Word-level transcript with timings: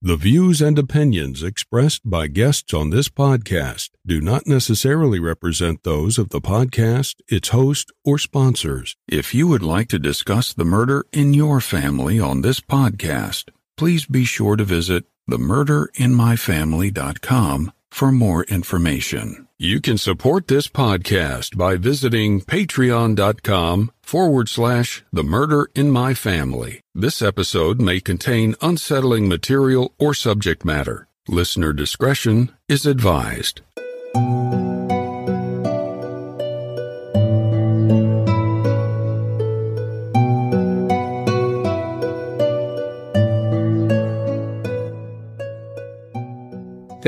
The 0.00 0.16
views 0.16 0.62
and 0.62 0.78
opinions 0.78 1.42
expressed 1.42 2.08
by 2.08 2.28
guests 2.28 2.72
on 2.72 2.90
this 2.90 3.08
podcast 3.08 3.90
do 4.06 4.20
not 4.20 4.46
necessarily 4.46 5.18
represent 5.18 5.82
those 5.82 6.18
of 6.18 6.28
the 6.28 6.40
podcast, 6.40 7.16
its 7.26 7.48
host, 7.48 7.90
or 8.04 8.16
sponsors. 8.16 8.94
If 9.08 9.34
you 9.34 9.48
would 9.48 9.64
like 9.64 9.88
to 9.88 9.98
discuss 9.98 10.54
the 10.54 10.64
murder 10.64 11.04
in 11.12 11.34
your 11.34 11.60
family 11.60 12.20
on 12.20 12.42
this 12.42 12.60
podcast, 12.60 13.48
please 13.76 14.06
be 14.06 14.24
sure 14.24 14.54
to 14.54 14.62
visit 14.62 15.04
themurderinmyfamily.com 15.28 17.72
for 17.90 18.12
more 18.12 18.44
information. 18.44 19.48
You 19.58 19.80
can 19.80 19.98
support 19.98 20.46
this 20.46 20.68
podcast 20.68 21.56
by 21.56 21.76
visiting 21.76 22.40
patreon.com 22.42 23.90
forward 24.02 24.48
slash 24.48 25.04
the 25.12 25.24
murder 25.24 25.68
in 25.74 25.90
my 25.90 26.14
family. 26.14 26.80
This 26.94 27.20
episode 27.20 27.80
may 27.80 28.00
contain 28.00 28.54
unsettling 28.60 29.28
material 29.28 29.94
or 29.98 30.14
subject 30.14 30.64
matter. 30.64 31.08
Listener 31.28 31.72
discretion 31.72 32.52
is 32.68 32.86
advised. 32.86 33.60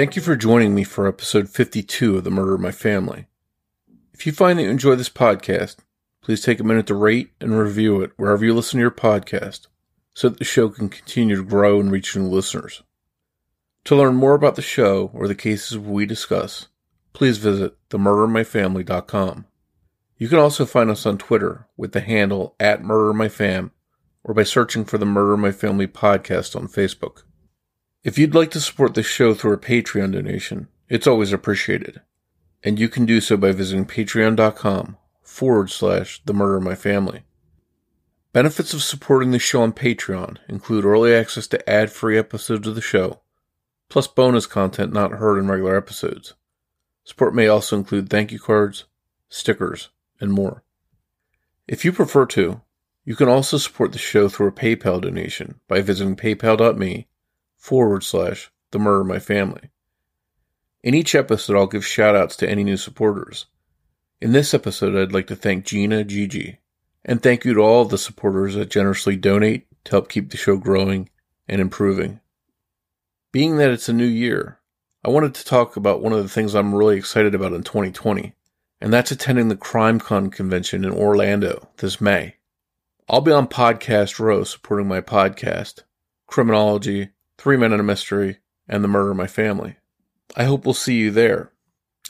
Thank 0.00 0.16
you 0.16 0.22
for 0.22 0.34
joining 0.34 0.74
me 0.74 0.82
for 0.82 1.06
episode 1.06 1.50
52 1.50 2.16
of 2.16 2.24
The 2.24 2.30
Murder 2.30 2.54
of 2.54 2.60
My 2.62 2.72
Family. 2.72 3.26
If 4.14 4.24
you 4.24 4.32
find 4.32 4.58
that 4.58 4.62
you 4.62 4.70
enjoy 4.70 4.94
this 4.94 5.10
podcast, 5.10 5.76
please 6.22 6.40
take 6.40 6.58
a 6.58 6.64
minute 6.64 6.86
to 6.86 6.94
rate 6.94 7.32
and 7.38 7.52
review 7.52 8.00
it 8.00 8.12
wherever 8.16 8.42
you 8.42 8.54
listen 8.54 8.78
to 8.78 8.80
your 8.80 8.90
podcast 8.90 9.66
so 10.14 10.30
that 10.30 10.38
the 10.38 10.44
show 10.46 10.70
can 10.70 10.88
continue 10.88 11.36
to 11.36 11.44
grow 11.44 11.78
and 11.80 11.92
reach 11.92 12.16
new 12.16 12.26
listeners. 12.26 12.82
To 13.84 13.94
learn 13.94 14.14
more 14.14 14.32
about 14.32 14.56
the 14.56 14.62
show 14.62 15.10
or 15.12 15.28
the 15.28 15.34
cases 15.34 15.76
we 15.76 16.06
discuss, 16.06 16.68
please 17.12 17.36
visit 17.36 17.76
themurdermyfamily.com. 17.90 19.44
You 20.16 20.28
can 20.28 20.38
also 20.38 20.64
find 20.64 20.88
us 20.88 21.04
on 21.04 21.18
Twitter 21.18 21.68
with 21.76 21.92
the 21.92 22.00
handle 22.00 22.56
at 22.58 22.80
murdermyfam 22.80 23.70
or 24.24 24.32
by 24.32 24.44
searching 24.44 24.86
for 24.86 24.96
the 24.96 25.04
Murder 25.04 25.34
of 25.34 25.40
My 25.40 25.52
Family 25.52 25.86
podcast 25.86 26.56
on 26.56 26.68
Facebook. 26.68 27.24
If 28.02 28.18
you'd 28.18 28.34
like 28.34 28.50
to 28.52 28.60
support 28.60 28.94
this 28.94 29.06
show 29.06 29.34
through 29.34 29.52
a 29.52 29.58
Patreon 29.58 30.12
donation, 30.12 30.68
it's 30.88 31.06
always 31.06 31.34
appreciated. 31.34 32.00
And 32.64 32.78
you 32.78 32.88
can 32.88 33.04
do 33.04 33.20
so 33.20 33.36
by 33.36 33.52
visiting 33.52 33.84
patreon.com 33.84 34.96
forward 35.22 35.70
slash 35.70 36.22
the 36.24 36.32
murder 36.32 36.56
of 36.56 36.62
my 36.62 36.74
family. 36.74 37.24
Benefits 38.32 38.72
of 38.72 38.82
supporting 38.82 39.32
the 39.32 39.38
show 39.38 39.62
on 39.62 39.74
Patreon 39.74 40.38
include 40.48 40.86
early 40.86 41.14
access 41.14 41.46
to 41.48 41.68
ad 41.68 41.92
free 41.92 42.16
episodes 42.16 42.66
of 42.66 42.74
the 42.74 42.80
show, 42.80 43.20
plus 43.90 44.06
bonus 44.06 44.46
content 44.46 44.94
not 44.94 45.12
heard 45.12 45.38
in 45.38 45.48
regular 45.48 45.76
episodes. 45.76 46.32
Support 47.04 47.34
may 47.34 47.48
also 47.48 47.76
include 47.76 48.08
thank 48.08 48.32
you 48.32 48.38
cards, 48.38 48.84
stickers, 49.28 49.90
and 50.20 50.32
more. 50.32 50.62
If 51.68 51.84
you 51.84 51.92
prefer 51.92 52.24
to, 52.26 52.62
you 53.04 53.14
can 53.14 53.28
also 53.28 53.58
support 53.58 53.92
the 53.92 53.98
show 53.98 54.28
through 54.28 54.48
a 54.48 54.52
PayPal 54.52 55.02
donation 55.02 55.60
by 55.68 55.82
visiting 55.82 56.16
paypal.me 56.16 57.08
forward 57.60 58.02
slash 58.02 58.50
the 58.72 58.78
murder 58.78 59.02
of 59.02 59.06
my 59.06 59.18
family. 59.18 59.70
In 60.82 60.94
each 60.94 61.14
episode, 61.14 61.56
I'll 61.56 61.66
give 61.66 61.86
shout 61.86 62.16
outs 62.16 62.34
to 62.36 62.48
any 62.48 62.64
new 62.64 62.78
supporters. 62.78 63.46
In 64.20 64.32
this 64.32 64.54
episode, 64.54 64.96
I'd 64.96 65.12
like 65.12 65.26
to 65.26 65.36
thank 65.36 65.66
Gina 65.66 66.02
Gigi, 66.04 66.58
and 67.04 67.22
thank 67.22 67.44
you 67.44 67.52
to 67.54 67.60
all 67.60 67.84
the 67.84 67.98
supporters 67.98 68.54
that 68.54 68.70
generously 68.70 69.14
donate 69.14 69.66
to 69.84 69.90
help 69.92 70.08
keep 70.08 70.30
the 70.30 70.38
show 70.38 70.56
growing 70.56 71.10
and 71.46 71.60
improving. 71.60 72.20
Being 73.30 73.58
that 73.58 73.70
it's 73.70 73.88
a 73.88 73.92
new 73.92 74.06
year, 74.06 74.58
I 75.04 75.10
wanted 75.10 75.34
to 75.34 75.44
talk 75.44 75.76
about 75.76 76.02
one 76.02 76.14
of 76.14 76.22
the 76.22 76.28
things 76.28 76.54
I'm 76.54 76.74
really 76.74 76.96
excited 76.96 77.34
about 77.34 77.52
in 77.52 77.62
2020, 77.62 78.34
and 78.80 78.92
that's 78.92 79.10
attending 79.10 79.48
the 79.48 79.56
CrimeCon 79.56 80.32
convention 80.32 80.84
in 80.84 80.92
Orlando 80.92 81.68
this 81.76 82.00
May. 82.00 82.36
I'll 83.08 83.20
be 83.20 83.32
on 83.32 83.48
Podcast 83.48 84.18
Row 84.18 84.44
supporting 84.44 84.88
my 84.88 85.02
podcast, 85.02 85.82
Criminology, 86.26 87.10
Three 87.40 87.56
Men 87.56 87.72
and 87.72 87.80
a 87.80 87.82
Mystery, 87.82 88.36
and 88.68 88.84
The 88.84 88.88
Murder 88.88 89.12
of 89.12 89.16
My 89.16 89.26
Family. 89.26 89.76
I 90.36 90.44
hope 90.44 90.66
we'll 90.66 90.74
see 90.74 90.98
you 90.98 91.10
there. 91.10 91.50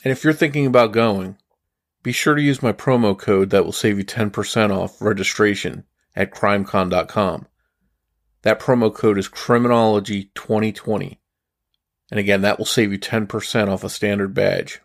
And 0.03 0.11
if 0.11 0.25
you're 0.25 0.33
thinking 0.33 0.65
about 0.65 0.91
going, 0.91 1.37
be 2.03 2.11
sure 2.11 2.35
to 2.35 2.41
use 2.41 2.61
my 2.61 2.73
promo 2.73 3.17
code 3.17 3.49
that 3.51 3.63
will 3.63 3.71
save 3.71 3.97
you 3.97 4.03
10% 4.03 4.77
off 4.77 5.01
registration 5.01 5.85
at 6.17 6.33
crimecon.com. 6.33 7.47
That 8.41 8.59
promo 8.59 8.93
code 8.93 9.17
is 9.17 9.29
Criminology2020. 9.29 11.19
And 12.09 12.19
again, 12.19 12.41
that 12.41 12.57
will 12.57 12.65
save 12.65 12.91
you 12.91 12.99
10% 12.99 13.69
off 13.69 13.85
a 13.85 13.89
standard 13.89 14.33
badge. 14.33 14.81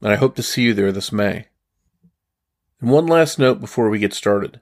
And 0.00 0.10
I 0.10 0.16
hope 0.16 0.34
to 0.34 0.42
see 0.42 0.62
you 0.62 0.74
there 0.74 0.90
this 0.90 1.12
May. 1.12 1.46
And 2.80 2.90
one 2.90 3.06
last 3.06 3.38
note 3.38 3.60
before 3.60 3.88
we 3.90 4.00
get 4.00 4.12
started. 4.12 4.60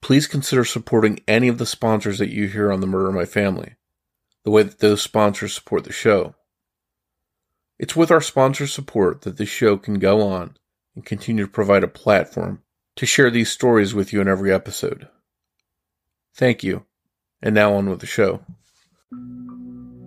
Please 0.00 0.26
consider 0.26 0.64
supporting 0.64 1.20
any 1.28 1.46
of 1.46 1.58
the 1.58 1.64
sponsors 1.66 2.18
that 2.18 2.34
you 2.34 2.48
hear 2.48 2.72
on 2.72 2.80
The 2.80 2.88
Murder 2.88 3.10
of 3.10 3.14
My 3.14 3.24
Family 3.24 3.76
the 4.44 4.50
way 4.50 4.62
that 4.62 4.78
those 4.78 5.02
sponsors 5.02 5.54
support 5.54 5.84
the 5.84 5.92
show. 5.92 6.34
It's 7.78 7.96
with 7.96 8.10
our 8.10 8.20
sponsor 8.20 8.66
support 8.66 9.22
that 9.22 9.36
this 9.36 9.48
show 9.48 9.76
can 9.76 9.98
go 9.98 10.20
on 10.20 10.56
and 10.94 11.04
continue 11.04 11.46
to 11.46 11.50
provide 11.50 11.82
a 11.82 11.88
platform 11.88 12.62
to 12.96 13.06
share 13.06 13.30
these 13.30 13.50
stories 13.50 13.94
with 13.94 14.12
you 14.12 14.20
in 14.20 14.28
every 14.28 14.52
episode. 14.52 15.08
Thank 16.34 16.62
you. 16.62 16.84
And 17.42 17.54
now 17.54 17.72
on 17.74 17.88
with 17.88 18.00
the 18.00 18.06
show. 18.06 18.42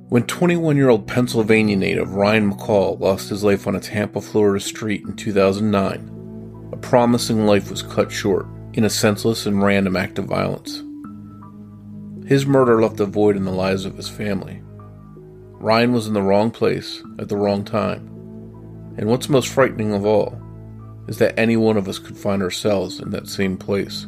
When 0.09 0.27
21 0.27 0.77
year 0.77 0.89
old 0.89 1.07
Pennsylvania 1.07 1.75
native 1.75 2.13
Ryan 2.13 2.53
McCall 2.53 2.99
lost 2.99 3.29
his 3.29 3.43
life 3.43 3.65
on 3.65 3.75
a 3.75 3.79
Tampa, 3.79 4.21
Florida 4.21 4.63
street 4.63 5.01
in 5.03 5.15
2009, 5.15 6.69
a 6.71 6.77
promising 6.77 7.47
life 7.47 7.71
was 7.71 7.81
cut 7.81 8.11
short 8.11 8.45
in 8.73 8.83
a 8.83 8.89
senseless 8.89 9.47
and 9.47 9.63
random 9.63 9.95
act 9.95 10.19
of 10.19 10.25
violence. 10.25 10.83
His 12.27 12.45
murder 12.45 12.81
left 12.81 12.99
a 12.99 13.05
void 13.05 13.35
in 13.35 13.43
the 13.43 13.51
lives 13.51 13.85
of 13.85 13.97
his 13.97 14.09
family. 14.09 14.61
Ryan 15.51 15.93
was 15.93 16.07
in 16.07 16.13
the 16.13 16.21
wrong 16.21 16.51
place 16.51 17.01
at 17.19 17.29
the 17.29 17.37
wrong 17.37 17.65
time. 17.65 18.07
And 18.97 19.09
what's 19.09 19.29
most 19.29 19.49
frightening 19.49 19.93
of 19.93 20.05
all 20.05 20.39
is 21.07 21.17
that 21.17 21.37
any 21.37 21.57
one 21.57 21.77
of 21.77 21.87
us 21.87 21.99
could 21.99 22.17
find 22.17 22.41
ourselves 22.41 22.99
in 22.99 23.09
that 23.11 23.27
same 23.27 23.57
place. 23.57 24.05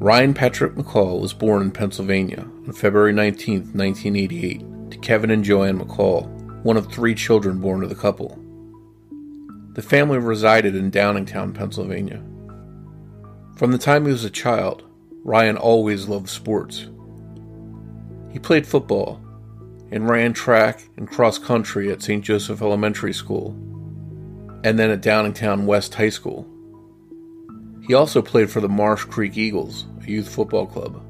Ryan 0.00 0.34
Patrick 0.34 0.74
McCall 0.74 1.20
was 1.20 1.32
born 1.32 1.62
in 1.62 1.70
Pennsylvania 1.70 2.46
on 2.66 2.72
February 2.72 3.12
19, 3.12 3.72
1988, 3.72 4.90
to 4.90 4.98
Kevin 4.98 5.30
and 5.30 5.42
Joanne 5.42 5.80
McCall, 5.80 6.26
one 6.62 6.76
of 6.76 6.92
three 6.92 7.14
children 7.14 7.60
born 7.60 7.80
to 7.80 7.86
the 7.86 7.94
couple. 7.94 8.38
The 9.72 9.82
family 9.82 10.18
resided 10.18 10.76
in 10.76 10.90
Downingtown, 10.90 11.54
Pennsylvania. 11.54 12.22
From 13.56 13.72
the 13.72 13.78
time 13.78 14.04
he 14.04 14.12
was 14.12 14.24
a 14.24 14.30
child, 14.30 14.84
Ryan 15.24 15.56
always 15.56 16.08
loved 16.08 16.28
sports. 16.28 16.88
He 18.30 18.38
played 18.38 18.66
football 18.66 19.20
and 19.90 20.08
ran 20.08 20.32
track 20.32 20.88
and 20.96 21.08
cross 21.08 21.38
country 21.38 21.90
at 21.90 22.02
St. 22.02 22.24
Joseph 22.24 22.62
Elementary 22.62 23.12
School 23.12 23.50
and 24.64 24.78
then 24.78 24.90
at 24.90 25.02
Downingtown 25.02 25.64
West 25.64 25.94
High 25.94 26.08
School. 26.10 26.46
He 27.86 27.94
also 27.94 28.20
played 28.20 28.50
for 28.50 28.60
the 28.60 28.68
Marsh 28.68 29.04
Creek 29.04 29.36
Eagles, 29.36 29.86
a 30.02 30.10
youth 30.10 30.28
football 30.28 30.66
club. 30.66 31.02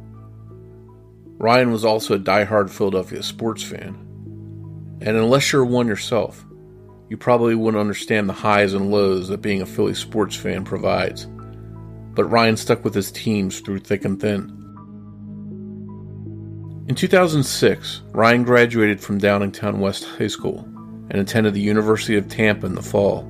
Ryan 1.39 1.73
was 1.73 1.85
also 1.85 2.15
a 2.15 2.19
die-hard 2.19 2.71
Philadelphia 2.71 3.23
sports 3.23 3.63
fan. 3.63 3.95
And 5.01 5.17
unless 5.17 5.53
you're 5.53 5.65
one 5.65 5.87
yourself, 5.87 6.45
you 7.09 7.17
probably 7.17 7.55
wouldn't 7.55 7.81
understand 7.81 8.29
the 8.29 8.35
highs 8.35 8.75
and 8.75 8.91
lows 8.91 9.29
that 9.29 9.43
being 9.43 9.63
a 9.63 9.67
Philly 9.67 9.95
sports 9.95 10.37
fan 10.37 10.65
provides 10.65 11.27
but 12.19 12.33
Ryan 12.33 12.57
stuck 12.57 12.83
with 12.83 12.97
his 12.97 13.13
teams 13.13 13.61
through 13.61 13.79
thick 13.79 14.05
and 14.05 14.21
thin. 14.21 14.49
In 16.89 16.97
2006, 16.97 18.03
Ryan 18.11 18.43
graduated 18.43 19.01
from 19.01 19.21
Downingtown 19.21 19.79
West 19.79 20.03
High 20.05 20.27
School 20.27 20.65
and 21.11 21.21
attended 21.21 21.55
the 21.55 21.61
University 21.61 22.17
of 22.17 22.27
Tampa 22.27 22.67
in 22.67 22.75
the 22.75 22.83
fall. 22.83 23.21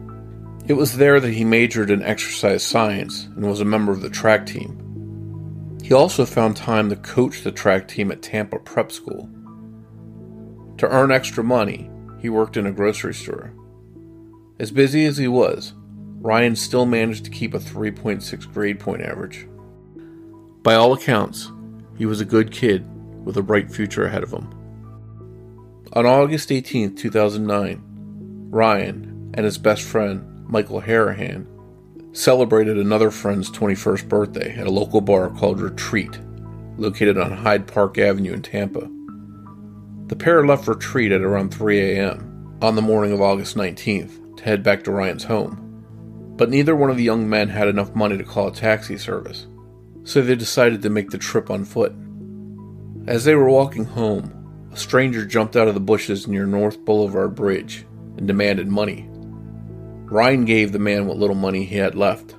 It 0.68 0.72
was 0.72 0.96
there 0.96 1.20
that 1.20 1.34
he 1.34 1.44
majored 1.44 1.90
in 1.90 2.02
exercise 2.02 2.64
science 2.64 3.26
and 3.36 3.46
was 3.46 3.60
a 3.60 3.66
member 3.66 3.92
of 3.92 4.00
the 4.00 4.08
track 4.08 4.46
team. 4.46 5.76
He 5.82 5.92
also 5.92 6.24
found 6.24 6.56
time 6.56 6.88
to 6.88 6.96
coach 6.96 7.42
the 7.42 7.52
track 7.52 7.88
team 7.88 8.10
at 8.10 8.22
Tampa 8.22 8.58
Prep 8.58 8.90
School. 8.90 9.28
To 10.78 10.88
earn 10.88 11.12
extra 11.12 11.44
money, 11.44 11.90
he 12.20 12.30
worked 12.30 12.56
in 12.56 12.64
a 12.64 12.72
grocery 12.72 13.12
store. 13.12 13.52
As 14.58 14.70
busy 14.70 15.04
as 15.04 15.18
he 15.18 15.28
was, 15.28 15.74
Ryan 16.20 16.56
still 16.56 16.86
managed 16.86 17.24
to 17.24 17.30
keep 17.30 17.54
a 17.54 17.58
3.6 17.58 18.52
grade 18.52 18.80
point 18.80 19.02
average. 19.02 19.46
By 20.62 20.74
all 20.74 20.92
accounts, 20.92 21.50
he 21.96 22.06
was 22.06 22.20
a 22.20 22.24
good 22.24 22.50
kid 22.50 22.84
with 23.24 23.36
a 23.36 23.42
bright 23.42 23.70
future 23.70 24.04
ahead 24.06 24.22
of 24.22 24.32
him. 24.32 24.54
On 25.92 26.06
August 26.06 26.52
18, 26.52 26.96
2009, 26.96 28.48
Ryan 28.50 29.32
and 29.34 29.44
his 29.44 29.58
best 29.58 29.82
friend, 29.82 30.44
Michael 30.46 30.82
Harahan, 30.82 31.46
celebrated 32.12 32.78
another 32.78 33.10
friend's 33.10 33.50
21st 33.50 34.08
birthday 34.08 34.56
at 34.56 34.66
a 34.66 34.70
local 34.70 35.00
bar 35.00 35.30
called 35.30 35.60
Retreat, 35.60 36.18
located 36.76 37.18
on 37.18 37.32
Hyde 37.32 37.66
Park 37.66 37.96
Avenue 37.98 38.32
in 38.32 38.42
Tampa. 38.42 38.90
The 40.08 40.16
pair 40.16 40.44
left 40.46 40.66
retreat 40.66 41.12
at 41.12 41.20
around 41.20 41.54
3 41.54 41.80
a.m. 41.80 42.58
on 42.62 42.74
the 42.74 42.82
morning 42.82 43.12
of 43.12 43.20
August 43.20 43.56
19th 43.56 44.38
to 44.38 44.44
head 44.44 44.62
back 44.62 44.84
to 44.84 44.90
Ryan's 44.90 45.24
home. 45.24 45.67
But 46.38 46.50
neither 46.50 46.76
one 46.76 46.88
of 46.88 46.96
the 46.96 47.02
young 47.02 47.28
men 47.28 47.48
had 47.48 47.66
enough 47.66 47.96
money 47.96 48.16
to 48.16 48.22
call 48.22 48.46
a 48.46 48.54
taxi 48.54 48.96
service, 48.96 49.48
so 50.04 50.22
they 50.22 50.36
decided 50.36 50.82
to 50.82 50.88
make 50.88 51.10
the 51.10 51.18
trip 51.18 51.50
on 51.50 51.64
foot. 51.64 51.92
As 53.08 53.24
they 53.24 53.34
were 53.34 53.50
walking 53.50 53.84
home, 53.84 54.68
a 54.72 54.76
stranger 54.76 55.26
jumped 55.26 55.56
out 55.56 55.66
of 55.66 55.74
the 55.74 55.80
bushes 55.80 56.28
near 56.28 56.46
North 56.46 56.84
Boulevard 56.84 57.34
Bridge 57.34 57.84
and 58.16 58.28
demanded 58.28 58.68
money. 58.68 59.08
Ryan 60.04 60.44
gave 60.44 60.70
the 60.70 60.78
man 60.78 61.06
what 61.06 61.16
little 61.16 61.34
money 61.34 61.64
he 61.64 61.76
had 61.76 61.96
left. 61.96 62.36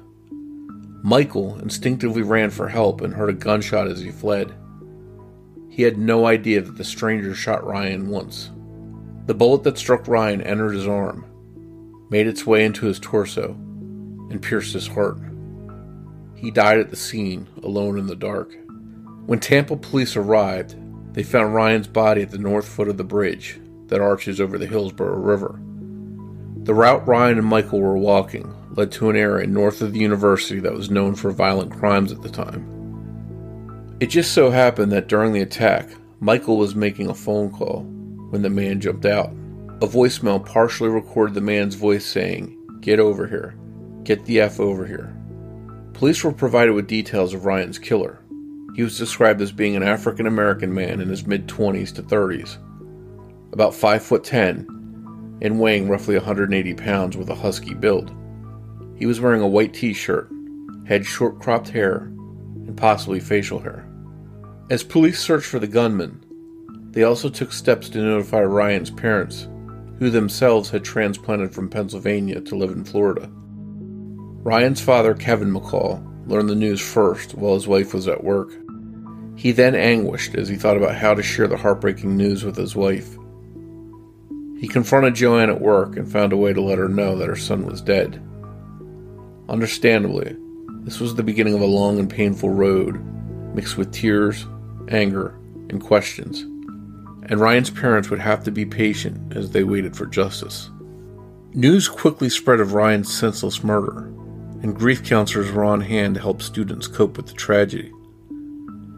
Michael 1.04 1.60
instinctively 1.60 2.22
ran 2.22 2.52
for 2.52 2.70
help 2.70 3.02
and 3.02 3.14
heard 3.14 3.30
a 3.30 3.34
gunshot 3.34 3.88
as 3.88 4.00
he 4.00 4.12
fled. 4.12 4.54
He 5.70 5.84
had 5.84 5.98
no 5.98 6.26
idea 6.26 6.62
that 6.62 6.78
the 6.78 6.86
stranger 6.86 7.36
shot 7.36 7.68
Ryan 7.68 8.08
once. 8.08 8.50
The 9.26 9.34
bullet 9.34 9.64
that 9.64 9.78
struck 9.78 10.08
Ryan 10.08 10.42
entered 10.42 10.72
his 10.72 10.88
arm, 10.88 11.26
made 12.10 12.28
its 12.28 12.46
way 12.46 12.64
into 12.64 12.86
his 12.86 13.00
torso, 13.00 13.58
and 14.30 14.42
pierced 14.42 14.74
his 14.74 14.88
heart. 14.88 15.18
He 16.36 16.52
died 16.52 16.80
at 16.80 16.90
the 16.90 16.96
scene, 16.96 17.48
alone 17.64 17.98
in 17.98 18.08
the 18.08 18.16
dark. 18.16 18.56
When 19.26 19.40
Tampa 19.40 19.76
police 19.76 20.16
arrived, 20.16 20.76
they 21.14 21.24
found 21.24 21.54
Ryan's 21.54 21.88
body 21.88 22.22
at 22.22 22.32
the 22.32 22.38
north 22.38 22.68
foot 22.68 22.88
of 22.88 22.98
the 22.98 23.04
bridge 23.04 23.60
that 23.88 24.02
arches 24.02 24.40
over 24.40 24.58
the 24.58 24.68
Hillsborough 24.68 25.18
River. 25.18 25.60
The 26.64 26.74
route 26.74 27.08
Ryan 27.08 27.40
and 27.40 27.48
Michael 27.48 27.82
were 27.82 27.98
walking 27.98 28.56
led 28.76 28.92
to 28.94 29.10
an 29.10 29.16
area 29.16 29.48
north 29.48 29.82
of 29.82 29.94
the 29.94 30.00
university 30.00 30.60
that 30.60 30.74
was 30.74 30.92
known 30.92 31.16
for 31.16 31.32
violent 31.32 31.72
crimes 31.72 32.12
at 32.12 32.22
the 32.22 32.30
time. 32.30 33.98
It 34.00 34.08
just 34.08 34.34
so 34.34 34.50
happened 34.50 34.92
that 34.92 35.08
during 35.08 35.34
the 35.34 35.42
attack, 35.42 35.90
Michael 36.22 36.58
was 36.58 36.76
making 36.76 37.10
a 37.10 37.14
phone 37.14 37.52
call 37.52 37.82
when 38.30 38.42
the 38.42 38.50
man 38.50 38.80
jumped 38.80 39.06
out. 39.06 39.30
A 39.82 39.88
voicemail 39.88 40.46
partially 40.46 40.90
recorded 40.90 41.34
the 41.34 41.42
man's 41.42 41.76
voice 41.76 42.06
saying, 42.06 42.56
Get 42.82 43.00
over 43.00 43.28
here. 43.28 43.56
Get 44.10 44.26
the 44.26 44.42
F 44.42 44.60
over 44.60 44.88
here. 44.88 45.16
Police 45.94 46.24
were 46.24 46.32
provided 46.32 46.74
with 46.74 46.88
details 46.88 47.36
of 47.36 47.46
Ryan's 47.46 47.78
killer. 47.78 48.20
He 48.76 48.82
was 48.82 48.98
described 48.98 49.40
as 49.40 49.52
being 49.52 49.76
an 49.76 49.84
African 49.84 50.26
American 50.26 50.74
man 50.74 51.00
in 51.00 51.10
his 51.10 51.28
mid 51.28 51.48
20s 51.48 51.94
to 51.94 52.02
30s, 52.02 52.58
about 53.54 53.76
5 53.76 54.02
foot 54.02 54.24
10 54.24 55.38
and 55.44 55.60
weighing 55.60 55.88
roughly 55.88 56.16
180 56.16 56.74
pounds 56.74 57.18
with 57.18 57.30
a 57.30 57.36
husky 57.36 57.76
build. 57.76 58.12
He 58.98 59.06
was 59.06 59.22
wearing 59.22 59.44
a 59.44 59.48
white 59.48 59.76
t 59.76 59.94
shirt, 59.94 60.28
had 60.88 61.06
short 61.06 61.40
cropped 61.40 61.70
hair, 61.70 62.06
and 62.66 62.76
possibly 62.76 63.20
facial 63.20 63.60
hair. 63.60 63.88
As 64.72 64.82
police 64.82 65.20
searched 65.20 65.46
for 65.46 65.60
the 65.60 65.68
gunman, 65.68 66.26
they 66.94 67.04
also 67.04 67.30
took 67.30 67.54
steps 67.54 67.90
to 67.90 68.02
notify 68.02 68.42
Ryan's 68.42 68.90
parents, 68.90 69.48
who 70.00 70.10
themselves 70.10 70.72
had 70.72 70.84
transplanted 70.84 71.54
from 71.54 71.70
Pennsylvania 71.70 72.42
to 72.42 72.56
live 72.56 72.72
in 72.72 72.84
Florida. 72.84 73.30
Ryan's 74.44 74.80
father, 74.80 75.14
Kevin 75.14 75.54
McCall, 75.54 76.02
learned 76.28 76.50
the 76.50 76.56
news 76.56 76.80
first 76.80 77.36
while 77.36 77.56
his 77.56 77.68
wife 77.68 77.94
was 77.94 78.08
at 78.08 78.24
work. 78.24 78.52
He 79.36 79.52
then 79.52 79.76
anguished 79.76 80.36
as 80.36 80.48
he 80.48 80.56
thought 80.56 80.78
about 80.78 80.96
how 80.96 81.14
to 81.14 81.22
share 81.24 81.48
the 81.48 81.58
heartbreaking 81.58 82.16
news 82.16 82.44
with 82.46 82.56
his 82.56 82.76
wife. 82.76 83.18
He 84.58 84.68
confronted 84.68 85.16
Joanne 85.16 85.50
at 85.50 85.62
work 85.62 85.98
and 85.98 86.10
found 86.10 86.32
a 86.32 86.38
way 86.38 86.54
to 86.54 86.62
let 86.62 86.78
her 86.78 86.88
know 86.88 87.18
that 87.18 87.28
her 87.28 87.36
son 87.36 87.66
was 87.66 87.82
dead. 87.82 88.22
Understandably, 89.50 90.36
this 90.84 91.00
was 91.00 91.16
the 91.16 91.24
beginning 91.24 91.54
of 91.54 91.62
a 91.62 91.66
long 91.66 92.00
and 92.00 92.10
painful 92.10 92.50
road, 92.50 93.02
mixed 93.54 93.78
with 93.78 93.92
tears, 93.92 94.46
anger, 94.88 95.38
and 95.70 95.82
questions. 95.82 96.42
And 97.30 97.40
Ryan's 97.40 97.70
parents 97.70 98.10
would 98.10 98.20
have 98.20 98.44
to 98.46 98.52
be 98.52 98.66
patient 98.66 99.36
as 99.36 99.52
they 99.52 99.64
waited 99.64 99.98
for 99.98 100.06
justice. 100.06 100.70
News 101.54 101.88
quickly 101.88 102.30
spread 102.30 102.60
of 102.60 102.74
Ryan's 102.74 103.14
senseless 103.14 103.64
murder, 103.64 104.14
and 104.62 104.76
grief 104.76 105.04
counselors 105.04 105.52
were 105.52 105.64
on 105.64 105.82
hand 105.82 106.16
to 106.16 106.22
help 106.22 106.42
students 106.42 106.88
cope 106.88 107.18
with 107.18 107.28
the 107.28 107.34
tragedy. 107.34 107.92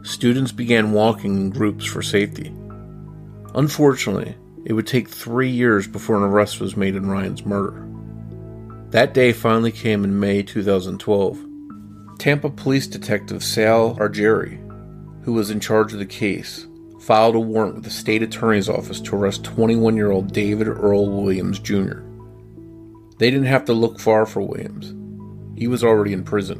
Students 0.03 0.51
began 0.51 0.91
walking 0.91 1.35
in 1.35 1.49
groups 1.51 1.85
for 1.85 2.01
safety. 2.01 2.51
Unfortunately, 3.53 4.35
it 4.65 4.73
would 4.73 4.87
take 4.87 5.09
three 5.09 5.49
years 5.49 5.87
before 5.87 6.17
an 6.17 6.23
arrest 6.23 6.59
was 6.59 6.77
made 6.77 6.95
in 6.95 7.09
Ryan's 7.09 7.45
murder. 7.45 7.87
That 8.89 9.13
day 9.13 9.31
finally 9.31 9.71
came 9.71 10.03
in 10.03 10.19
May 10.19 10.43
2012. 10.43 11.39
Tampa 12.17 12.49
Police 12.49 12.87
Detective 12.87 13.43
Sal 13.43 13.95
Augeri, 13.95 14.59
who 15.23 15.33
was 15.33 15.49
in 15.49 15.59
charge 15.59 15.93
of 15.93 15.99
the 15.99 16.05
case, 16.05 16.67
filed 16.99 17.35
a 17.35 17.39
warrant 17.39 17.75
with 17.75 17.83
the 17.83 17.89
state 17.89 18.21
attorney's 18.21 18.69
office 18.69 19.01
to 19.01 19.15
arrest 19.15 19.43
21 19.43 19.95
year 19.95 20.11
old 20.11 20.33
David 20.33 20.67
Earl 20.67 21.09
Williams 21.09 21.59
Jr. 21.59 22.01
They 23.17 23.29
didn't 23.31 23.45
have 23.45 23.65
to 23.65 23.73
look 23.73 23.99
far 23.99 24.25
for 24.25 24.41
Williams, 24.41 24.93
he 25.61 25.67
was 25.67 25.83
already 25.83 26.11
in 26.11 26.23
prison. 26.23 26.59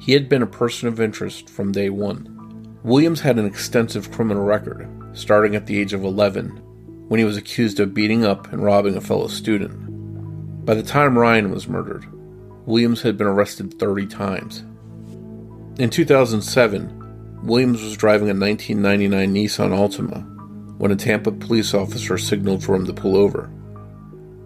He 0.00 0.14
had 0.14 0.26
been 0.26 0.40
a 0.40 0.46
person 0.46 0.88
of 0.88 0.98
interest 0.98 1.50
from 1.50 1.72
day 1.72 1.90
one. 1.90 2.78
Williams 2.84 3.20
had 3.20 3.38
an 3.38 3.44
extensive 3.44 4.10
criminal 4.10 4.44
record, 4.44 4.88
starting 5.12 5.54
at 5.54 5.66
the 5.66 5.78
age 5.78 5.92
of 5.92 6.02
11 6.02 6.48
when 7.08 7.18
he 7.18 7.24
was 7.26 7.36
accused 7.36 7.80
of 7.80 7.92
beating 7.92 8.24
up 8.24 8.50
and 8.50 8.64
robbing 8.64 8.96
a 8.96 9.00
fellow 9.02 9.26
student. 9.26 10.64
By 10.64 10.72
the 10.72 10.82
time 10.82 11.18
Ryan 11.18 11.50
was 11.50 11.68
murdered, 11.68 12.06
Williams 12.64 13.02
had 13.02 13.18
been 13.18 13.26
arrested 13.26 13.78
30 13.78 14.06
times. 14.06 14.60
In 15.78 15.90
2007, 15.90 17.42
Williams 17.42 17.82
was 17.82 17.98
driving 17.98 18.30
a 18.30 18.32
1999 18.32 19.34
Nissan 19.34 19.76
Altima 19.76 20.78
when 20.78 20.92
a 20.92 20.96
Tampa 20.96 21.30
police 21.30 21.74
officer 21.74 22.16
signaled 22.16 22.64
for 22.64 22.74
him 22.74 22.86
to 22.86 22.94
pull 22.94 23.18
over. 23.18 23.50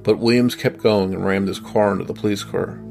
But 0.03 0.19
Williams 0.19 0.57
kept 0.57 0.83
going 0.83 1.15
and 1.15 1.25
rammed 1.25 1.47
his 1.47 1.61
car 1.61 1.93
into 1.93 2.07
the 2.07 2.13
police 2.13 2.43
car. 2.43 2.83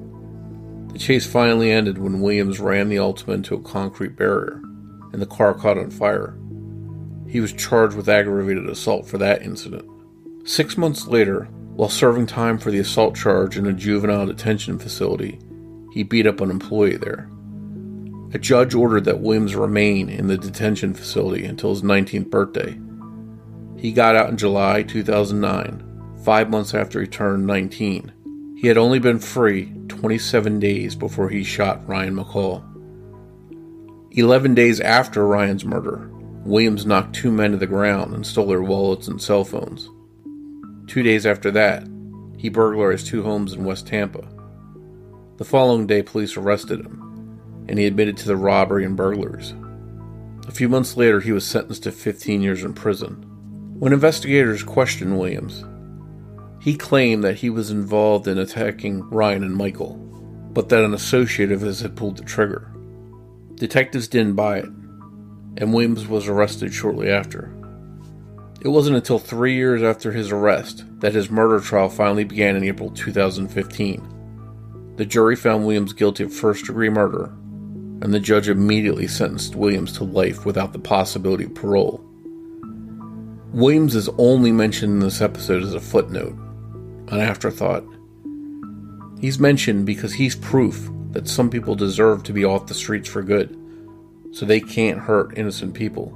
The 0.95 0.99
chase 0.99 1.27
finally 1.27 1.71
ended 1.71 1.97
when 1.97 2.21
Williams 2.21 2.61
ran 2.61 2.87
the 2.87 2.95
Altima 2.95 3.33
into 3.33 3.53
a 3.53 3.61
concrete 3.61 4.15
barrier 4.15 4.61
and 5.11 5.21
the 5.21 5.25
car 5.25 5.53
caught 5.53 5.77
on 5.77 5.91
fire. 5.91 6.37
He 7.27 7.41
was 7.41 7.51
charged 7.51 7.97
with 7.97 8.07
aggravated 8.07 8.69
assault 8.69 9.05
for 9.05 9.17
that 9.17 9.41
incident. 9.41 9.83
Six 10.45 10.77
months 10.77 11.05
later, 11.05 11.49
while 11.75 11.89
serving 11.89 12.27
time 12.27 12.57
for 12.57 12.71
the 12.71 12.79
assault 12.79 13.13
charge 13.13 13.57
in 13.57 13.65
a 13.65 13.73
juvenile 13.73 14.25
detention 14.25 14.79
facility, 14.79 15.37
he 15.91 16.03
beat 16.03 16.25
up 16.25 16.39
an 16.39 16.49
employee 16.49 16.95
there. 16.95 17.29
A 18.33 18.39
judge 18.39 18.73
ordered 18.73 19.03
that 19.03 19.19
Williams 19.19 19.53
remain 19.53 20.07
in 20.07 20.27
the 20.27 20.37
detention 20.37 20.93
facility 20.93 21.43
until 21.43 21.71
his 21.71 21.81
19th 21.81 22.29
birthday. 22.29 22.79
He 23.77 23.91
got 23.91 24.15
out 24.15 24.29
in 24.29 24.37
July 24.37 24.83
2009, 24.83 26.21
five 26.23 26.49
months 26.49 26.73
after 26.73 27.01
he 27.01 27.07
turned 27.07 27.45
19. 27.45 28.13
He 28.55 28.69
had 28.69 28.77
only 28.77 28.99
been 28.99 29.19
free 29.19 29.74
27 29.87 30.59
days 30.59 30.95
before 30.95 31.29
he 31.29 31.43
shot 31.43 31.87
Ryan 31.87 32.15
McCall. 32.15 32.63
Eleven 34.11 34.55
days 34.55 34.79
after 34.79 35.27
Ryan's 35.27 35.65
murder, 35.65 36.09
Williams 36.45 36.85
knocked 36.85 37.15
two 37.15 37.31
men 37.31 37.51
to 37.51 37.57
the 37.57 37.67
ground 37.67 38.13
and 38.13 38.25
stole 38.25 38.47
their 38.47 38.61
wallets 38.61 39.07
and 39.07 39.21
cell 39.21 39.43
phones. 39.43 39.89
Two 40.87 41.03
days 41.03 41.25
after 41.25 41.51
that, 41.51 41.87
he 42.37 42.49
burglarized 42.49 43.07
two 43.07 43.23
homes 43.23 43.53
in 43.53 43.65
West 43.65 43.87
Tampa. 43.87 44.27
The 45.37 45.43
following 45.43 45.87
day, 45.87 46.01
police 46.01 46.37
arrested 46.37 46.79
him, 46.79 47.65
and 47.67 47.79
he 47.79 47.85
admitted 47.85 48.15
to 48.17 48.27
the 48.27 48.37
robbery 48.37 48.85
and 48.85 48.95
burglaries. 48.95 49.53
A 50.47 50.51
few 50.51 50.69
months 50.69 50.95
later, 50.95 51.19
he 51.19 51.31
was 51.31 51.45
sentenced 51.45 51.83
to 51.83 51.91
15 51.91 52.41
years 52.41 52.63
in 52.63 52.73
prison. 52.73 53.25
When 53.79 53.91
investigators 53.91 54.63
questioned 54.63 55.17
Williams, 55.17 55.65
he 56.65 56.75
claimed 56.75 57.23
that 57.23 57.35
he 57.35 57.49
was 57.51 57.69
involved 57.69 58.27
in 58.27 58.39
attacking 58.39 59.07
Ryan 59.11 59.43
and 59.43 59.55
Michael, 59.55 59.97
but 60.51 60.69
that 60.69 60.83
an 60.83 60.95
associate 60.95 61.51
of 61.51 61.61
his 61.61 61.81
had 61.81 61.95
pulled 61.95 62.17
the 62.17 62.23
trigger. 62.23 62.71
Detectives 63.53 64.07
didn't 64.07 64.33
buy 64.33 64.57
it, 64.57 64.69
and 65.57 65.71
Williams 65.71 66.07
was 66.07 66.27
arrested 66.27 66.73
shortly 66.73 67.11
after. 67.11 67.55
It 68.61 68.69
wasn't 68.69 68.95
until 68.95 69.19
three 69.19 69.53
years 69.53 69.83
after 69.83 70.11
his 70.11 70.31
arrest 70.31 70.83
that 71.01 71.13
his 71.13 71.29
murder 71.29 71.59
trial 71.59 71.87
finally 71.87 72.23
began 72.23 72.55
in 72.55 72.63
April 72.63 72.89
2015. 72.89 74.93
The 74.95 75.05
jury 75.05 75.35
found 75.35 75.67
Williams 75.67 75.93
guilty 75.93 76.23
of 76.23 76.33
first 76.33 76.65
degree 76.65 76.89
murder, 76.89 77.25
and 78.01 78.11
the 78.11 78.19
judge 78.19 78.49
immediately 78.49 79.05
sentenced 79.05 79.55
Williams 79.55 79.91
to 79.99 80.03
life 80.03 80.47
without 80.47 80.73
the 80.73 80.79
possibility 80.79 81.43
of 81.43 81.53
parole. 81.53 82.03
Williams 83.53 83.93
is 83.93 84.09
only 84.17 84.51
mentioned 84.51 84.93
in 84.93 84.99
this 85.01 85.21
episode 85.21 85.61
as 85.61 85.75
a 85.75 85.79
footnote, 85.79 86.35
an 87.09 87.19
afterthought. 87.19 87.83
He's 89.19 89.39
mentioned 89.39 89.85
because 89.85 90.13
he's 90.13 90.35
proof 90.35 90.89
that 91.11 91.27
some 91.27 91.49
people 91.49 91.75
deserve 91.75 92.23
to 92.23 92.33
be 92.33 92.45
off 92.45 92.67
the 92.67 92.73
streets 92.73 93.09
for 93.09 93.23
good 93.23 93.57
so 94.31 94.45
they 94.45 94.59
can't 94.59 94.99
hurt 94.99 95.37
innocent 95.37 95.73
people. 95.73 96.13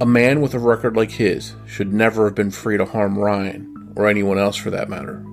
A 0.00 0.06
man 0.06 0.40
with 0.40 0.54
a 0.54 0.58
record 0.58 0.96
like 0.96 1.10
his 1.10 1.54
should 1.66 1.92
never 1.92 2.26
have 2.26 2.34
been 2.34 2.50
free 2.50 2.76
to 2.76 2.84
harm 2.84 3.18
Ryan, 3.18 3.92
or 3.96 4.06
anyone 4.06 4.38
else 4.38 4.54
for 4.54 4.70
that 4.70 4.90
matter. 4.90 5.24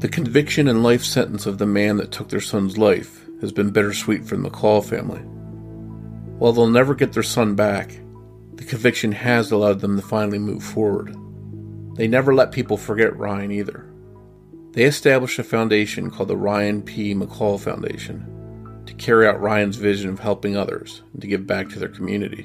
The 0.00 0.08
conviction 0.08 0.68
and 0.68 0.82
life 0.82 1.04
sentence 1.04 1.46
of 1.46 1.58
the 1.58 1.66
man 1.66 1.96
that 1.96 2.12
took 2.12 2.28
their 2.28 2.40
son's 2.40 2.76
life 2.76 3.24
has 3.40 3.52
been 3.52 3.70
bittersweet 3.70 4.26
for 4.26 4.36
the 4.36 4.50
McCall 4.50 4.84
family. 4.84 5.20
While 6.38 6.52
they'll 6.52 6.68
never 6.68 6.94
get 6.94 7.12
their 7.12 7.22
son 7.22 7.54
back, 7.54 7.98
the 8.54 8.64
conviction 8.64 9.12
has 9.12 9.50
allowed 9.50 9.80
them 9.80 9.96
to 9.96 10.02
finally 10.02 10.38
move 10.38 10.62
forward. 10.62 11.16
They 11.94 12.08
never 12.08 12.34
let 12.34 12.52
people 12.52 12.76
forget 12.76 13.16
Ryan 13.16 13.52
either. 13.52 13.87
They 14.78 14.84
established 14.84 15.40
a 15.40 15.42
foundation 15.42 16.08
called 16.08 16.28
the 16.28 16.36
Ryan 16.36 16.82
P. 16.82 17.12
McCall 17.12 17.58
Foundation 17.58 18.84
to 18.86 18.94
carry 18.94 19.26
out 19.26 19.40
Ryan's 19.40 19.74
vision 19.74 20.08
of 20.08 20.20
helping 20.20 20.56
others 20.56 21.02
and 21.12 21.20
to 21.20 21.26
give 21.26 21.48
back 21.48 21.68
to 21.70 21.80
their 21.80 21.88
community. 21.88 22.44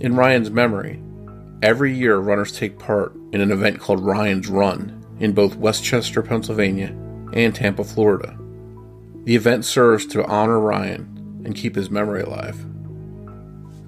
In 0.00 0.16
Ryan's 0.16 0.50
memory, 0.50 1.02
every 1.62 1.94
year 1.94 2.18
runners 2.18 2.52
take 2.52 2.78
part 2.78 3.14
in 3.32 3.40
an 3.40 3.52
event 3.52 3.80
called 3.80 4.04
Ryan's 4.04 4.48
Run 4.48 5.02
in 5.18 5.32
both 5.32 5.56
West 5.56 5.82
Chester, 5.82 6.20
Pennsylvania 6.20 6.94
and 7.32 7.54
Tampa, 7.54 7.84
Florida. 7.84 8.38
The 9.24 9.34
event 9.34 9.64
serves 9.64 10.04
to 10.08 10.26
honor 10.26 10.60
Ryan 10.60 11.40
and 11.46 11.56
keep 11.56 11.74
his 11.74 11.88
memory 11.88 12.20
alive. 12.20 12.66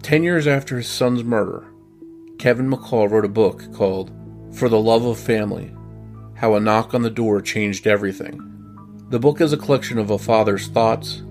Ten 0.01 0.23
years 0.23 0.47
after 0.47 0.79
his 0.79 0.89
son's 0.89 1.23
murder, 1.23 1.67
Kevin 2.39 2.71
McCall 2.71 3.11
wrote 3.11 3.27
a 3.27 3.29
book 3.29 3.71
called 3.75 4.11
For 4.55 4.71
the 4.71 4.81
Love 4.81 5.05
of 5.05 5.19
Family 5.19 5.71
How 6.43 6.57
a 6.57 6.61
Knock 6.61 6.93
on 6.93 7.03
the 7.03 7.09
Door 7.09 7.43
Changed 7.43 7.87
Everything. 7.87 8.37
The 9.11 9.21
book 9.21 9.41
is 9.41 9.53
a 9.53 9.57
collection 9.57 9.97
of 9.97 10.11
a 10.11 10.19
father's 10.19 10.67
thoughts, 10.67 11.23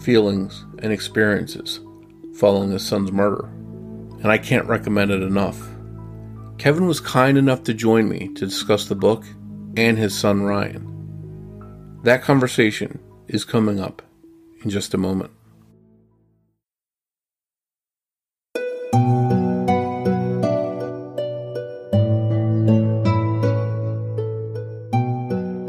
feelings, 0.00 0.64
and 0.78 0.90
experiences 0.90 1.80
following 2.38 2.70
his 2.70 2.82
son's 2.82 3.12
murder, 3.12 3.44
and 4.22 4.28
I 4.28 4.38
can't 4.38 4.66
recommend 4.66 5.10
it 5.10 5.20
enough. 5.20 5.60
Kevin 6.56 6.86
was 6.86 6.98
kind 6.98 7.36
enough 7.36 7.62
to 7.64 7.74
join 7.74 8.08
me 8.08 8.28
to 8.36 8.46
discuss 8.46 8.86
the 8.86 8.94
book 8.94 9.24
and 9.76 9.98
his 9.98 10.18
son 10.18 10.44
Ryan. 10.44 12.00
That 12.02 12.22
conversation 12.22 13.00
is 13.28 13.44
coming 13.44 13.78
up 13.78 14.00
in 14.62 14.70
just 14.70 14.94
a 14.94 14.98
moment. 14.98 15.30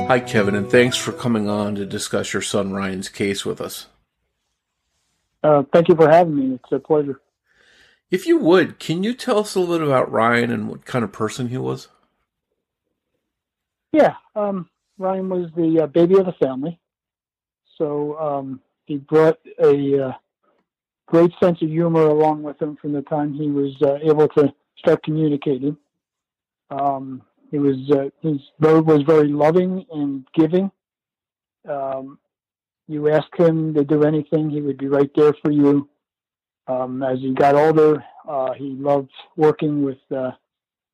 Hi, 0.07 0.19
Kevin, 0.19 0.53
and 0.53 0.69
thanks 0.69 0.97
for 0.97 1.11
coming 1.11 1.49
on 1.49 1.73
to 1.75 1.85
discuss 1.85 2.31
your 2.31 2.43
son 2.43 2.71
Ryan's 2.71 3.09
case 3.09 3.43
with 3.43 3.59
us. 3.59 3.87
Uh, 5.43 5.63
thank 5.73 5.87
you 5.87 5.95
for 5.95 6.07
having 6.07 6.35
me. 6.35 6.53
It's 6.53 6.71
a 6.71 6.77
pleasure. 6.77 7.19
If 8.11 8.27
you 8.27 8.37
would, 8.37 8.77
can 8.77 9.03
you 9.03 9.15
tell 9.15 9.39
us 9.39 9.55
a 9.55 9.59
little 9.59 9.77
bit 9.77 9.87
about 9.87 10.11
Ryan 10.11 10.51
and 10.51 10.69
what 10.69 10.85
kind 10.85 11.03
of 11.03 11.11
person 11.11 11.49
he 11.49 11.57
was? 11.57 11.87
Yeah, 13.93 14.13
um, 14.35 14.69
Ryan 14.99 15.27
was 15.27 15.49
the 15.55 15.81
uh, 15.81 15.87
baby 15.87 16.19
of 16.19 16.27
the 16.27 16.33
family. 16.33 16.79
So 17.75 18.15
um, 18.19 18.61
he 18.85 18.97
brought 18.97 19.39
a 19.59 20.09
uh, 20.09 20.11
great 21.07 21.31
sense 21.41 21.63
of 21.63 21.69
humor 21.69 22.05
along 22.05 22.43
with 22.43 22.61
him 22.61 22.77
from 22.79 22.93
the 22.93 23.01
time 23.01 23.33
he 23.33 23.49
was 23.49 23.73
uh, 23.81 23.95
able 24.03 24.27
to 24.29 24.53
start 24.77 25.01
communicating. 25.01 25.75
Um, 26.69 27.23
he 27.55 27.59
was 27.59 27.77
uh, 27.89 28.09
his 28.21 28.41
was 28.59 29.03
very 29.03 29.29
loving 29.29 29.85
and 29.89 30.27
giving. 30.33 30.69
Um, 31.69 32.19
you 32.85 33.09
ask 33.09 33.27
him 33.37 33.73
to 33.75 33.85
do 33.85 34.03
anything, 34.03 34.49
he 34.49 34.59
would 34.59 34.77
be 34.77 34.89
right 34.89 35.09
there 35.15 35.33
for 35.41 35.51
you. 35.51 35.89
Um, 36.67 37.01
as 37.01 37.19
he 37.19 37.33
got 37.33 37.55
older, 37.55 38.03
uh, 38.27 38.51
he 38.53 38.71
loved 38.71 39.11
working 39.37 39.83
with 39.83 39.99
uh, 40.13 40.31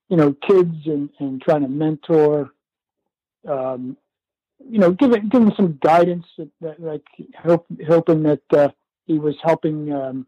you 0.08 0.18
know 0.18 0.36
kids 0.48 0.76
and, 0.86 1.10
and 1.20 1.42
trying 1.42 1.64
to 1.64 1.68
mentor. 1.68 2.52
Um, 3.48 3.98
you 4.70 4.78
know, 4.78 4.92
giving 4.92 5.30
giving 5.30 5.54
some 5.56 5.80
guidance, 5.82 6.28
that, 6.38 6.52
that, 6.62 6.80
like 6.80 7.06
help, 7.34 7.66
hoping 7.88 8.22
that 8.22 8.44
uh, 8.56 8.70
he 9.08 9.18
was 9.18 9.36
helping 9.42 9.92
um, 9.92 10.28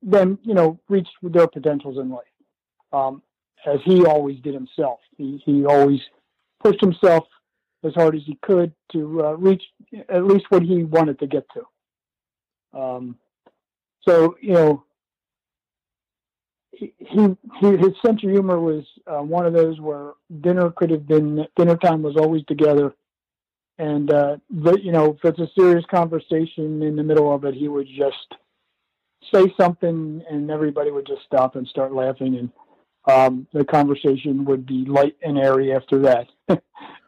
them, 0.00 0.38
you 0.44 0.54
know, 0.54 0.80
reach 0.88 1.08
their 1.22 1.46
potentials 1.46 1.98
in 1.98 2.08
life. 2.08 3.20
As 3.66 3.80
he 3.84 4.04
always 4.04 4.38
did 4.40 4.54
himself. 4.54 5.00
He, 5.16 5.42
he 5.44 5.66
always 5.66 6.00
pushed 6.62 6.80
himself 6.80 7.24
as 7.84 7.94
hard 7.94 8.14
as 8.14 8.22
he 8.26 8.38
could 8.42 8.72
to 8.92 9.24
uh, 9.24 9.32
reach 9.32 9.62
at 10.08 10.24
least 10.24 10.46
what 10.50 10.62
he 10.62 10.84
wanted 10.84 11.18
to 11.18 11.26
get 11.26 11.46
to. 11.54 12.78
Um, 12.78 13.16
so 14.06 14.36
you 14.40 14.54
know, 14.54 14.84
he, 16.72 16.92
he 16.98 17.20
his 17.60 17.92
sense 18.04 18.22
of 18.22 18.30
humor 18.30 18.60
was 18.60 18.84
uh, 19.06 19.22
one 19.22 19.46
of 19.46 19.52
those 19.52 19.80
where 19.80 20.12
dinner 20.40 20.70
could 20.70 20.90
have 20.90 21.06
been 21.06 21.46
dinner 21.56 21.76
time 21.76 22.02
was 22.02 22.16
always 22.16 22.44
together, 22.46 22.94
and 23.78 24.10
uh, 24.12 24.36
but, 24.50 24.82
you 24.82 24.92
know 24.92 25.18
if 25.22 25.24
it's 25.24 25.38
a 25.38 25.50
serious 25.58 25.84
conversation 25.90 26.82
in 26.82 26.96
the 26.96 27.02
middle 27.02 27.34
of 27.34 27.44
it, 27.44 27.54
he 27.54 27.68
would 27.68 27.86
just 27.86 28.34
say 29.34 29.52
something 29.60 30.22
and 30.30 30.50
everybody 30.50 30.90
would 30.90 31.06
just 31.06 31.22
stop 31.26 31.56
and 31.56 31.66
start 31.68 31.92
laughing 31.92 32.36
and 32.36 32.50
um, 33.06 33.46
the 33.52 33.64
conversation 33.64 34.44
would 34.44 34.66
be 34.66 34.84
light 34.84 35.16
and 35.22 35.38
airy 35.38 35.72
after 35.72 36.00
that. 36.00 36.28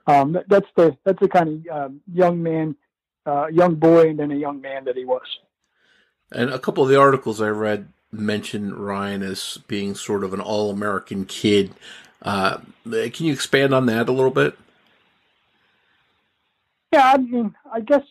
um, 0.07 0.39
that's 0.49 0.69
the 0.77 0.97
that's 1.05 1.21
the 1.21 1.29
kind 1.29 1.67
of 1.69 1.77
um, 1.77 2.01
young 2.13 2.43
man, 2.43 2.77
uh, 3.27 3.47
young 3.47 3.75
boy, 3.75 4.11
and 4.11 4.19
then 4.19 4.31
a 4.31 4.37
young 4.37 4.61
man 4.61 4.85
that 4.85 4.97
he 4.97 5.05
was. 5.05 5.27
And 6.31 6.51
a 6.51 6.59
couple 6.59 6.83
of 6.83 6.89
the 6.89 6.99
articles 6.99 7.41
I 7.41 7.49
read 7.49 7.89
mention 8.11 8.75
Ryan 8.75 9.23
as 9.23 9.59
being 9.69 9.95
sort 9.95 10.25
of 10.25 10.35
an 10.35 10.41
all-American 10.41 11.25
kid. 11.25 11.73
Uh, 12.21 12.59
can 12.85 13.27
you 13.27 13.33
expand 13.33 13.75
on 13.75 13.87
that 13.87 14.09
a 14.09 14.13
little 14.13 14.31
bit? 14.31 14.57
Yeah, 16.93 17.13
I 17.15 17.17
mean, 17.17 17.55
I 17.73 17.81
guess 17.81 18.03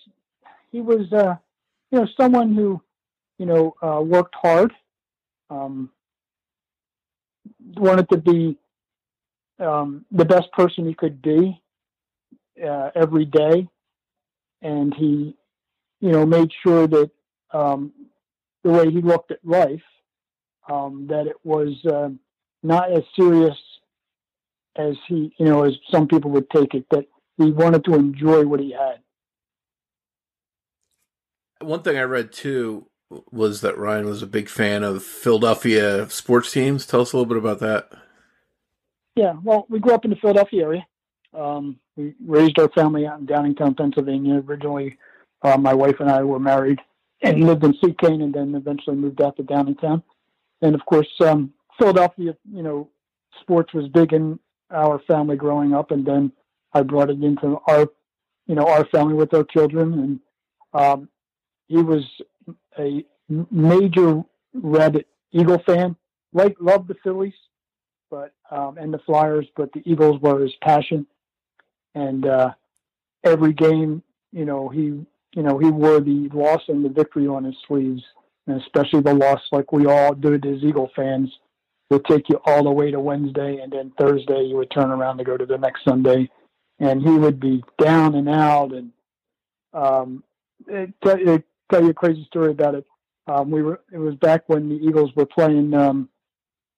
he 0.71 0.81
was, 0.81 1.11
uh, 1.13 1.35
you 1.91 1.99
know, 1.99 2.07
someone 2.19 2.55
who, 2.55 2.81
you 3.37 3.45
know, 3.45 3.75
uh, 3.81 4.01
worked 4.01 4.35
hard. 4.35 4.73
Um, 5.49 5.91
wanted 7.75 8.09
to 8.09 8.17
be 8.17 8.57
um, 9.59 10.05
the 10.11 10.25
best 10.25 10.51
person 10.51 10.87
he 10.87 10.93
could 10.93 11.21
be 11.21 11.61
uh, 12.65 12.89
every 12.95 13.25
day, 13.25 13.67
and 14.61 14.93
he, 14.93 15.35
you 15.99 16.11
know, 16.11 16.25
made 16.25 16.51
sure 16.63 16.87
that 16.87 17.11
um, 17.53 17.91
the 18.63 18.71
way 18.71 18.89
he 18.89 19.01
looked 19.01 19.31
at 19.31 19.39
life, 19.43 19.83
um, 20.69 21.07
that 21.09 21.27
it 21.27 21.37
was 21.43 21.73
uh, 21.85 22.09
not 22.63 22.91
as 22.91 23.03
serious 23.15 23.57
as 24.75 24.95
he, 25.07 25.33
you 25.37 25.45
know, 25.45 25.63
as 25.63 25.73
some 25.89 26.07
people 26.07 26.31
would 26.31 26.49
take 26.49 26.73
it. 26.73 26.85
That 26.91 27.05
he 27.37 27.51
wanted 27.51 27.85
to 27.85 27.95
enjoy 27.95 28.45
what 28.45 28.59
he 28.59 28.71
had. 28.71 28.99
One 31.59 31.81
thing 31.81 31.97
I 31.97 32.03
read 32.03 32.31
too 32.31 32.87
was 33.31 33.61
that 33.61 33.77
Ryan 33.77 34.05
was 34.05 34.21
a 34.21 34.27
big 34.27 34.49
fan 34.49 34.83
of 34.83 35.03
Philadelphia 35.03 36.09
sports 36.09 36.51
teams. 36.51 36.85
Tell 36.85 37.01
us 37.01 37.13
a 37.13 37.17
little 37.17 37.29
bit 37.29 37.37
about 37.37 37.59
that. 37.59 37.91
Yeah, 39.15 39.33
well, 39.43 39.65
we 39.69 39.79
grew 39.79 39.93
up 39.93 40.05
in 40.05 40.11
the 40.11 40.17
Philadelphia 40.17 40.63
area. 40.63 40.87
Um, 41.33 41.79
we 41.95 42.13
raised 42.25 42.59
our 42.59 42.69
family 42.69 43.05
out 43.05 43.19
in 43.19 43.27
Downingtown, 43.27 43.77
Pennsylvania. 43.77 44.41
Originally, 44.45 44.97
uh, 45.41 45.57
my 45.57 45.73
wife 45.73 45.99
and 45.99 46.09
I 46.09 46.23
were 46.23 46.39
married 46.39 46.79
and 47.21 47.45
lived 47.45 47.63
in 47.63 47.73
Cane, 47.73 48.21
and 48.21 48.33
then 48.33 48.55
eventually 48.55 48.95
moved 48.95 49.21
out 49.21 49.35
to 49.37 49.43
Downingtown. 49.43 50.01
And 50.61 50.75
of 50.75 50.85
course, 50.85 51.09
um, 51.21 51.53
Philadelphia, 51.77 52.35
you 52.51 52.63
know, 52.63 52.89
sports 53.41 53.73
was 53.73 53.87
big 53.89 54.13
in 54.13 54.39
our 54.71 54.99
family 54.99 55.35
growing 55.35 55.73
up, 55.73 55.91
and 55.91 56.05
then 56.05 56.31
I 56.73 56.81
brought 56.83 57.09
it 57.09 57.21
into 57.21 57.59
our, 57.67 57.89
you 58.47 58.55
know, 58.55 58.65
our 58.65 58.85
family 58.85 59.13
with 59.13 59.33
our 59.33 59.43
children, 59.43 59.93
and 59.93 60.19
um, 60.73 61.09
he 61.67 61.77
was 61.77 62.03
a 62.77 63.05
major 63.27 64.23
Red 64.53 65.05
Eagle 65.31 65.61
fan. 65.65 65.95
Like 66.33 66.55
loved 66.59 66.87
the 66.87 66.95
Phillies, 67.03 67.33
but 68.09 68.33
um, 68.49 68.77
and 68.77 68.93
the 68.93 68.99
Flyers, 68.99 69.47
but 69.57 69.71
the 69.73 69.81
Eagles 69.85 70.21
were 70.21 70.39
his 70.39 70.53
passion. 70.61 71.05
And 71.93 72.25
uh, 72.25 72.51
every 73.23 73.53
game, 73.53 74.01
you 74.31 74.45
know, 74.45 74.69
he 74.69 75.05
you 75.35 75.43
know 75.43 75.57
he 75.57 75.69
wore 75.69 75.99
the 75.99 76.29
loss 76.33 76.61
and 76.69 76.85
the 76.85 76.89
victory 76.89 77.27
on 77.27 77.43
his 77.43 77.55
sleeves, 77.67 78.01
and 78.47 78.61
especially 78.61 79.01
the 79.01 79.13
loss, 79.13 79.41
like 79.51 79.73
we 79.73 79.87
all 79.87 80.13
did 80.13 80.45
as 80.45 80.63
Eagle 80.63 80.89
fans. 80.95 81.29
Would 81.89 82.05
take 82.05 82.29
you 82.29 82.39
all 82.45 82.63
the 82.63 82.71
way 82.71 82.89
to 82.89 83.01
Wednesday, 83.01 83.57
and 83.57 83.73
then 83.73 83.91
Thursday 83.99 84.43
you 84.43 84.55
would 84.55 84.71
turn 84.71 84.91
around 84.91 85.17
to 85.17 85.25
go 85.25 85.35
to 85.35 85.45
the 85.45 85.57
next 85.57 85.83
Sunday, 85.83 86.29
and 86.79 87.01
he 87.01 87.09
would 87.09 87.37
be 87.37 87.61
down 87.77 88.15
and 88.15 88.29
out, 88.29 88.71
and 88.71 88.93
um, 89.73 90.23
it, 90.67 90.93
it 91.03 91.43
tell 91.71 91.83
you 91.83 91.89
a 91.89 91.93
crazy 91.93 92.25
story 92.25 92.51
about 92.51 92.75
it. 92.75 92.85
Um, 93.27 93.49
we 93.49 93.63
were 93.63 93.81
it 93.91 93.97
was 93.97 94.15
back 94.15 94.43
when 94.47 94.69
the 94.69 94.75
Eagles 94.75 95.15
were 95.15 95.25
playing 95.25 95.73
um, 95.73 96.09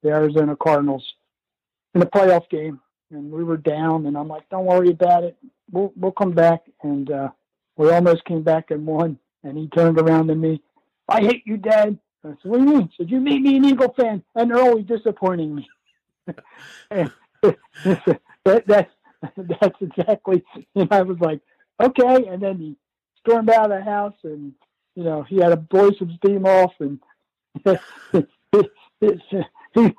the 0.03 0.09
Arizona 0.09 0.55
Cardinals 0.55 1.03
in 1.95 2.01
a 2.01 2.05
playoff 2.05 2.49
game, 2.49 2.79
and 3.11 3.31
we 3.31 3.43
were 3.43 3.57
down. 3.57 4.05
And 4.05 4.17
I'm 4.17 4.27
like, 4.27 4.47
"Don't 4.49 4.65
worry 4.65 4.89
about 4.89 5.23
it. 5.23 5.37
We'll 5.71 5.93
we'll 5.95 6.11
come 6.11 6.31
back." 6.31 6.63
And 6.83 7.09
uh, 7.09 7.29
we 7.77 7.89
almost 7.89 8.25
came 8.25 8.43
back 8.43 8.71
and 8.71 8.85
won. 8.85 9.17
And 9.43 9.57
he 9.57 9.67
turned 9.67 9.99
around 9.99 10.27
to 10.27 10.35
me, 10.35 10.61
"I 11.07 11.21
hate 11.21 11.43
you, 11.45 11.57
Dad." 11.57 11.97
I 12.23 12.29
said, 12.29 12.37
"What 12.43 12.59
do 12.59 12.63
you 12.65 12.69
mean?" 12.69 12.89
He 12.89 12.93
said, 12.97 13.11
"You 13.11 13.19
made 13.19 13.41
me 13.41 13.57
an 13.57 13.65
Eagle 13.65 13.93
fan, 13.97 14.23
and 14.35 14.51
they're 14.51 14.61
always 14.61 14.85
disappointing 14.85 15.55
me." 15.55 15.69
that, 16.89 17.11
that's 18.67 18.91
that's 19.37 19.81
exactly. 19.81 20.43
And 20.75 20.87
I 20.91 21.01
was 21.01 21.19
like, 21.19 21.41
"Okay." 21.81 22.27
And 22.27 22.43
then 22.43 22.57
he 22.57 22.77
stormed 23.19 23.49
out 23.49 23.71
of 23.71 23.77
the 23.77 23.83
house 23.83 24.15
and 24.23 24.53
you 24.95 25.03
know, 25.03 25.23
he 25.23 25.37
had 25.37 25.49
to 25.49 25.57
blow 25.57 25.91
some 25.91 26.17
steam 26.17 26.45
off, 26.45 26.73
and 26.79 26.99
he 29.73 29.93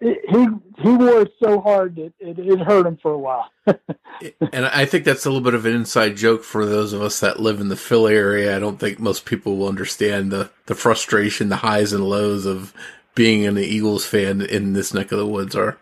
he 0.00 0.46
he 0.78 0.90
wore 0.90 1.22
it 1.22 1.32
so 1.42 1.60
hard 1.60 1.96
that 1.96 2.12
it, 2.18 2.38
it 2.38 2.58
hurt 2.60 2.86
him 2.86 2.98
for 3.00 3.12
a 3.12 3.18
while. 3.18 3.50
and 3.66 4.66
I 4.66 4.84
think 4.84 5.04
that's 5.04 5.24
a 5.24 5.30
little 5.30 5.44
bit 5.44 5.54
of 5.54 5.64
an 5.64 5.74
inside 5.74 6.16
joke 6.16 6.42
for 6.42 6.66
those 6.66 6.92
of 6.92 7.02
us 7.02 7.20
that 7.20 7.40
live 7.40 7.60
in 7.60 7.68
the 7.68 7.76
Philly 7.76 8.14
area. 8.14 8.56
I 8.56 8.58
don't 8.58 8.78
think 8.78 8.98
most 8.98 9.24
people 9.24 9.56
will 9.56 9.68
understand 9.68 10.32
the 10.32 10.50
the 10.66 10.74
frustration, 10.74 11.48
the 11.48 11.56
highs 11.56 11.92
and 11.92 12.04
lows 12.04 12.46
of 12.46 12.74
being 13.14 13.46
an 13.46 13.58
Eagles 13.58 14.04
fan 14.04 14.42
in 14.42 14.72
this 14.72 14.92
neck 14.92 15.12
of 15.12 15.18
the 15.18 15.26
woods 15.26 15.54
are. 15.54 15.78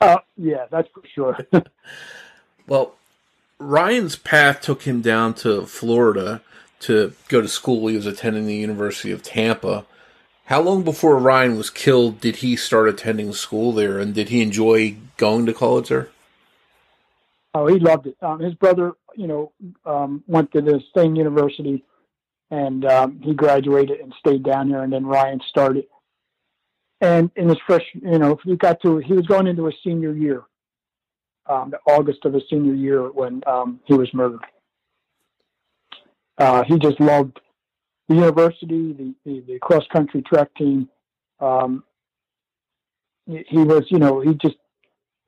Uh, 0.00 0.18
yeah, 0.36 0.66
that's 0.70 0.88
for 0.92 1.02
sure. 1.14 1.38
well, 2.66 2.94
Ryan's 3.58 4.16
path 4.16 4.60
took 4.60 4.82
him 4.82 5.00
down 5.00 5.34
to 5.34 5.66
Florida 5.66 6.42
to 6.84 7.14
go 7.28 7.40
to 7.40 7.48
school. 7.48 7.86
He 7.86 7.96
was 7.96 8.06
attending 8.06 8.46
the 8.46 8.54
University 8.54 9.10
of 9.10 9.22
Tampa. 9.22 9.84
How 10.46 10.60
long 10.60 10.82
before 10.82 11.18
Ryan 11.18 11.56
was 11.56 11.70
killed 11.70 12.20
did 12.20 12.36
he 12.36 12.56
start 12.56 12.88
attending 12.88 13.32
school 13.32 13.72
there, 13.72 13.98
and 13.98 14.14
did 14.14 14.28
he 14.28 14.42
enjoy 14.42 14.96
going 15.16 15.46
to 15.46 15.54
college 15.54 15.88
there? 15.88 16.10
Oh, 17.54 17.66
he 17.66 17.78
loved 17.78 18.06
it. 18.08 18.16
Um, 18.20 18.40
his 18.40 18.54
brother, 18.54 18.92
you 19.14 19.26
know, 19.26 19.52
um, 19.86 20.22
went 20.26 20.52
to 20.52 20.60
the 20.60 20.82
same 20.94 21.14
university, 21.14 21.84
and 22.50 22.84
um, 22.84 23.20
he 23.22 23.32
graduated 23.32 24.00
and 24.00 24.12
stayed 24.18 24.42
down 24.42 24.68
here. 24.68 24.82
And 24.82 24.92
then 24.92 25.06
Ryan 25.06 25.40
started. 25.48 25.86
And 27.00 27.30
in 27.36 27.48
his 27.48 27.58
fresh, 27.66 27.84
you 27.94 28.18
know, 28.18 28.38
he 28.44 28.56
got 28.56 28.82
to, 28.82 28.98
he 28.98 29.12
was 29.12 29.26
going 29.26 29.46
into 29.46 29.66
his 29.66 29.74
senior 29.82 30.12
year, 30.12 30.42
um, 31.46 31.70
the 31.70 31.78
August 31.90 32.24
of 32.24 32.34
his 32.34 32.42
senior 32.50 32.74
year 32.74 33.10
when 33.10 33.42
um, 33.46 33.80
he 33.84 33.94
was 33.94 34.12
murdered. 34.12 34.40
Uh, 36.38 36.64
he 36.64 36.78
just 36.78 37.00
loved 37.00 37.40
the 38.08 38.16
university, 38.16 38.92
the, 38.92 39.14
the, 39.24 39.40
the 39.46 39.58
cross 39.60 39.84
country 39.92 40.22
track 40.22 40.48
team. 40.56 40.88
Um, 41.40 41.84
he 43.26 43.58
was, 43.58 43.84
you 43.88 43.98
know, 43.98 44.20
he 44.20 44.34
just 44.34 44.56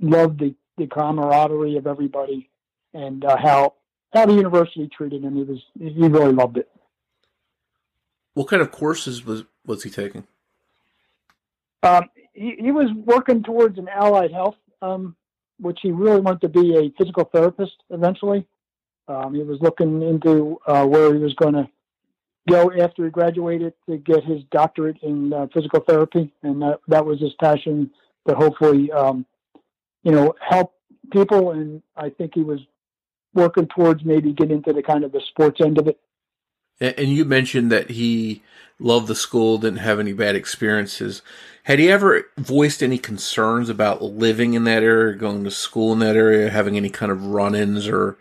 loved 0.01 0.41
the, 0.41 0.55
the 0.77 0.87
camaraderie 0.87 1.77
of 1.77 1.87
everybody 1.87 2.51
and 2.93 3.25
uh, 3.25 3.37
how 3.37 3.75
how 4.13 4.27
the 4.27 4.35
university 4.35 4.89
treated 4.89 5.23
him. 5.23 5.37
He 5.37 5.43
was 5.43 5.63
he 5.79 6.09
really 6.09 6.33
loved 6.33 6.59
it. 6.59 6.69
What 8.35 8.49
kind 8.49 8.63
of 8.63 8.71
courses 8.71 9.25
was 9.25 9.45
was 9.65 9.83
he 9.83 9.91
taking? 9.91 10.27
Um, 11.83 12.05
he, 12.33 12.57
he 12.59 12.71
was 12.71 12.91
working 13.05 13.43
towards 13.43 13.79
an 13.79 13.89
allied 13.89 14.33
health, 14.33 14.57
um, 14.83 15.17
which 15.59 15.79
he 15.83 15.91
really 15.91 16.21
wanted 16.21 16.41
to 16.43 16.49
be 16.49 16.77
a 16.77 16.91
physical 16.99 17.25
therapist 17.25 17.77
eventually. 17.91 18.47
Um, 19.09 19.35
he 19.35 19.43
was 19.43 19.61
looking 19.61 20.03
into 20.03 20.59
uh, 20.67 20.85
where 20.85 21.15
he 21.15 21.21
was 21.21 21.35
going 21.35 21.55
to 21.55 21.69
go 22.49 22.73
after 22.73 23.05
he 23.05 23.11
graduated 23.11 23.75
to 23.89 23.97
get 23.99 24.25
his 24.25 24.43
doctorate 24.51 24.99
in 25.03 25.33
uh, 25.33 25.47
physical 25.53 25.81
therapy, 25.81 26.33
and 26.43 26.63
that, 26.63 26.81
that 26.89 27.05
was 27.05 27.21
his 27.21 27.33
passion 27.41 27.91
to 28.27 28.35
hopefully, 28.35 28.91
um, 28.93 29.27
you 30.03 30.13
know, 30.13 30.35
help 30.41 30.75
people. 31.13 31.53
And 31.53 31.83
I 31.97 32.11
think 32.11 32.35
he 32.35 32.43
was 32.43 32.61
working 33.35 33.69
towards 33.69 34.05
maybe 34.05 34.33
getting 34.33 34.57
into 34.57 34.73
the 34.73 34.83
kind 34.83 35.05
of 35.05 35.13
the 35.13 35.21
sports 35.21 35.61
end 35.61 35.79
of 35.79 35.89
it. 35.89 35.99
And 36.81 37.09
you 37.09 37.25
mentioned 37.25 37.73
that 37.73 37.91
he 37.91 38.43
loved 38.79 39.07
the 39.07 39.15
school, 39.15 39.57
didn't 39.57 39.79
have 39.79 39.99
any 39.99 40.13
bad 40.13 40.37
experiences. 40.37 41.23
Had 41.63 41.79
he 41.79 41.91
ever 41.91 42.25
voiced 42.37 42.83
any 42.83 42.99
concerns 42.99 43.71
about 43.71 44.03
living 44.03 44.55
in 44.55 44.65
that 44.65 44.83
area, 44.83 45.15
going 45.15 45.43
to 45.45 45.51
school 45.51 45.93
in 45.93 46.01
that 46.01 46.17
area, 46.17 46.51
having 46.51 46.77
any 46.77 46.91
kind 46.91 47.11
of 47.11 47.25
run-ins 47.27 47.89
or 47.89 48.19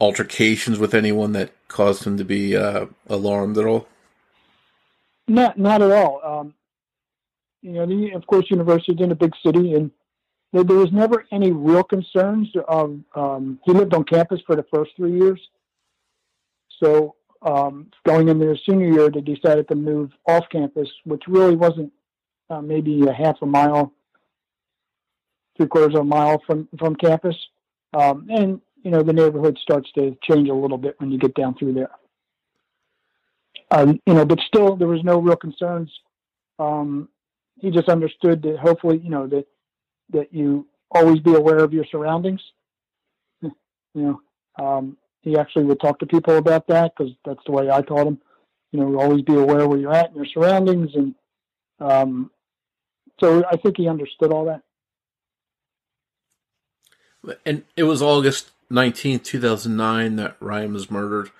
altercations 0.00 0.78
with 0.78 0.94
anyone 0.94 1.32
that 1.32 1.52
caused 1.68 2.04
him 2.04 2.16
to 2.18 2.24
be 2.24 2.56
uh, 2.56 2.86
alarmed 3.08 3.58
at 3.58 3.64
all? 3.64 3.86
Not, 5.26 5.58
not 5.58 5.82
at 5.82 5.90
all. 5.90 6.20
Um, 6.24 6.54
you 7.62 7.72
know, 7.72 7.86
the, 7.86 8.12
of 8.12 8.26
course, 8.26 8.50
university 8.50 8.92
is 8.92 9.00
in 9.00 9.10
a 9.10 9.16
big 9.16 9.34
city, 9.44 9.74
and 9.74 9.90
there, 10.52 10.64
there 10.64 10.76
was 10.76 10.92
never 10.92 11.26
any 11.32 11.50
real 11.52 11.82
concerns. 11.82 12.48
Of, 12.66 13.00
um, 13.14 13.60
he 13.64 13.72
lived 13.72 13.94
on 13.94 14.04
campus 14.04 14.40
for 14.46 14.56
the 14.56 14.64
first 14.72 14.92
three 14.96 15.18
years, 15.18 15.40
so 16.80 17.16
um, 17.42 17.90
going 18.04 18.28
into 18.28 18.48
his 18.48 18.60
senior 18.64 18.90
year, 18.90 19.10
they 19.10 19.20
decided 19.20 19.68
to 19.68 19.74
move 19.74 20.12
off 20.26 20.48
campus, 20.50 20.88
which 21.04 21.22
really 21.28 21.56
wasn't 21.56 21.92
uh, 22.50 22.60
maybe 22.60 23.06
a 23.06 23.12
half 23.12 23.36
a 23.42 23.46
mile, 23.46 23.92
three 25.56 25.66
quarters 25.66 25.94
of 25.94 26.00
a 26.00 26.04
mile 26.04 26.42
from 26.46 26.68
from 26.78 26.96
campus. 26.96 27.36
Um, 27.92 28.26
and 28.30 28.60
you 28.82 28.90
know 28.90 29.02
the 29.02 29.12
neighborhood 29.12 29.58
starts 29.60 29.90
to 29.92 30.16
change 30.22 30.48
a 30.48 30.54
little 30.54 30.78
bit 30.78 30.94
when 30.98 31.10
you 31.10 31.18
get 31.18 31.34
down 31.34 31.54
through 31.54 31.74
there. 31.74 31.90
Um, 33.70 34.00
you 34.06 34.14
know, 34.14 34.24
but 34.24 34.40
still 34.40 34.76
there 34.76 34.88
was 34.88 35.04
no 35.04 35.18
real 35.18 35.36
concerns. 35.36 35.90
Um, 36.58 37.08
he 37.60 37.70
just 37.70 37.88
understood 37.88 38.42
that 38.42 38.58
hopefully, 38.58 38.98
you 38.98 39.10
know, 39.10 39.26
that 39.26 39.46
that 40.10 40.32
you 40.32 40.66
always 40.90 41.20
be 41.20 41.34
aware 41.34 41.58
of 41.58 41.72
your 41.72 41.84
surroundings. 41.90 42.40
you 43.42 43.52
know, 43.94 44.20
um, 44.58 44.96
he 45.22 45.36
actually 45.36 45.64
would 45.64 45.80
talk 45.80 45.98
to 45.98 46.06
people 46.06 46.38
about 46.38 46.66
that 46.68 46.92
because 46.96 47.12
that's 47.24 47.44
the 47.44 47.52
way 47.52 47.70
I 47.70 47.82
taught 47.82 48.06
him. 48.06 48.18
You 48.72 48.80
know, 48.80 49.00
always 49.00 49.22
be 49.22 49.34
aware 49.34 49.66
where 49.66 49.78
you're 49.78 49.94
at 49.94 50.08
and 50.08 50.16
your 50.16 50.26
surroundings, 50.26 50.90
and 50.94 51.14
um, 51.80 52.30
so 53.20 53.44
I 53.50 53.56
think 53.56 53.76
he 53.76 53.88
understood 53.88 54.32
all 54.32 54.44
that. 54.46 54.62
And 57.44 57.64
it 57.76 57.82
was 57.82 58.00
August 58.00 58.50
19th, 58.70 59.24
2009 59.24 60.16
that 60.16 60.36
Ryan 60.40 60.72
was 60.72 60.90
murdered. 60.90 61.30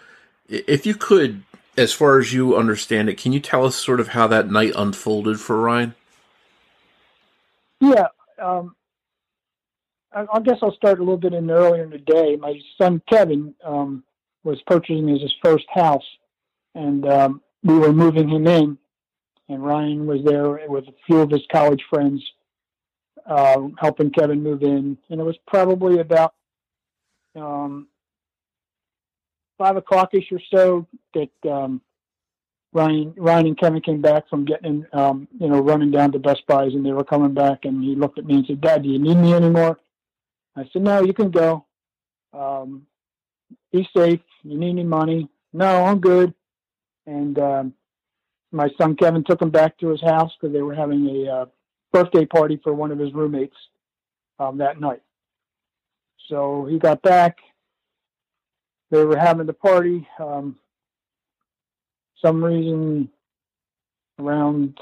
If 0.49 0.87
you 0.87 0.95
could, 0.95 1.43
as 1.77 1.93
far 1.93 2.19
as 2.19 2.33
you 2.33 2.57
understand 2.57 3.09
it, 3.09 3.19
can 3.19 3.33
you 3.33 3.41
tell 3.41 3.65
us 3.65 3.77
sort 3.77 4.01
of 4.01 4.09
how 4.09 4.27
that 4.29 4.51
night 4.51 4.73
unfolded 4.75 5.41
for 5.41 5.61
Ryan? 5.61 5.95
Yeah. 7.81 8.07
Um, 8.41 8.75
I, 10.13 10.27
I, 10.33 10.41
guess 10.41 10.59
I'll 10.63 10.75
start 10.75 10.99
a 10.99 11.03
little 11.03 11.19
bit 11.19 11.35
in 11.35 11.51
earlier 11.51 11.85
in 11.85 11.91
the 11.91 11.99
day. 11.99 12.37
My 12.37 12.59
son 12.81 13.03
Kevin 13.09 13.55
um, 13.65 14.05
was 14.43 14.61
purchasing 14.67 15.09
his 15.09 15.35
first 15.43 15.67
house, 15.73 16.05
and 16.75 17.07
um, 17.07 17.43
we 17.63 17.79
were 17.79 17.93
moving 17.93 18.29
him 18.29 18.47
in, 18.47 18.79
and 19.49 19.65
Ryan 19.65 20.07
was 20.07 20.25
there 20.25 20.69
with 20.69 20.89
a 20.89 20.95
few 21.07 21.19
of 21.19 21.31
his 21.31 21.43
college 21.53 21.83
friends 21.91 22.23
uh, 23.27 23.69
helping 23.79 24.11
Kevin 24.11 24.43
move 24.43 24.63
in. 24.63 24.97
And 25.11 25.21
it 25.21 25.25
was 25.25 25.37
probably 25.47 26.01
about 26.01 26.35
um, 27.37 27.89
five 29.59 29.77
o'clockish 29.77 30.31
or 30.33 30.41
so 30.53 30.87
that 31.15 31.51
um, 31.51 31.81
Ryan 32.73 33.15
Ryan 33.17 33.47
and 33.47 33.59
Kevin 33.59 33.81
came 33.81 34.01
back 34.01 34.29
from 34.29 34.45
getting 34.45 34.87
um, 34.93 35.27
you 35.39 35.49
know 35.49 35.61
running 35.61 35.91
down 35.91 36.13
to 36.13 36.19
Best 36.19 36.47
Buys 36.47 36.75
and 36.75 36.85
they 36.85 36.93
were 36.93 37.05
coming 37.05 37.35
back 37.35 37.65
and 37.65 37.83
he 37.83 37.95
looked 37.95 38.19
at 38.19 38.27
me 38.27 38.37
and 38.37 38.47
said, 38.47 38.61
"Dad, 38.61 38.83
do 38.83 38.89
you 38.89 38.99
need 38.99 39.17
me 39.17 39.35
anymore?" 39.35 39.79
I 40.57 40.69
said, 40.73 40.83
"No, 40.83 41.03
you 41.03 41.13
can 41.13 41.31
go. 41.31 41.65
Um, 42.33 42.87
be 43.73 43.89
safe. 43.97 44.21
You 44.43 44.59
need 44.59 44.71
any 44.71 44.85
money? 44.85 45.29
No, 45.53 45.85
I'm 45.85 46.01
good." 46.01 46.35
And 47.07 47.39
um, 47.39 47.75
my 48.53 48.69
son 48.79 48.97
Kevin 48.97 49.25
took 49.25 49.41
him 49.41 49.51
back 49.51 49.79
to 49.79 49.89
his 49.89 50.01
house 50.03 50.33
because 50.39 50.53
they 50.53 50.63
were 50.63 50.75
having 50.75 51.07
a 51.09 51.31
uh, 51.31 51.47
birthday 51.93 52.27
party 52.27 52.61
for 52.63 52.75
one 52.75 52.93
of 52.93 52.99
his 52.99 53.13
roommates 53.15 53.57
um, 54.39 54.59
that 54.59 54.81
night. 54.81 55.03
So 56.29 56.67
he 56.67 56.79
got 56.79 57.03
back. 57.03 57.39
They 58.91 59.05
were 59.05 59.19
having 59.19 59.47
the 59.47 59.53
party. 59.53 60.07
Um, 60.19 60.57
some 62.25 62.43
reason 62.43 63.11
around 64.19 64.79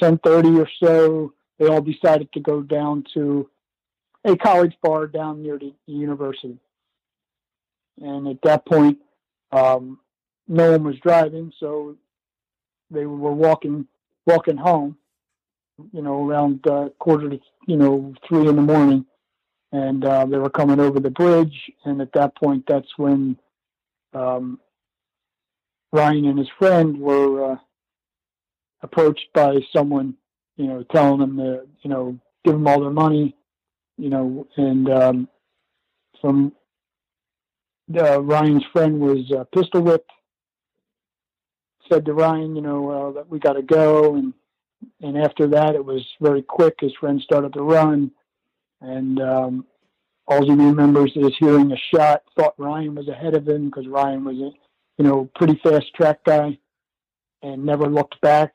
10:30 0.00 0.58
or 0.60 0.68
so, 0.82 1.32
they 1.58 1.66
all 1.66 1.80
decided 1.80 2.32
to 2.32 2.40
go 2.40 2.62
down 2.62 3.04
to 3.14 3.48
a 4.24 4.36
college 4.36 4.74
bar 4.82 5.06
down 5.06 5.42
near 5.42 5.58
the 5.58 5.72
university. 5.86 6.58
And 8.00 8.28
at 8.28 8.42
that 8.42 8.66
point, 8.66 8.98
um, 9.52 10.00
no 10.48 10.72
one 10.72 10.84
was 10.84 10.96
driving, 11.00 11.52
so 11.58 11.96
they 12.90 13.06
were 13.06 13.32
walking 13.32 13.86
walking 14.26 14.56
home. 14.56 14.96
You 15.92 16.02
know, 16.02 16.26
around 16.26 16.66
uh, 16.66 16.88
quarter 16.98 17.28
to 17.28 17.40
you 17.66 17.76
know 17.76 18.14
three 18.26 18.48
in 18.48 18.56
the 18.56 18.62
morning 18.62 19.06
and 19.76 20.04
uh, 20.06 20.24
they 20.24 20.38
were 20.38 20.48
coming 20.48 20.80
over 20.80 21.00
the 21.00 21.10
bridge. 21.10 21.70
And 21.84 22.00
at 22.00 22.12
that 22.14 22.34
point, 22.36 22.64
that's 22.66 22.88
when 22.96 23.36
um, 24.14 24.58
Ryan 25.92 26.24
and 26.24 26.38
his 26.38 26.48
friend 26.58 26.98
were 26.98 27.52
uh, 27.52 27.56
approached 28.82 29.28
by 29.34 29.58
someone, 29.74 30.14
you 30.56 30.66
know, 30.66 30.82
telling 30.84 31.20
them 31.20 31.36
to, 31.36 31.66
you 31.82 31.90
know, 31.90 32.18
give 32.42 32.54
them 32.54 32.66
all 32.66 32.80
their 32.80 32.90
money, 32.90 33.36
you 33.98 34.08
know, 34.08 34.46
and 34.56 34.90
um, 34.90 35.28
from 36.22 36.52
uh, 37.94 38.22
Ryan's 38.22 38.64
friend 38.72 38.98
was 38.98 39.30
uh, 39.30 39.44
pistol 39.54 39.82
whipped. 39.82 40.10
Said 41.92 42.06
to 42.06 42.14
Ryan, 42.14 42.56
you 42.56 42.62
know, 42.62 43.12
that 43.12 43.28
we 43.28 43.38
got 43.38 43.52
to 43.52 43.62
go, 43.62 44.16
and 44.16 44.32
and 45.02 45.16
after 45.16 45.46
that, 45.48 45.76
it 45.76 45.84
was 45.84 46.04
very 46.20 46.42
quick. 46.42 46.74
His 46.80 46.92
friend 46.98 47.20
started 47.20 47.52
to 47.52 47.62
run 47.62 48.10
and 48.80 49.20
um, 49.20 49.66
all 50.28 50.44
he 50.44 50.52
remembers 50.52 51.12
is 51.16 51.32
hearing 51.38 51.72
a 51.72 51.76
shot. 51.94 52.22
Thought 52.38 52.54
Ryan 52.58 52.94
was 52.94 53.08
ahead 53.08 53.34
of 53.34 53.48
him 53.48 53.66
because 53.66 53.86
Ryan 53.88 54.24
was 54.24 54.36
a 54.36 54.50
you 54.98 55.08
know 55.08 55.30
pretty 55.36 55.60
fast 55.62 55.94
track 55.94 56.24
guy, 56.24 56.58
and 57.42 57.64
never 57.64 57.86
looked 57.88 58.20
back. 58.20 58.52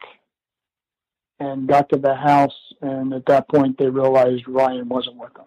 and 1.39 1.67
got 1.67 1.89
to 1.89 1.97
the 1.97 2.15
house. 2.15 2.55
And 2.81 3.13
at 3.13 3.25
that 3.27 3.49
point, 3.49 3.77
they 3.77 3.89
realized 3.89 4.47
Ryan 4.47 4.89
wasn't 4.89 5.17
with 5.17 5.33
them. 5.33 5.45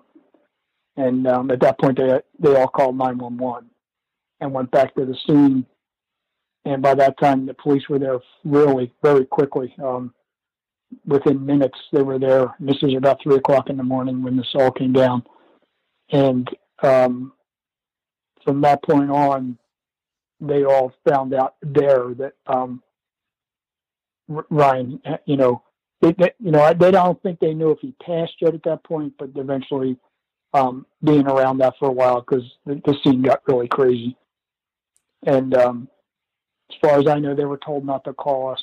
And 0.96 1.26
um, 1.26 1.50
at 1.50 1.60
that 1.60 1.78
point, 1.80 1.98
they 1.98 2.20
they 2.38 2.54
all 2.56 2.68
called 2.68 2.96
911 2.98 3.70
and 4.40 4.52
went 4.52 4.70
back 4.70 4.94
to 4.96 5.04
the 5.04 5.16
scene. 5.26 5.66
And 6.64 6.82
by 6.82 6.94
that 6.94 7.18
time, 7.18 7.46
the 7.46 7.54
police 7.54 7.88
were 7.88 7.98
there 7.98 8.20
really 8.44 8.92
very 9.02 9.26
quickly. 9.26 9.74
Um, 9.82 10.14
within 11.06 11.44
minutes, 11.44 11.78
they 11.92 12.02
were 12.02 12.18
there. 12.18 12.54
This 12.60 12.80
was 12.82 12.94
about 12.94 13.22
three 13.22 13.36
o'clock 13.36 13.70
in 13.70 13.76
the 13.76 13.82
morning 13.82 14.22
when 14.22 14.36
this 14.36 14.54
all 14.54 14.70
came 14.70 14.92
down. 14.92 15.24
And 16.10 16.48
um, 16.82 17.32
from 18.44 18.60
that 18.62 18.82
point 18.82 19.10
on, 19.10 19.58
they 20.40 20.64
all 20.64 20.92
found 21.08 21.34
out 21.34 21.54
there 21.62 22.14
that 22.14 22.34
um, 22.46 22.82
Ryan, 24.28 25.00
you 25.26 25.36
know, 25.36 25.62
they, 26.00 26.12
they, 26.12 26.32
you 26.38 26.50
know, 26.50 26.72
they 26.74 26.90
don't 26.90 27.22
think 27.22 27.40
they 27.40 27.54
knew 27.54 27.70
if 27.70 27.78
he 27.80 27.94
passed 28.04 28.34
yet 28.40 28.54
at 28.54 28.62
that 28.64 28.84
point, 28.84 29.14
but 29.18 29.30
eventually 29.36 29.96
um, 30.52 30.86
being 31.02 31.26
around 31.26 31.58
that 31.58 31.74
for 31.78 31.88
a 31.88 31.92
while 31.92 32.20
because 32.20 32.44
the, 32.66 32.80
the, 32.84 32.96
scene 33.02 33.22
got 33.22 33.42
really 33.46 33.68
crazy. 33.68 34.16
And 35.26 35.54
um, 35.54 35.88
as 36.70 36.76
far 36.80 36.98
as 36.98 37.06
I 37.06 37.18
know, 37.18 37.34
they 37.34 37.44
were 37.44 37.58
told 37.58 37.84
not 37.84 38.04
to 38.04 38.12
call 38.12 38.52
us 38.52 38.62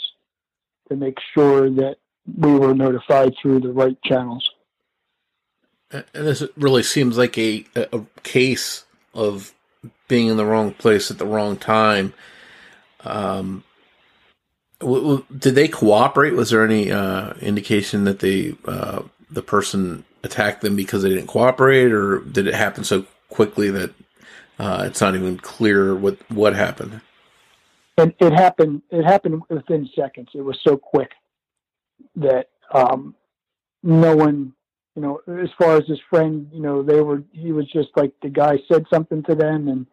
to 0.89 0.95
make 0.95 1.17
sure 1.33 1.69
that 1.69 1.97
we 2.25 2.51
were 2.53 2.73
notified 2.73 3.33
through 3.41 3.61
the 3.61 3.71
right 3.71 3.97
channels. 4.03 4.49
And 5.91 6.05
this 6.13 6.43
really 6.55 6.83
seems 6.83 7.17
like 7.17 7.37
a, 7.37 7.65
a 7.75 8.01
case 8.23 8.85
of 9.13 9.53
being 10.07 10.27
in 10.27 10.37
the 10.37 10.45
wrong 10.45 10.73
place 10.73 11.11
at 11.11 11.17
the 11.17 11.25
wrong 11.25 11.57
time. 11.57 12.13
Um, 13.03 13.63
w- 14.79 15.01
w- 15.01 15.25
did 15.37 15.55
they 15.55 15.67
cooperate? 15.67 16.33
Was 16.33 16.51
there 16.51 16.63
any 16.63 16.91
uh, 16.91 17.33
indication 17.41 18.05
that 18.05 18.19
they 18.19 18.55
uh, 18.65 19.03
the 19.29 19.41
person 19.41 20.05
attacked 20.23 20.61
them 20.61 20.75
because 20.75 21.03
they 21.03 21.09
didn't 21.09 21.27
cooperate, 21.27 21.91
or 21.91 22.19
did 22.19 22.47
it 22.47 22.53
happen 22.53 22.83
so 22.83 23.05
quickly 23.29 23.69
that 23.71 23.93
uh, 24.59 24.83
it's 24.85 25.01
not 25.01 25.15
even 25.15 25.37
clear 25.37 25.93
what 25.95 26.17
what 26.31 26.55
happened? 26.55 27.01
And 27.97 28.13
it 28.19 28.31
happened. 28.31 28.81
It 28.91 29.03
happened 29.03 29.41
within 29.49 29.89
seconds. 29.93 30.29
It 30.33 30.41
was 30.41 30.57
so 30.65 30.77
quick 30.77 31.11
that 32.15 32.49
um, 32.73 33.15
no 33.83 34.15
one, 34.15 34.53
you 34.95 35.01
know, 35.01 35.21
as 35.41 35.49
far 35.57 35.77
as 35.77 35.87
his 35.87 35.99
friend, 36.09 36.49
you 36.53 36.61
know, 36.61 36.83
they 36.83 37.01
were. 37.01 37.23
He 37.31 37.51
was 37.51 37.69
just 37.71 37.89
like 37.95 38.13
the 38.21 38.29
guy 38.29 38.59
said 38.71 38.85
something 38.91 39.23
to 39.23 39.35
them, 39.35 39.67
and 39.67 39.85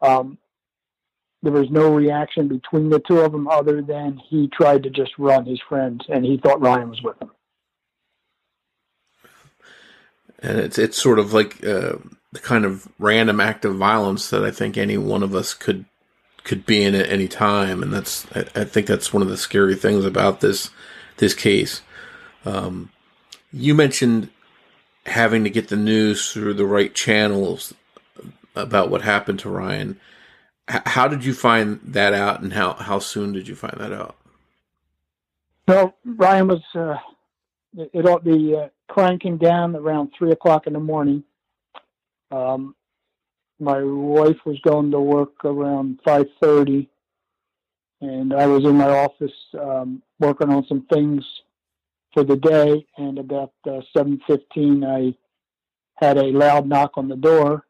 um, 0.00 0.38
there 1.42 1.52
was 1.52 1.70
no 1.70 1.94
reaction 1.94 2.48
between 2.48 2.90
the 2.90 3.00
two 3.00 3.20
of 3.20 3.32
them 3.32 3.48
other 3.48 3.82
than 3.82 4.20
he 4.28 4.48
tried 4.48 4.82
to 4.84 4.90
just 4.90 5.12
run 5.18 5.46
his 5.46 5.60
friends, 5.68 6.02
and 6.08 6.24
he 6.24 6.36
thought 6.38 6.60
Ryan 6.60 6.90
was 6.90 7.02
with 7.02 7.20
him 7.20 7.30
and 10.44 10.58
it's 10.58 10.78
it's 10.78 11.00
sort 11.00 11.18
of 11.18 11.32
like 11.32 11.64
uh, 11.64 11.96
the 12.32 12.40
kind 12.40 12.64
of 12.64 12.86
random 12.98 13.40
act 13.40 13.64
of 13.64 13.76
violence 13.76 14.28
that 14.30 14.44
I 14.44 14.50
think 14.50 14.76
any 14.76 14.98
one 14.98 15.22
of 15.22 15.34
us 15.34 15.54
could 15.54 15.86
could 16.44 16.66
be 16.66 16.82
in 16.82 16.94
at 16.94 17.08
any 17.08 17.26
time, 17.26 17.82
and 17.82 17.92
that's 17.92 18.26
I, 18.36 18.40
I 18.54 18.64
think 18.64 18.86
that's 18.86 19.12
one 19.12 19.22
of 19.22 19.28
the 19.28 19.38
scary 19.38 19.74
things 19.74 20.04
about 20.04 20.40
this 20.40 20.70
this 21.16 21.34
case. 21.34 21.82
Um, 22.44 22.90
you 23.52 23.74
mentioned 23.74 24.30
having 25.06 25.44
to 25.44 25.50
get 25.50 25.68
the 25.68 25.76
news 25.76 26.32
through 26.32 26.54
the 26.54 26.66
right 26.66 26.94
channels 26.94 27.74
about 28.54 28.90
what 28.90 29.02
happened 29.02 29.38
to 29.40 29.50
Ryan. 29.50 30.00
H- 30.70 30.82
how 30.86 31.08
did 31.08 31.24
you 31.24 31.34
find 31.34 31.80
that 31.84 32.14
out, 32.14 32.40
and 32.40 32.52
how 32.52 32.74
how 32.74 32.98
soon 32.98 33.32
did 33.32 33.48
you 33.48 33.54
find 33.54 33.76
that 33.78 33.92
out? 33.92 34.16
Well, 35.66 35.94
Ryan 36.04 36.48
was 36.48 36.62
uh, 36.74 36.96
it, 37.76 38.06
ought 38.06 38.24
the 38.24 38.64
uh, 38.64 38.92
cranking 38.92 39.38
down 39.38 39.74
around 39.76 40.12
three 40.16 40.32
o'clock 40.32 40.66
in 40.66 40.72
the 40.74 40.80
morning. 40.80 41.24
Um, 42.30 42.74
my 43.60 43.82
wife 43.82 44.38
was 44.44 44.58
going 44.60 44.90
to 44.90 45.00
work 45.00 45.44
around 45.44 46.00
five 46.04 46.26
thirty, 46.42 46.88
and 48.04 48.34
I 48.34 48.46
was 48.46 48.64
in 48.64 48.76
my 48.76 48.88
office 48.88 49.32
um, 49.60 50.02
working 50.18 50.50
on 50.50 50.64
some 50.66 50.86
things 50.92 51.24
for 52.12 52.24
the 52.24 52.36
day. 52.36 52.86
And 52.96 53.18
about 53.18 53.52
uh, 53.68 53.80
seven 53.96 54.20
fifteen, 54.26 54.84
I 54.84 55.14
had 55.96 56.18
a 56.18 56.24
loud 56.24 56.66
knock 56.66 56.92
on 56.96 57.08
the 57.08 57.16
door. 57.16 57.66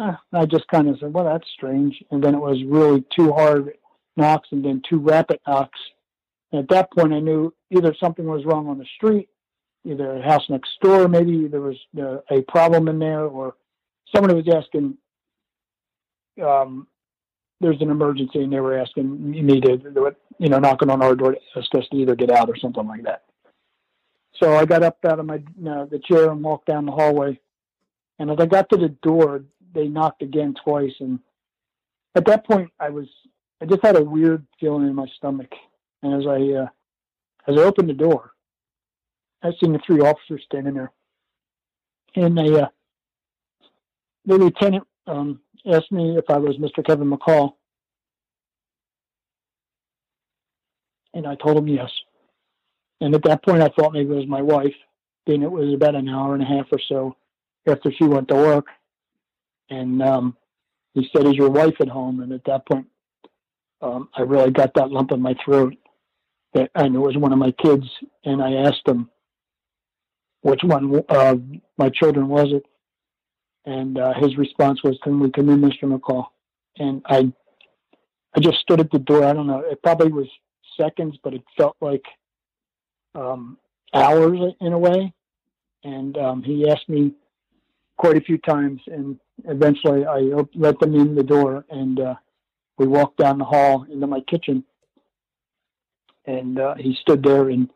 Uh, 0.00 0.16
I 0.32 0.46
just 0.46 0.68
kind 0.68 0.88
of 0.88 0.98
said, 0.98 1.12
"Well, 1.12 1.24
that's 1.24 1.48
strange." 1.50 2.02
And 2.10 2.22
then 2.22 2.34
it 2.34 2.40
was 2.40 2.62
really 2.64 3.04
two 3.14 3.32
hard 3.32 3.72
knocks, 4.16 4.48
and 4.52 4.64
then 4.64 4.82
two 4.88 4.98
rapid 4.98 5.40
knocks. 5.46 5.78
And 6.52 6.62
at 6.62 6.68
that 6.68 6.92
point, 6.92 7.12
I 7.12 7.20
knew 7.20 7.52
either 7.70 7.94
something 7.98 8.26
was 8.26 8.44
wrong 8.44 8.68
on 8.68 8.78
the 8.78 8.86
street 8.96 9.28
either 9.86 10.16
a 10.16 10.22
house 10.22 10.42
next 10.48 10.70
door, 10.82 11.08
maybe 11.08 11.46
there 11.46 11.60
was 11.60 11.78
uh, 11.98 12.18
a 12.30 12.42
problem 12.42 12.88
in 12.88 12.98
there, 12.98 13.24
or 13.24 13.54
someone 14.14 14.34
was 14.34 14.48
asking, 14.52 14.96
um, 16.44 16.86
there's 17.60 17.80
an 17.80 17.90
emergency, 17.90 18.42
and 18.42 18.52
they 18.52 18.60
were 18.60 18.78
asking 18.78 19.30
me 19.30 19.60
to, 19.60 20.14
you 20.38 20.48
know, 20.48 20.58
knocking 20.58 20.90
on 20.90 21.02
our 21.02 21.14
door 21.14 21.32
to 21.32 21.40
ask 21.56 21.74
us 21.74 21.88
to 21.90 21.96
either 21.96 22.14
get 22.14 22.30
out 22.30 22.48
or 22.48 22.56
something 22.56 22.86
like 22.86 23.02
that. 23.04 23.24
So 24.34 24.54
I 24.54 24.66
got 24.66 24.82
up 24.82 24.98
out 25.04 25.18
of 25.18 25.26
my 25.26 25.38
the 25.58 26.00
chair 26.04 26.30
and 26.30 26.42
walked 26.42 26.66
down 26.66 26.86
the 26.86 26.92
hallway, 26.92 27.40
and 28.18 28.30
as 28.30 28.36
I 28.38 28.46
got 28.46 28.68
to 28.70 28.76
the 28.76 28.90
door, 28.90 29.44
they 29.74 29.88
knocked 29.88 30.22
again 30.22 30.54
twice, 30.62 30.92
and 31.00 31.18
at 32.14 32.26
that 32.26 32.46
point, 32.46 32.70
I 32.78 32.90
was 32.90 33.06
I 33.60 33.64
just 33.64 33.82
had 33.82 33.96
a 33.96 34.02
weird 34.02 34.46
feeling 34.60 34.86
in 34.86 34.94
my 34.94 35.06
stomach, 35.16 35.52
and 36.02 36.14
as 36.14 36.26
I 36.26 36.62
uh, 36.62 36.68
as 37.46 37.58
I 37.58 37.62
opened 37.62 37.88
the 37.88 37.94
door, 37.94 38.32
I 39.42 39.52
seen 39.60 39.72
the 39.72 39.80
three 39.86 40.00
officers 40.00 40.42
standing 40.44 40.74
there, 40.74 40.92
and 42.16 42.36
they, 42.36 42.60
uh, 42.60 42.68
the 44.26 44.36
lieutenant 44.36 44.86
um, 45.06 45.40
asked 45.66 45.92
me 45.92 46.16
if 46.16 46.24
I 46.28 46.38
was 46.38 46.56
Mr. 46.56 46.84
Kevin 46.84 47.10
McCall, 47.10 47.54
and 51.14 51.26
I 51.26 51.34
told 51.36 51.58
him 51.58 51.68
yes. 51.68 51.90
And 53.00 53.14
at 53.14 53.24
that 53.24 53.44
point, 53.44 53.62
I 53.62 53.68
thought 53.68 53.92
maybe 53.92 54.12
it 54.12 54.16
was 54.16 54.26
my 54.26 54.42
wife. 54.42 54.74
Then 55.26 55.42
it 55.42 55.50
was 55.50 55.74
about 55.74 55.94
an 55.94 56.08
hour 56.08 56.34
and 56.34 56.42
a 56.42 56.46
half 56.46 56.66
or 56.70 56.80
so 56.88 57.16
after 57.66 57.90
she 57.92 58.04
went 58.04 58.28
to 58.28 58.34
work, 58.34 58.66
and 59.68 60.02
um, 60.02 60.36
he 60.94 61.08
said, 61.14 61.26
"Is 61.26 61.34
your 61.34 61.50
wife 61.50 61.74
at 61.80 61.88
home?" 61.88 62.20
And 62.20 62.32
at 62.32 62.44
that 62.44 62.66
point, 62.66 62.86
um, 63.82 64.08
I 64.14 64.22
really 64.22 64.50
got 64.52 64.74
that 64.74 64.90
lump 64.90 65.12
in 65.12 65.20
my 65.20 65.34
throat 65.44 65.74
that 66.54 66.70
I 66.74 66.88
knew 66.88 67.04
it 67.04 67.14
was 67.14 67.16
one 67.16 67.32
of 67.32 67.38
my 67.38 67.50
kids, 67.50 67.86
and 68.24 68.42
I 68.42 68.52
asked 68.68 68.86
him, 68.86 69.10
which 70.46 70.60
one 70.62 71.02
of 71.08 71.42
my 71.76 71.90
children 71.90 72.28
was 72.28 72.52
it? 72.52 72.64
And 73.66 73.98
uh, 73.98 74.14
his 74.14 74.36
response 74.36 74.82
was, 74.82 74.96
"Can 75.02 75.18
we 75.18 75.30
come 75.30 75.48
in, 75.50 75.60
Mr. 75.60 75.84
McCall?" 75.84 76.26
And 76.78 77.02
I, 77.06 77.32
I 78.34 78.40
just 78.40 78.58
stood 78.58 78.80
at 78.80 78.90
the 78.90 78.98
door. 78.98 79.24
I 79.24 79.32
don't 79.32 79.48
know. 79.48 79.60
It 79.60 79.82
probably 79.82 80.12
was 80.12 80.28
seconds, 80.76 81.16
but 81.22 81.34
it 81.34 81.42
felt 81.56 81.76
like 81.80 82.04
um, 83.14 83.58
hours 83.92 84.38
in 84.60 84.72
a 84.72 84.78
way. 84.78 85.12
And 85.84 86.16
um, 86.16 86.42
he 86.42 86.68
asked 86.68 86.88
me 86.88 87.12
quite 87.96 88.16
a 88.16 88.20
few 88.20 88.38
times, 88.38 88.80
and 88.86 89.18
eventually 89.44 90.06
I 90.06 90.18
let 90.54 90.78
them 90.78 90.94
in 90.94 91.14
the 91.14 91.22
door, 91.22 91.64
and 91.70 91.98
uh, 91.98 92.14
we 92.78 92.86
walked 92.86 93.18
down 93.18 93.38
the 93.38 93.44
hall 93.44 93.86
into 93.90 94.06
my 94.06 94.20
kitchen. 94.20 94.64
And 96.26 96.58
uh, 96.58 96.74
he 96.74 96.96
stood 97.00 97.22
there, 97.22 97.50
and 97.50 97.70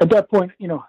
at 0.00 0.10
that 0.10 0.30
point, 0.30 0.52
you 0.58 0.68
know, 0.68 0.84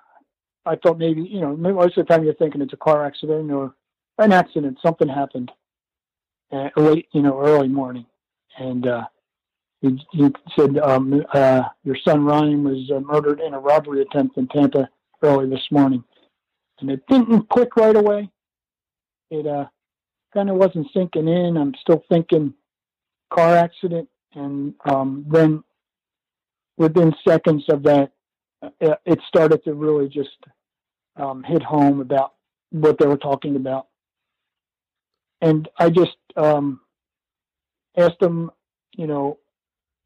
I 0.66 0.76
thought 0.76 0.98
maybe, 0.98 1.22
you 1.22 1.42
know, 1.42 1.56
most 1.56 1.98
of 1.98 2.06
the 2.06 2.14
time 2.14 2.24
you're 2.24 2.34
thinking 2.36 2.62
it's 2.62 2.74
a 2.74 2.78
car 2.78 3.06
accident 3.06 3.52
or 3.52 3.74
an 4.20 4.32
accident, 4.32 4.78
something 4.84 5.08
happened 5.08 5.52
uh, 6.52 6.70
late, 6.76 7.08
you 7.14 7.22
know, 7.22 7.40
early 7.40 7.68
morning. 7.68 8.06
And 8.58 8.88
uh, 8.88 9.06
he, 9.82 10.00
he 10.12 10.30
said, 10.58 10.78
um, 10.80 11.24
uh, 11.34 11.64
your 11.84 11.98
son 12.06 12.26
Ryan 12.26 12.64
was 12.64 12.92
uh, 12.94 13.00
murdered 13.00 13.40
in 13.40 13.54
a 13.54 13.60
robbery 13.60 14.02
attempt 14.02 14.38
in 14.38 14.48
Tampa 14.48 14.90
early 15.22 15.50
this 15.50 15.66
morning. 15.72 16.04
And 16.80 16.90
it 16.92 17.02
didn't 17.08 17.50
click 17.50 17.76
right 17.76 17.96
away. 17.96 18.30
It 19.32 19.46
uh, 19.46 19.66
kind 20.34 20.50
of 20.50 20.56
wasn't 20.56 20.88
sinking 20.94 21.28
in. 21.28 21.58
I'm 21.58 21.74
still 21.82 22.04
thinking 22.10 22.54
car 23.32 23.56
accident. 23.56 24.10
And 24.34 24.74
um, 24.86 25.26
then 25.30 25.64
within 26.78 27.14
seconds 27.28 27.64
of 27.70 27.84
that, 27.84 28.12
uh, 28.62 28.96
it 29.06 29.20
started 29.28 29.64
to 29.64 29.74
really 29.74 30.10
just 30.10 30.38
um, 31.16 31.44
hit 31.44 31.64
home 31.64 32.02
about 32.02 32.34
what 32.72 32.98
they 32.98 33.08
were 33.08 33.18
talking 33.18 33.56
about. 33.56 33.89
And 35.42 35.68
I 35.78 35.90
just 35.90 36.18
um, 36.36 36.82
asked 37.98 38.22
him, 38.22 38.52
you 38.96 39.08
know, 39.08 39.40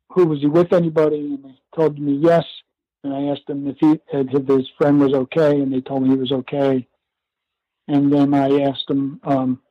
who 0.10 0.26
was 0.26 0.40
he 0.40 0.48
with 0.48 0.74
anybody? 0.74 1.18
And 1.18 1.44
they 1.44 1.60
told 1.76 2.00
me 2.00 2.14
yes. 2.14 2.46
And 3.04 3.14
I 3.14 3.32
asked 3.32 3.50
him 3.50 3.68
if 3.68 3.78
he 3.80 4.00
if 4.14 4.48
his 4.48 4.70
friend 4.78 5.00
was 5.00 5.14
okay, 5.14 5.60
and 5.60 5.74
they 5.74 5.82
told 5.82 6.04
me 6.04 6.10
he 6.10 6.16
was 6.16 6.32
okay. 6.32 6.88
And 7.88 8.14
then 8.14 8.34
I 8.34 8.62
asked 8.62 8.90
him 8.90 9.20
um, 9.24 9.62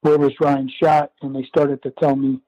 where 0.00 0.18
was 0.18 0.32
Ryan 0.40 0.70
shot, 0.82 1.12
and 1.20 1.34
they 1.34 1.44
started 1.44 1.82
to 1.82 1.90
tell 1.90 2.16
me 2.16 2.40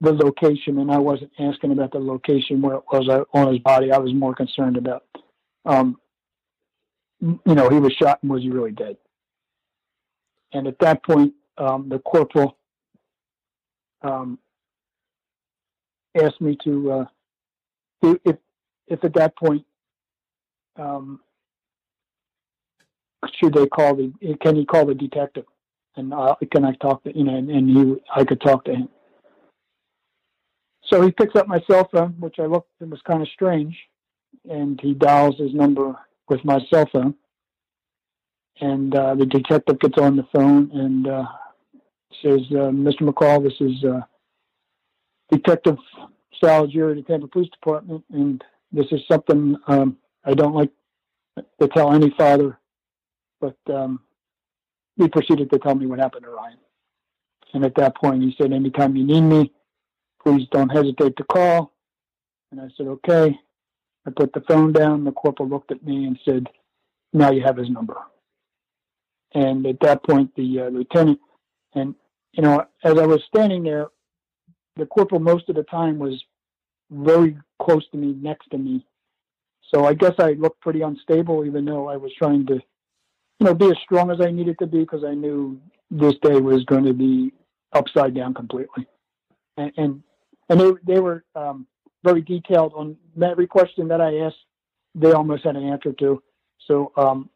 the 0.00 0.12
location, 0.12 0.78
and 0.78 0.90
I 0.92 0.98
wasn't 0.98 1.32
asking 1.38 1.72
about 1.72 1.92
the 1.92 1.98
location 1.98 2.60
where 2.60 2.76
it 2.76 2.84
was 2.92 3.08
on 3.32 3.48
his 3.48 3.60
body. 3.60 3.92
I 3.92 3.98
was 3.98 4.12
more 4.12 4.34
concerned 4.34 4.76
about, 4.76 5.04
um, 5.64 5.98
you 7.20 7.40
know, 7.46 7.70
he 7.70 7.78
was 7.78 7.94
shot 7.94 8.18
and 8.22 8.30
was 8.30 8.42
he 8.42 8.50
really 8.50 8.72
dead? 8.72 8.98
And 10.52 10.66
at 10.66 10.78
that 10.80 11.04
point, 11.04 11.34
um, 11.58 11.88
the 11.88 11.98
corporal 11.98 12.56
um, 14.02 14.38
asked 16.16 16.40
me 16.40 16.56
to, 16.64 16.92
uh, 16.92 17.04
if, 18.02 18.36
if 18.86 19.04
at 19.04 19.14
that 19.14 19.36
point, 19.36 19.64
um, 20.76 21.20
should 23.34 23.54
they 23.54 23.66
call 23.66 23.96
the, 23.96 24.12
can 24.40 24.56
he 24.56 24.64
call 24.64 24.86
the 24.86 24.94
detective? 24.94 25.44
And 25.96 26.12
uh, 26.12 26.34
can 26.52 26.64
I 26.64 26.72
talk 26.74 27.02
to, 27.04 27.16
you 27.16 27.24
know, 27.24 27.34
and, 27.34 27.50
and 27.50 27.70
he, 27.70 27.96
I 28.14 28.24
could 28.24 28.40
talk 28.40 28.64
to 28.66 28.74
him. 28.74 28.88
So 30.84 31.02
he 31.02 31.10
picks 31.10 31.34
up 31.34 31.48
my 31.48 31.60
cell 31.68 31.88
phone, 31.90 32.14
which 32.20 32.36
I 32.38 32.44
looked, 32.44 32.70
it 32.80 32.88
was 32.88 33.00
kind 33.02 33.22
of 33.22 33.28
strange, 33.28 33.76
and 34.48 34.80
he 34.80 34.94
dials 34.94 35.36
his 35.38 35.52
number 35.52 35.96
with 36.28 36.44
my 36.44 36.60
cell 36.70 36.88
phone. 36.92 37.14
And 38.60 38.94
uh, 38.94 39.14
the 39.14 39.26
detective 39.26 39.78
gets 39.80 39.98
on 39.98 40.16
the 40.16 40.26
phone 40.34 40.70
and 40.72 41.06
uh, 41.06 41.24
says, 42.22 42.40
uh, 42.52 42.72
Mr. 42.72 43.02
McCall, 43.02 43.42
this 43.42 43.60
is 43.60 43.84
uh, 43.84 44.00
Detective 45.30 45.76
Sal 46.40 46.66
Augeri, 46.66 46.96
the 46.96 47.02
Tampa 47.02 47.26
Police 47.26 47.50
Department, 47.50 48.04
and 48.12 48.42
this 48.72 48.86
is 48.92 49.00
something 49.10 49.56
um, 49.66 49.96
I 50.24 50.34
don't 50.34 50.54
like 50.54 50.70
to 51.60 51.68
tell 51.68 51.92
any 51.92 52.10
father, 52.16 52.58
but 53.40 53.56
um, 53.72 54.00
he 54.96 55.08
proceeded 55.08 55.50
to 55.50 55.58
tell 55.58 55.74
me 55.74 55.86
what 55.86 55.98
happened 55.98 56.24
to 56.24 56.30
Ryan. 56.30 56.58
And 57.54 57.64
at 57.64 57.74
that 57.76 57.96
point, 57.96 58.22
he 58.22 58.34
said, 58.38 58.52
anytime 58.52 58.96
you 58.96 59.04
need 59.04 59.22
me, 59.22 59.52
please 60.22 60.46
don't 60.50 60.68
hesitate 60.68 61.16
to 61.16 61.24
call. 61.24 61.72
And 62.50 62.60
I 62.60 62.68
said, 62.76 62.86
okay. 62.86 63.38
I 64.06 64.10
put 64.10 64.32
the 64.32 64.40
phone 64.42 64.72
down. 64.72 65.04
The 65.04 65.12
corporal 65.12 65.48
looked 65.48 65.72
at 65.72 65.84
me 65.84 66.06
and 66.06 66.18
said, 66.24 66.48
now 67.12 67.30
you 67.30 67.42
have 67.42 67.56
his 67.56 67.70
number. 67.70 67.96
And 69.34 69.66
at 69.66 69.80
that 69.80 70.04
point, 70.04 70.34
the 70.36 70.60
uh, 70.60 70.68
lieutenant, 70.68 71.20
and, 71.74 71.94
you 72.32 72.42
know, 72.42 72.64
as 72.84 72.98
I 72.98 73.06
was 73.06 73.22
standing 73.26 73.62
there, 73.64 73.88
the 74.76 74.86
corporal 74.86 75.20
most 75.20 75.48
of 75.48 75.56
the 75.56 75.62
time 75.64 75.98
was 75.98 76.22
very 76.90 77.36
close 77.60 77.86
to 77.90 77.96
me, 77.96 78.14
next 78.20 78.48
to 78.50 78.58
me. 78.58 78.86
So 79.74 79.84
I 79.84 79.94
guess 79.94 80.14
I 80.18 80.32
looked 80.32 80.60
pretty 80.60 80.82
unstable, 80.82 81.44
even 81.44 81.64
though 81.64 81.88
I 81.88 81.96
was 81.96 82.12
trying 82.16 82.46
to, 82.46 82.54
you 82.54 83.46
know, 83.46 83.54
be 83.54 83.66
as 83.66 83.76
strong 83.82 84.10
as 84.10 84.20
I 84.20 84.30
needed 84.30 84.58
to 84.60 84.66
be 84.66 84.80
because 84.80 85.04
I 85.04 85.14
knew 85.14 85.60
this 85.90 86.14
day 86.22 86.40
was 86.40 86.64
going 86.64 86.84
to 86.84 86.92
be 86.92 87.32
upside 87.72 88.14
down 88.14 88.32
completely. 88.34 88.86
And, 89.56 89.72
and, 89.76 90.02
and 90.48 90.60
they, 90.60 90.70
they 90.86 91.00
were 91.00 91.24
um, 91.34 91.66
very 92.04 92.22
detailed 92.22 92.72
on 92.74 92.96
every 93.20 93.46
question 93.46 93.88
that 93.88 94.00
I 94.00 94.18
asked. 94.18 94.36
They 94.94 95.12
almost 95.12 95.44
had 95.44 95.56
an 95.56 95.68
answer 95.68 95.92
to. 95.94 96.22
So, 96.66 96.92
um, 96.96 97.28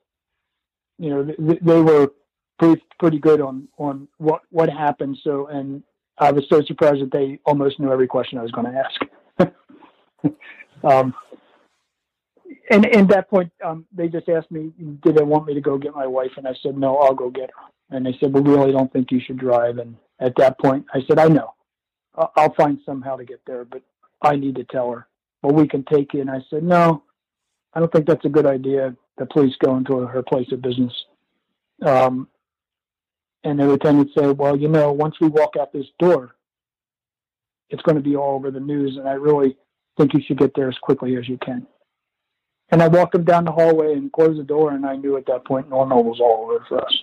you 1.00 1.10
know, 1.10 1.24
they, 1.24 1.58
they 1.62 1.80
were 1.80 2.12
pretty, 2.58 2.82
pretty 2.98 3.18
good 3.18 3.40
on, 3.40 3.66
on 3.78 4.06
what, 4.18 4.42
what 4.50 4.68
happened. 4.68 5.18
So, 5.24 5.46
and 5.46 5.82
I 6.18 6.30
was 6.30 6.44
so 6.50 6.62
surprised 6.62 7.00
that 7.00 7.10
they 7.10 7.40
almost 7.46 7.80
knew 7.80 7.90
every 7.90 8.06
question 8.06 8.38
I 8.38 8.42
was 8.42 8.52
going 8.52 8.70
to 8.70 8.84
ask. 8.84 10.34
um, 10.84 11.14
and, 12.70 12.86
at 12.94 13.08
that 13.08 13.30
point, 13.30 13.50
um, 13.64 13.86
they 13.92 14.08
just 14.08 14.28
asked 14.28 14.50
me, 14.50 14.72
did 15.02 15.16
they 15.16 15.22
want 15.22 15.46
me 15.46 15.54
to 15.54 15.60
go 15.60 15.78
get 15.78 15.94
my 15.94 16.06
wife? 16.06 16.32
And 16.36 16.46
I 16.46 16.54
said, 16.62 16.76
no, 16.76 16.98
I'll 16.98 17.14
go 17.14 17.30
get 17.30 17.50
her. 17.50 17.96
And 17.96 18.04
they 18.04 18.16
said, 18.20 18.32
we 18.32 18.42
really 18.42 18.70
don't 18.70 18.92
think 18.92 19.10
you 19.10 19.20
should 19.20 19.38
drive. 19.38 19.78
And 19.78 19.96
at 20.20 20.36
that 20.36 20.58
point, 20.60 20.84
I 20.92 21.00
said, 21.08 21.18
I 21.18 21.28
know. 21.28 21.54
I'll 22.36 22.54
find 22.54 22.78
somehow 22.84 23.16
to 23.16 23.24
get 23.24 23.40
there, 23.46 23.64
but 23.64 23.82
I 24.20 24.36
need 24.36 24.56
to 24.56 24.64
tell 24.64 24.90
her. 24.90 25.06
Well, 25.42 25.54
we 25.54 25.66
can 25.66 25.84
take 25.84 26.12
you. 26.12 26.20
And 26.20 26.30
I 26.30 26.44
said, 26.50 26.62
no, 26.62 27.02
I 27.72 27.80
don't 27.80 27.90
think 27.90 28.06
that's 28.06 28.24
a 28.26 28.28
good 28.30 28.46
idea. 28.46 28.94
The 29.20 29.26
police 29.26 29.54
go 29.62 29.76
into 29.76 29.98
her 29.98 30.22
place 30.22 30.50
of 30.50 30.62
business. 30.62 30.94
Um, 31.84 32.26
and 33.44 33.60
the 33.60 33.66
lieutenant 33.66 34.10
said, 34.14 34.38
well, 34.38 34.56
you 34.56 34.66
know, 34.66 34.92
once 34.92 35.16
we 35.20 35.28
walk 35.28 35.56
out 35.60 35.74
this 35.74 35.84
door, 35.98 36.34
it's 37.68 37.82
going 37.82 37.96
to 37.96 38.02
be 38.02 38.16
all 38.16 38.34
over 38.34 38.50
the 38.50 38.60
news. 38.60 38.96
And 38.96 39.06
I 39.06 39.12
really 39.12 39.58
think 39.98 40.14
you 40.14 40.22
should 40.26 40.38
get 40.38 40.54
there 40.56 40.70
as 40.70 40.78
quickly 40.78 41.16
as 41.16 41.28
you 41.28 41.36
can. 41.36 41.66
And 42.70 42.82
I 42.82 42.88
walked 42.88 43.14
him 43.14 43.24
down 43.24 43.44
the 43.44 43.52
hallway 43.52 43.92
and 43.92 44.10
closed 44.10 44.40
the 44.40 44.44
door. 44.44 44.72
And 44.72 44.86
I 44.86 44.96
knew 44.96 45.18
at 45.18 45.26
that 45.26 45.44
point, 45.44 45.68
Normal 45.68 46.02
was 46.02 46.18
all 46.18 46.46
over 46.50 46.64
for 46.66 46.82
us. 46.82 47.02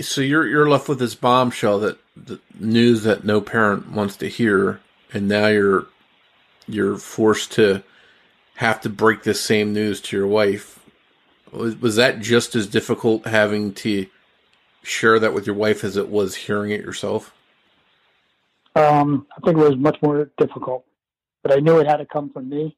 So 0.00 0.20
you're 0.20 0.46
you're 0.46 0.70
left 0.70 0.88
with 0.88 1.00
this 1.00 1.16
bombshell 1.16 1.80
that 1.80 1.98
the 2.16 2.38
news 2.60 3.02
that 3.02 3.24
no 3.24 3.40
parent 3.40 3.90
wants 3.90 4.14
to 4.18 4.28
hear, 4.28 4.80
and 5.12 5.26
now 5.26 5.48
you're 5.48 5.86
you're 6.68 6.96
forced 6.96 7.50
to 7.52 7.82
have 8.54 8.80
to 8.82 8.88
break 8.88 9.24
this 9.24 9.40
same 9.40 9.72
news 9.72 10.00
to 10.02 10.16
your 10.16 10.28
wife. 10.28 10.78
Was, 11.54 11.80
was 11.80 11.96
that 11.96 12.20
just 12.20 12.54
as 12.54 12.66
difficult 12.66 13.26
having 13.26 13.72
to 13.74 14.06
share 14.82 15.18
that 15.18 15.32
with 15.32 15.46
your 15.46 15.56
wife 15.56 15.84
as 15.84 15.96
it 15.96 16.08
was 16.08 16.34
hearing 16.34 16.70
it 16.70 16.80
yourself? 16.80 17.32
Um, 18.76 19.26
I 19.36 19.40
think 19.40 19.56
it 19.56 19.68
was 19.68 19.76
much 19.76 19.96
more 20.02 20.30
difficult, 20.36 20.84
but 21.42 21.52
I 21.52 21.60
knew 21.60 21.78
it 21.78 21.86
had 21.86 21.98
to 21.98 22.06
come 22.06 22.30
from 22.30 22.48
me. 22.48 22.76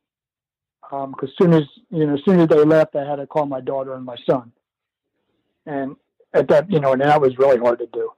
Because 0.83 1.31
um, 1.31 1.35
soon 1.41 1.53
as 1.53 1.65
you 1.91 2.07
know, 2.07 2.15
as 2.15 2.21
soon 2.25 2.39
as 2.39 2.49
they 2.49 2.65
left, 2.65 2.95
I 2.95 3.05
had 3.05 3.17
to 3.17 3.27
call 3.27 3.47
my 3.47 3.61
daughter 3.61 3.95
and 3.95 4.05
my 4.05 4.17
son, 4.25 4.53
and 5.65 5.97
at 6.33 6.47
that, 6.49 6.71
you 6.71 6.79
know, 6.79 6.93
and 6.93 7.01
that 7.01 7.21
was 7.21 7.37
really 7.39 7.59
hard 7.59 7.81
to 7.81 7.87
do, 7.87 8.13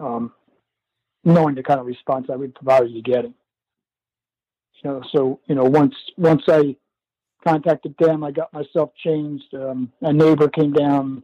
um, 0.00 0.32
knowing 1.24 1.56
the 1.56 1.64
kind 1.64 1.80
of 1.80 1.86
response 1.86 2.28
I 2.30 2.36
would 2.36 2.54
probably 2.54 2.92
be 2.92 3.02
getting. 3.02 3.34
You 4.84 4.90
know, 4.90 5.02
so 5.10 5.40
you 5.46 5.56
know, 5.56 5.64
once 5.64 5.96
once 6.16 6.42
I 6.46 6.76
contacted 7.42 7.94
them, 7.98 8.24
I 8.24 8.30
got 8.30 8.52
myself 8.52 8.90
changed. 9.02 9.54
Um, 9.54 9.92
a 10.00 10.12
neighbor 10.12 10.48
came 10.48 10.72
down. 10.72 11.22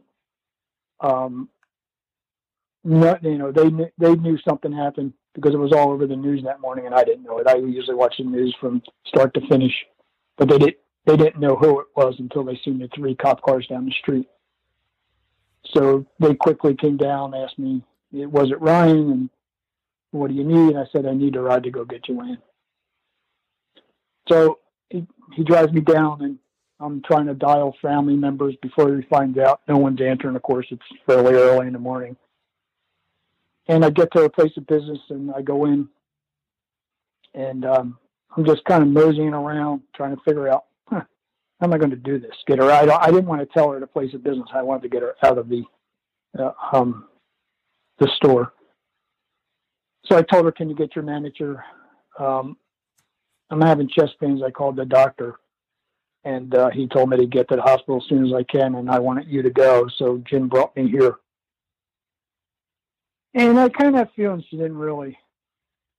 Um, 0.99 1.49
not, 2.83 3.23
you 3.23 3.37
know, 3.37 3.51
they 3.51 3.69
they 3.97 4.15
knew 4.15 4.37
something 4.47 4.71
happened 4.71 5.13
because 5.33 5.53
it 5.53 5.59
was 5.59 5.73
all 5.73 5.91
over 5.91 6.07
the 6.07 6.15
news 6.15 6.43
that 6.43 6.61
morning, 6.61 6.85
and 6.85 6.95
I 6.95 7.03
didn't 7.03 7.23
know 7.23 7.37
it. 7.39 7.47
I 7.47 7.55
usually 7.55 7.95
watch 7.95 8.15
the 8.17 8.23
news 8.23 8.55
from 8.59 8.81
start 9.05 9.33
to 9.33 9.47
finish, 9.47 9.73
but 10.37 10.49
they 10.49 10.57
did 10.57 10.75
they 11.05 11.17
didn't 11.17 11.41
know 11.41 11.55
who 11.55 11.79
it 11.81 11.87
was 11.95 12.15
until 12.19 12.43
they 12.43 12.59
seen 12.63 12.79
the 12.79 12.89
three 12.95 13.15
cop 13.15 13.41
cars 13.41 13.67
down 13.67 13.85
the 13.85 13.91
street. 13.91 14.29
So 15.73 16.05
they 16.19 16.35
quickly 16.35 16.75
came 16.75 16.97
down, 16.97 17.33
asked 17.33 17.59
me, 17.59 17.83
"Was 18.11 18.51
it 18.51 18.61
Ryan?" 18.61 19.11
and 19.11 19.29
"What 20.11 20.29
do 20.29 20.35
you 20.35 20.43
need?" 20.43 20.69
And 20.69 20.79
I 20.79 20.85
said, 20.91 21.05
"I 21.05 21.13
need 21.13 21.35
a 21.35 21.41
ride 21.41 21.63
to 21.63 21.71
go 21.71 21.83
get 21.83 22.05
Joanne." 22.05 22.41
So 24.29 24.59
he, 24.89 25.05
he 25.33 25.43
drives 25.43 25.71
me 25.71 25.81
down, 25.81 26.21
and 26.21 26.37
I'm 26.79 27.01
trying 27.01 27.27
to 27.27 27.33
dial 27.33 27.75
family 27.81 28.15
members 28.15 28.55
before 28.61 28.95
he 28.95 29.01
finds 29.07 29.37
out 29.37 29.61
no 29.67 29.77
one's 29.77 30.01
answering. 30.01 30.35
Of 30.35 30.41
course, 30.41 30.67
it's 30.71 30.81
fairly 31.05 31.33
early 31.33 31.67
in 31.67 31.73
the 31.73 31.79
morning. 31.79 32.15
And 33.67 33.85
I 33.85 33.89
get 33.91 34.11
to 34.13 34.23
a 34.23 34.29
place 34.29 34.51
of 34.57 34.65
business 34.65 34.99
and 35.09 35.31
I 35.31 35.41
go 35.43 35.65
in 35.65 35.87
and 37.33 37.65
um, 37.65 37.97
I'm 38.35 38.45
just 38.45 38.63
kind 38.65 38.81
of 38.81 38.89
moseying 38.89 39.33
around 39.33 39.81
trying 39.95 40.15
to 40.15 40.21
figure 40.23 40.47
out 40.47 40.65
huh, 40.87 41.01
how 41.59 41.67
am 41.67 41.73
I 41.73 41.77
going 41.77 41.91
to 41.91 41.95
do 41.95 42.19
this? 42.19 42.35
Get 42.47 42.59
her. 42.59 42.71
I, 42.71 42.81
I 42.81 43.11
didn't 43.11 43.27
want 43.27 43.41
to 43.41 43.47
tell 43.47 43.71
her 43.71 43.79
the 43.79 43.87
place 43.87 44.13
of 44.13 44.23
business. 44.23 44.47
I 44.53 44.61
wanted 44.61 44.83
to 44.83 44.89
get 44.89 45.01
her 45.01 45.15
out 45.23 45.37
of 45.37 45.49
the 45.49 45.63
uh, 46.37 46.51
um, 46.73 47.07
the 47.99 48.07
store. 48.15 48.53
So 50.05 50.17
I 50.17 50.21
told 50.21 50.45
her, 50.45 50.51
"Can 50.51 50.69
you 50.69 50.75
get 50.75 50.95
your 50.95 51.03
manager? 51.03 51.63
Um, 52.17 52.57
I'm 53.49 53.61
having 53.61 53.87
chest 53.87 54.19
pains." 54.19 54.41
I 54.41 54.51
called 54.51 54.75
the 54.75 54.85
doctor, 54.85 55.39
and 56.23 56.53
uh, 56.53 56.69
he 56.69 56.87
told 56.87 57.09
me 57.09 57.17
to 57.17 57.25
get 57.25 57.47
to 57.49 57.55
the 57.55 57.61
hospital 57.61 57.97
as 57.97 58.07
soon 58.07 58.25
as 58.25 58.33
I 58.33 58.43
can, 58.43 58.75
and 58.75 58.89
I 58.89 58.99
wanted 58.99 59.27
you 59.27 59.41
to 59.41 59.49
go. 59.49 59.87
So 59.97 60.21
Jim 60.25 60.47
brought 60.47 60.75
me 60.75 60.89
here. 60.89 61.15
And 63.33 63.59
I 63.59 63.69
kind 63.69 63.89
of 63.89 63.95
have 63.95 64.09
feeling 64.15 64.43
she 64.49 64.57
didn't 64.57 64.77
really 64.77 65.17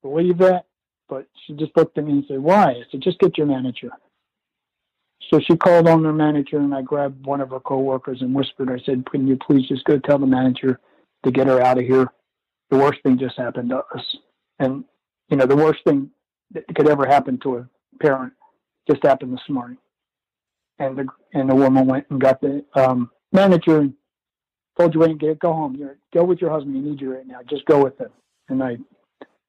believe 0.02 0.38
that, 0.38 0.66
but 1.08 1.26
she 1.46 1.54
just 1.54 1.76
looked 1.76 1.96
at 1.96 2.04
me 2.04 2.12
and 2.12 2.24
said, 2.26 2.40
Why? 2.40 2.70
I 2.70 2.84
said, 2.90 3.02
Just 3.02 3.18
get 3.18 3.38
your 3.38 3.46
manager. 3.46 3.90
So 5.32 5.38
she 5.38 5.56
called 5.56 5.86
on 5.86 6.04
her 6.04 6.12
manager, 6.12 6.58
and 6.58 6.74
I 6.74 6.82
grabbed 6.82 7.24
one 7.24 7.40
of 7.40 7.50
her 7.50 7.60
coworkers 7.60 8.20
and 8.22 8.34
whispered, 8.34 8.70
I 8.70 8.84
said, 8.84 9.08
Can 9.10 9.28
you 9.28 9.36
please 9.36 9.68
just 9.68 9.84
go 9.84 9.98
tell 9.98 10.18
the 10.18 10.26
manager 10.26 10.80
to 11.24 11.30
get 11.30 11.46
her 11.46 11.60
out 11.60 11.78
of 11.78 11.84
here? 11.84 12.08
The 12.70 12.78
worst 12.78 13.02
thing 13.02 13.18
just 13.18 13.36
happened 13.36 13.70
to 13.70 13.78
us. 13.94 14.16
And, 14.58 14.84
you 15.28 15.36
know, 15.36 15.46
the 15.46 15.56
worst 15.56 15.84
thing 15.84 16.10
that 16.52 16.64
could 16.74 16.88
ever 16.88 17.06
happen 17.06 17.38
to 17.38 17.58
a 17.58 17.68
parent 18.00 18.32
just 18.88 19.04
happened 19.04 19.32
this 19.32 19.48
morning. 19.48 19.78
And 20.78 20.96
the, 20.96 21.06
and 21.34 21.48
the 21.48 21.54
woman 21.54 21.86
went 21.86 22.06
and 22.10 22.20
got 22.20 22.40
the 22.40 22.64
um, 22.74 23.10
manager 23.32 23.80
and 23.80 23.94
told 24.78 24.94
Joanne, 24.94 25.18
go 25.18 25.52
home. 25.52 25.76
You're, 25.76 25.98
go 26.12 26.24
with 26.24 26.40
your 26.40 26.50
husband. 26.50 26.74
He 26.74 26.82
needs 26.82 27.00
you 27.00 27.14
right 27.14 27.26
now. 27.26 27.40
Just 27.48 27.66
go 27.66 27.82
with 27.82 28.00
him. 28.00 28.10
And 28.48 28.62
I 28.62 28.78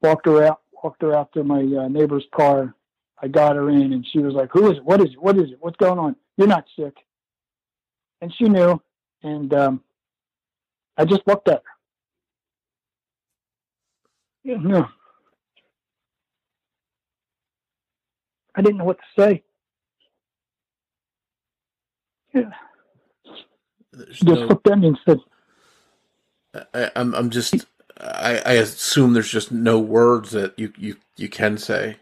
walked 0.02 0.26
her 0.26 0.44
out, 0.44 0.62
walked 0.84 1.02
her 1.02 1.16
out 1.16 1.32
to 1.34 1.44
my 1.44 1.62
uh, 1.62 1.88
neighbor's 1.88 2.26
car. 2.36 2.76
I 3.22 3.28
got 3.28 3.56
her 3.56 3.70
in, 3.70 3.94
and 3.94 4.06
she 4.12 4.20
was 4.20 4.34
like, 4.34 4.50
"Who 4.52 4.72
is 4.72 4.78
it? 4.78 4.84
What 4.84 5.00
is 5.00 5.12
it? 5.12 5.22
What 5.22 5.38
is 5.38 5.52
it? 5.52 5.58
What's 5.60 5.78
going 5.78 6.00
on? 6.00 6.16
You're 6.38 6.48
not 6.48 6.66
sick." 6.76 6.96
And 8.20 8.34
she 8.34 8.46
knew, 8.46 8.82
and 9.22 9.54
um, 9.54 9.84
I 10.98 11.06
just 11.06 11.22
looked 11.28 11.48
at 11.48 11.62
her. 11.64 11.72
Yeah, 14.44 14.58
no. 14.58 14.88
I 18.56 18.62
didn't 18.62 18.78
know 18.78 18.86
what 18.86 19.00
to 19.00 19.22
say. 19.22 19.44
Yeah. 22.34 22.52
There's 23.92 24.20
just 24.20 24.42
no- 24.42 24.48
looked 24.48 24.68
at 24.70 24.80
me 24.80 24.88
and 24.88 25.00
said, 25.06 25.20
I, 26.74 26.92
I'm 26.96 27.14
I'm 27.16 27.30
just 27.30 27.66
I, 28.00 28.42
I 28.46 28.54
assume 28.54 29.14
there's 29.14 29.30
just 29.30 29.52
no 29.52 29.80
words 29.80 30.32
that 30.32 30.58
you, 30.58 30.74
you, 30.78 30.98
you 31.18 31.30
can 31.30 31.58
say. 31.58 31.98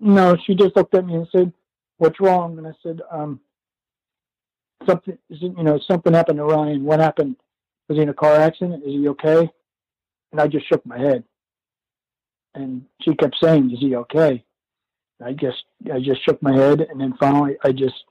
No, 0.00 0.36
she 0.36 0.54
just 0.54 0.74
looked 0.76 0.94
at 0.94 1.06
me 1.06 1.14
and 1.14 1.28
said, 1.30 1.52
"What's 1.98 2.20
wrong?" 2.20 2.58
And 2.58 2.66
I 2.66 2.72
said, 2.82 3.02
"Um, 3.10 3.40
something. 4.86 5.18
You 5.28 5.62
know, 5.62 5.78
something 5.78 6.12
happened 6.12 6.38
to 6.38 6.44
Ryan. 6.44 6.84
What 6.84 7.00
happened? 7.00 7.36
Was 7.88 7.96
he 7.96 8.02
in 8.02 8.08
a 8.08 8.14
car 8.14 8.34
accident? 8.34 8.82
Is 8.84 8.94
he 8.94 9.08
okay?" 9.08 9.50
And 10.32 10.40
I 10.40 10.48
just 10.48 10.68
shook 10.68 10.84
my 10.84 10.98
head. 10.98 11.24
And 12.54 12.84
she 13.02 13.14
kept 13.14 13.36
saying, 13.42 13.70
"Is 13.70 13.80
he 13.80 13.96
okay?" 13.96 14.44
I 15.24 15.32
just 15.32 15.64
I 15.92 16.00
just 16.00 16.24
shook 16.24 16.42
my 16.42 16.54
head, 16.54 16.80
and 16.80 17.00
then 17.00 17.14
finally 17.18 17.56
I 17.64 17.72
just 17.72 18.04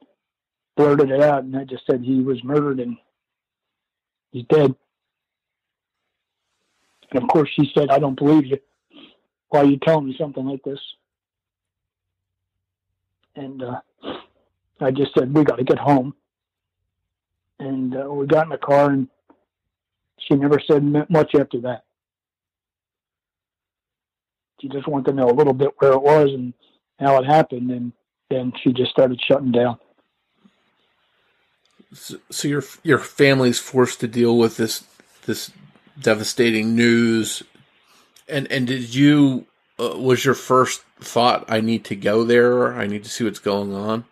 blurted 0.76 1.12
it 1.12 1.22
out, 1.22 1.44
and 1.44 1.56
I 1.56 1.64
just 1.64 1.86
said 1.86 2.02
he 2.04 2.22
was 2.22 2.44
murdered 2.44 2.80
and 2.80 2.98
he's 4.32 4.46
dead. 4.50 4.76
And 7.12 7.24
of 7.24 7.30
course, 7.30 7.50
she 7.56 7.72
said, 7.74 7.90
"I 7.90 8.00
don't 8.00 8.18
believe 8.18 8.46
you. 8.46 8.58
Why 9.50 9.60
are 9.60 9.66
you 9.66 9.78
telling 9.78 10.08
me 10.08 10.16
something 10.18 10.46
like 10.46 10.64
this?" 10.64 10.80
and 13.36 13.64
uh, 13.64 13.80
I 14.80 14.92
just 14.92 15.14
said 15.14 15.34
we 15.34 15.44
got 15.44 15.58
to 15.58 15.64
get 15.64 15.80
home. 15.80 16.16
And 17.60 17.96
uh, 17.96 18.10
we 18.12 18.26
got 18.28 18.46
in 18.46 18.50
the 18.50 18.58
car, 18.58 18.90
and 18.90 19.08
she 20.18 20.36
never 20.36 20.60
said 20.60 20.84
much 20.84 21.36
after 21.36 21.62
that. 21.62 21.84
She 24.60 24.68
just 24.70 24.88
wanted 24.88 25.12
to 25.12 25.14
know 25.14 25.30
a 25.30 25.34
little 25.34 25.54
bit 25.54 25.72
where 25.78 25.94
it 25.94 26.02
was 26.02 26.30
and 26.34 26.54
how 27.00 27.18
it 27.18 27.26
happened, 27.26 27.72
and 27.72 27.92
then 28.30 28.54
she 28.62 28.74
just 28.74 28.92
started 28.92 29.22
shutting 29.22 29.52
down. 29.52 29.78
So, 31.94 32.18
so 32.30 32.48
your 32.48 32.64
your 32.84 33.00
family's 33.00 33.60
forced 33.60 34.00
to 34.02 34.08
deal 34.08 34.38
with 34.38 34.58
this 34.58 34.86
this 35.26 35.52
devastating 36.00 36.76
news, 36.76 37.44
and 38.28 38.52
and 38.52 38.68
did 38.68 38.94
you 38.94 39.46
uh, 39.80 39.98
was 39.98 40.26
your 40.26 40.36
first 40.36 40.82
thought 41.00 41.46
I 41.48 41.62
need 41.62 41.86
to 41.86 41.96
go 41.96 42.24
there? 42.24 42.74
I 42.74 42.88
need 42.88 43.04
to 43.04 43.10
see 43.10 43.24
what's 43.24 43.40
going 43.40 43.74
on. 43.74 44.06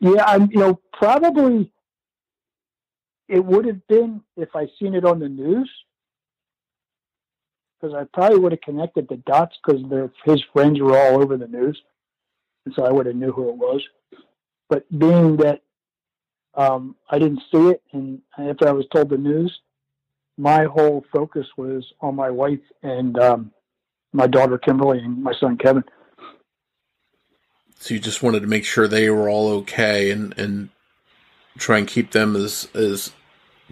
Yeah, 0.00 0.24
I'm. 0.26 0.50
You 0.50 0.58
know, 0.58 0.80
probably 0.92 1.70
it 3.28 3.44
would 3.44 3.66
have 3.66 3.86
been 3.88 4.22
if 4.36 4.54
I 4.54 4.68
seen 4.78 4.94
it 4.94 5.04
on 5.04 5.18
the 5.18 5.28
news, 5.28 5.70
because 7.80 7.94
I 7.94 8.04
probably 8.12 8.38
would 8.38 8.52
have 8.52 8.60
connected 8.60 9.08
the 9.08 9.16
dots 9.18 9.56
because 9.64 9.82
his 10.24 10.42
friends 10.52 10.80
were 10.80 10.96
all 10.96 11.22
over 11.22 11.36
the 11.36 11.48
news, 11.48 11.80
and 12.64 12.74
so 12.74 12.84
I 12.84 12.92
would 12.92 13.06
have 13.06 13.16
knew 13.16 13.32
who 13.32 13.48
it 13.48 13.56
was. 13.56 13.82
But 14.68 14.86
being 14.98 15.36
that 15.38 15.62
um, 16.54 16.96
I 17.10 17.18
didn't 17.18 17.42
see 17.52 17.68
it, 17.68 17.82
and 17.92 18.20
after 18.38 18.68
I 18.68 18.72
was 18.72 18.86
told 18.92 19.10
the 19.10 19.18
news, 19.18 19.60
my 20.38 20.64
whole 20.64 21.04
focus 21.12 21.46
was 21.56 21.84
on 22.00 22.14
my 22.14 22.30
wife 22.30 22.60
and 22.82 23.18
um, 23.18 23.52
my 24.12 24.26
daughter 24.26 24.58
Kimberly 24.58 24.98
and 24.98 25.22
my 25.22 25.32
son 25.38 25.56
Kevin. 25.56 25.84
So 27.78 27.94
you 27.94 28.00
just 28.00 28.22
wanted 28.22 28.40
to 28.40 28.46
make 28.46 28.64
sure 28.64 28.88
they 28.88 29.10
were 29.10 29.28
all 29.28 29.48
okay 29.48 30.10
and 30.10 30.36
and 30.38 30.70
try 31.58 31.78
and 31.78 31.86
keep 31.86 32.12
them 32.12 32.34
as 32.34 32.68
as 32.74 33.12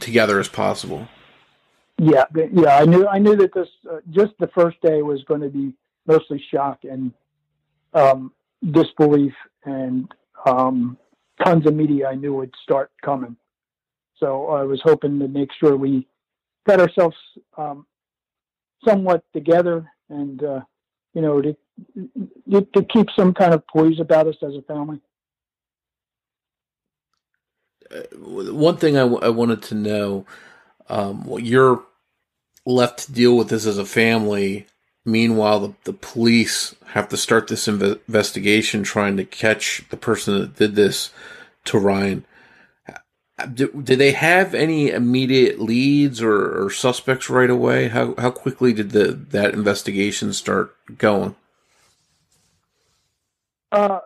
together 0.01 0.39
as 0.39 0.49
possible. 0.49 1.09
Yeah, 1.99 2.25
yeah, 2.53 2.79
I 2.79 2.85
knew 2.87 3.07
I 3.07 3.19
knew 3.19 3.37
that 3.37 3.55
this 3.55 3.69
uh, 3.91 3.99
just 4.11 4.33
the 4.41 4.49
first 4.49 4.81
day 4.83 5.03
was 5.03 5.23
going 5.25 5.43
to 5.43 5.49
be 5.49 5.73
mostly 6.07 6.43
shock 6.53 6.81
and 6.85 7.13
um, 7.95 8.33
disbelief 8.73 9.33
and 9.65 10.13
um, 10.47 10.99
tons 11.45 11.67
of 11.67 11.75
media 11.75 12.09
I 12.09 12.17
knew 12.17 12.35
would 12.35 12.55
start 12.63 12.91
coming. 13.05 13.37
So 14.19 14.49
I 14.49 14.63
was 14.65 14.81
hoping 14.85 15.19
to 15.21 15.29
make 15.29 15.51
sure 15.61 15.77
we 15.77 16.07
got 16.67 16.81
ourselves 16.81 17.17
um, 17.57 17.87
somewhat 18.85 19.25
together 19.33 19.91
and 20.09 20.43
uh, 20.43 20.61
you 21.15 21.23
know 21.23 21.41
to 21.43 21.57
to 22.75 22.83
keep 22.93 23.09
some 23.17 23.35
kind 23.35 23.55
of 23.55 23.67
poise 23.69 24.01
about 24.01 24.27
us 24.27 24.37
as 24.43 24.55
a 24.55 24.63
family. 24.63 25.01
Uh, 27.91 28.03
one 28.19 28.77
thing 28.77 28.97
I, 28.97 29.01
w- 29.01 29.21
I 29.23 29.29
wanted 29.31 29.63
to 29.65 29.75
know, 29.75 30.27
um, 30.89 31.27
you're 31.39 31.83
left 32.67 33.07
to 33.07 33.13
deal 33.13 33.37
with 33.37 33.49
this 33.49 33.67
as 33.67 33.79
a 33.79 33.87
family. 33.87 34.67
Meanwhile, 35.05 35.61
the, 35.61 35.75
the 35.85 35.93
police 35.93 36.75
have 36.87 37.09
to 37.11 37.17
start 37.17 37.49
this 37.49 37.67
inve- 37.67 38.01
investigation 38.09 38.83
trying 38.83 39.17
to 39.19 39.25
catch 39.25 39.85
the 39.91 39.97
person 39.97 40.39
that 40.39 40.57
did 40.57 40.75
this 40.75 41.11
to 41.67 41.79
Ryan. 41.79 42.25
Did, 43.53 43.87
they 43.87 44.13
have 44.13 44.55
any 44.55 44.91
immediate 44.91 45.61
leads 45.61 46.23
or, 46.23 46.65
or 46.65 46.71
suspects 46.71 47.29
right 47.29 47.51
away? 47.51 47.89
How 47.89 48.15
how 48.17 48.31
quickly 48.31 48.73
did 48.73 48.93
the 48.93 49.13
that 49.31 49.55
investigation 49.55 50.33
start 50.33 50.77
going? 50.97 51.35
Uh, 53.73 53.99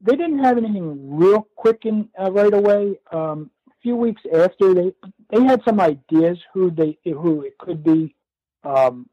they 0.00 0.14
didn't 0.14 0.38
have 0.38 0.56
anything 0.56 1.16
real 1.16 1.48
quick 1.56 1.84
in 1.86 2.08
uh, 2.18 2.30
right 2.30 2.54
away. 2.54 3.00
Um, 3.10 3.50
a 3.68 3.74
few 3.82 3.96
weeks 3.96 4.22
after, 4.32 4.74
they 4.74 4.92
they 5.30 5.42
had 5.44 5.62
some 5.64 5.80
ideas 5.80 6.38
who 6.52 6.70
they 6.70 6.98
who 7.04 7.42
it 7.42 7.58
could 7.58 7.82
be. 7.82 8.14
Um, 8.64 9.08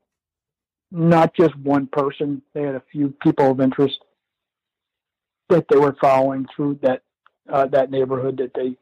not 0.91 1.35
just 1.35 1.55
one 1.57 1.87
person. 1.87 2.41
They 2.53 2.63
had 2.63 2.75
a 2.75 2.83
few 2.91 3.13
people 3.21 3.51
of 3.51 3.59
interest 3.59 3.99
that 5.49 5.65
they 5.69 5.77
were 5.77 5.95
following 5.99 6.45
through 6.55 6.79
that 6.81 7.01
uh, 7.49 7.67
that 7.67 7.91
neighborhood 7.91 8.37
that 8.37 8.53
they 8.53 8.77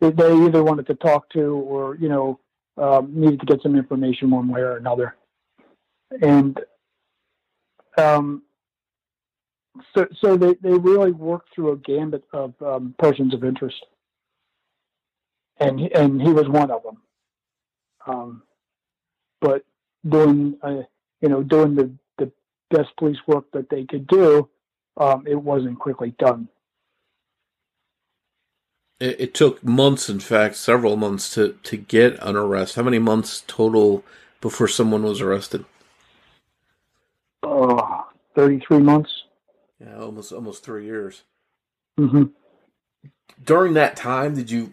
that 0.00 0.16
they 0.16 0.32
either 0.32 0.62
wanted 0.62 0.86
to 0.86 0.94
talk 0.94 1.28
to 1.30 1.40
or 1.40 1.96
you 1.96 2.08
know 2.08 2.40
um, 2.76 3.12
needed 3.14 3.40
to 3.40 3.46
get 3.46 3.62
some 3.62 3.76
information 3.76 4.30
one 4.30 4.48
way 4.48 4.60
or 4.60 4.76
another. 4.76 5.16
And 6.20 6.60
um, 7.96 8.42
so 9.96 10.06
so 10.20 10.36
they, 10.36 10.54
they 10.62 10.76
really 10.76 11.12
worked 11.12 11.54
through 11.54 11.72
a 11.72 11.76
gambit 11.76 12.24
of 12.32 12.54
um, 12.62 12.94
persons 12.98 13.34
of 13.34 13.44
interest, 13.44 13.84
and 15.58 15.80
he- 15.80 15.92
and 15.94 16.20
he 16.20 16.32
was 16.32 16.48
one 16.48 16.70
of 16.70 16.82
them. 16.82 17.02
Um, 18.06 18.42
but 19.40 19.64
doing 20.08 20.58
uh, 20.62 20.82
you 21.20 21.28
know 21.28 21.42
doing 21.42 21.74
the 21.74 21.92
the 22.18 22.32
best 22.70 22.96
police 22.98 23.18
work 23.26 23.46
that 23.52 23.70
they 23.70 23.84
could 23.84 24.06
do, 24.06 24.48
um, 24.96 25.26
it 25.26 25.36
wasn't 25.36 25.78
quickly 25.78 26.14
done. 26.18 26.48
It, 29.00 29.20
it 29.20 29.34
took 29.34 29.62
months, 29.64 30.08
in 30.08 30.20
fact, 30.20 30.56
several 30.56 30.96
months 30.96 31.32
to, 31.34 31.58
to 31.64 31.76
get 31.76 32.18
an 32.22 32.36
arrest. 32.36 32.76
How 32.76 32.82
many 32.82 32.98
months 32.98 33.44
total 33.46 34.04
before 34.40 34.68
someone 34.68 35.02
was 35.02 35.20
arrested? 35.20 35.64
Oh, 37.42 38.06
33 38.34 38.78
months. 38.80 39.10
Yeah, 39.80 39.98
almost 40.00 40.32
almost 40.32 40.64
three 40.64 40.86
years. 40.86 41.22
hmm 41.98 42.24
During 43.44 43.74
that 43.74 43.96
time, 43.96 44.34
did 44.34 44.50
you 44.50 44.72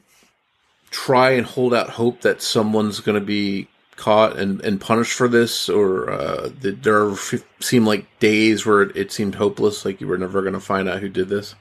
try 0.91 1.31
and 1.31 1.45
hold 1.45 1.73
out 1.73 1.89
hope 1.89 2.21
that 2.21 2.41
someone's 2.41 2.99
going 2.99 3.19
to 3.19 3.25
be 3.25 3.67
caught 3.95 4.37
and, 4.37 4.61
and 4.61 4.79
punished 4.79 5.13
for 5.13 5.27
this, 5.27 5.69
or 5.69 6.11
uh, 6.11 6.49
there 6.59 7.11
f- 7.11 7.43
seem 7.59 7.85
like 7.85 8.05
days 8.19 8.65
where 8.65 8.81
it, 8.81 8.95
it 8.95 9.11
seemed 9.11 9.35
hopeless, 9.35 9.85
like 9.85 10.01
you 10.01 10.07
were 10.07 10.17
never 10.17 10.41
going 10.41 10.53
to 10.53 10.59
find 10.59 10.89
out 10.89 10.99
who 10.99 11.09
did 11.09 11.29
this? 11.29 11.55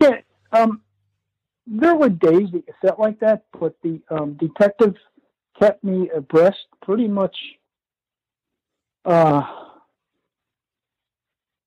Yeah, 0.00 0.20
um, 0.52 0.82
there 1.66 1.94
were 1.94 2.08
days 2.08 2.50
that 2.52 2.64
you 2.66 2.74
felt 2.82 2.98
like 2.98 3.20
that, 3.20 3.44
but 3.58 3.74
the 3.82 4.00
um, 4.10 4.34
detective 4.34 4.94
kept 5.58 5.82
me 5.84 6.10
abreast 6.14 6.66
pretty 6.82 7.08
much, 7.08 7.36
uh, 9.04 9.42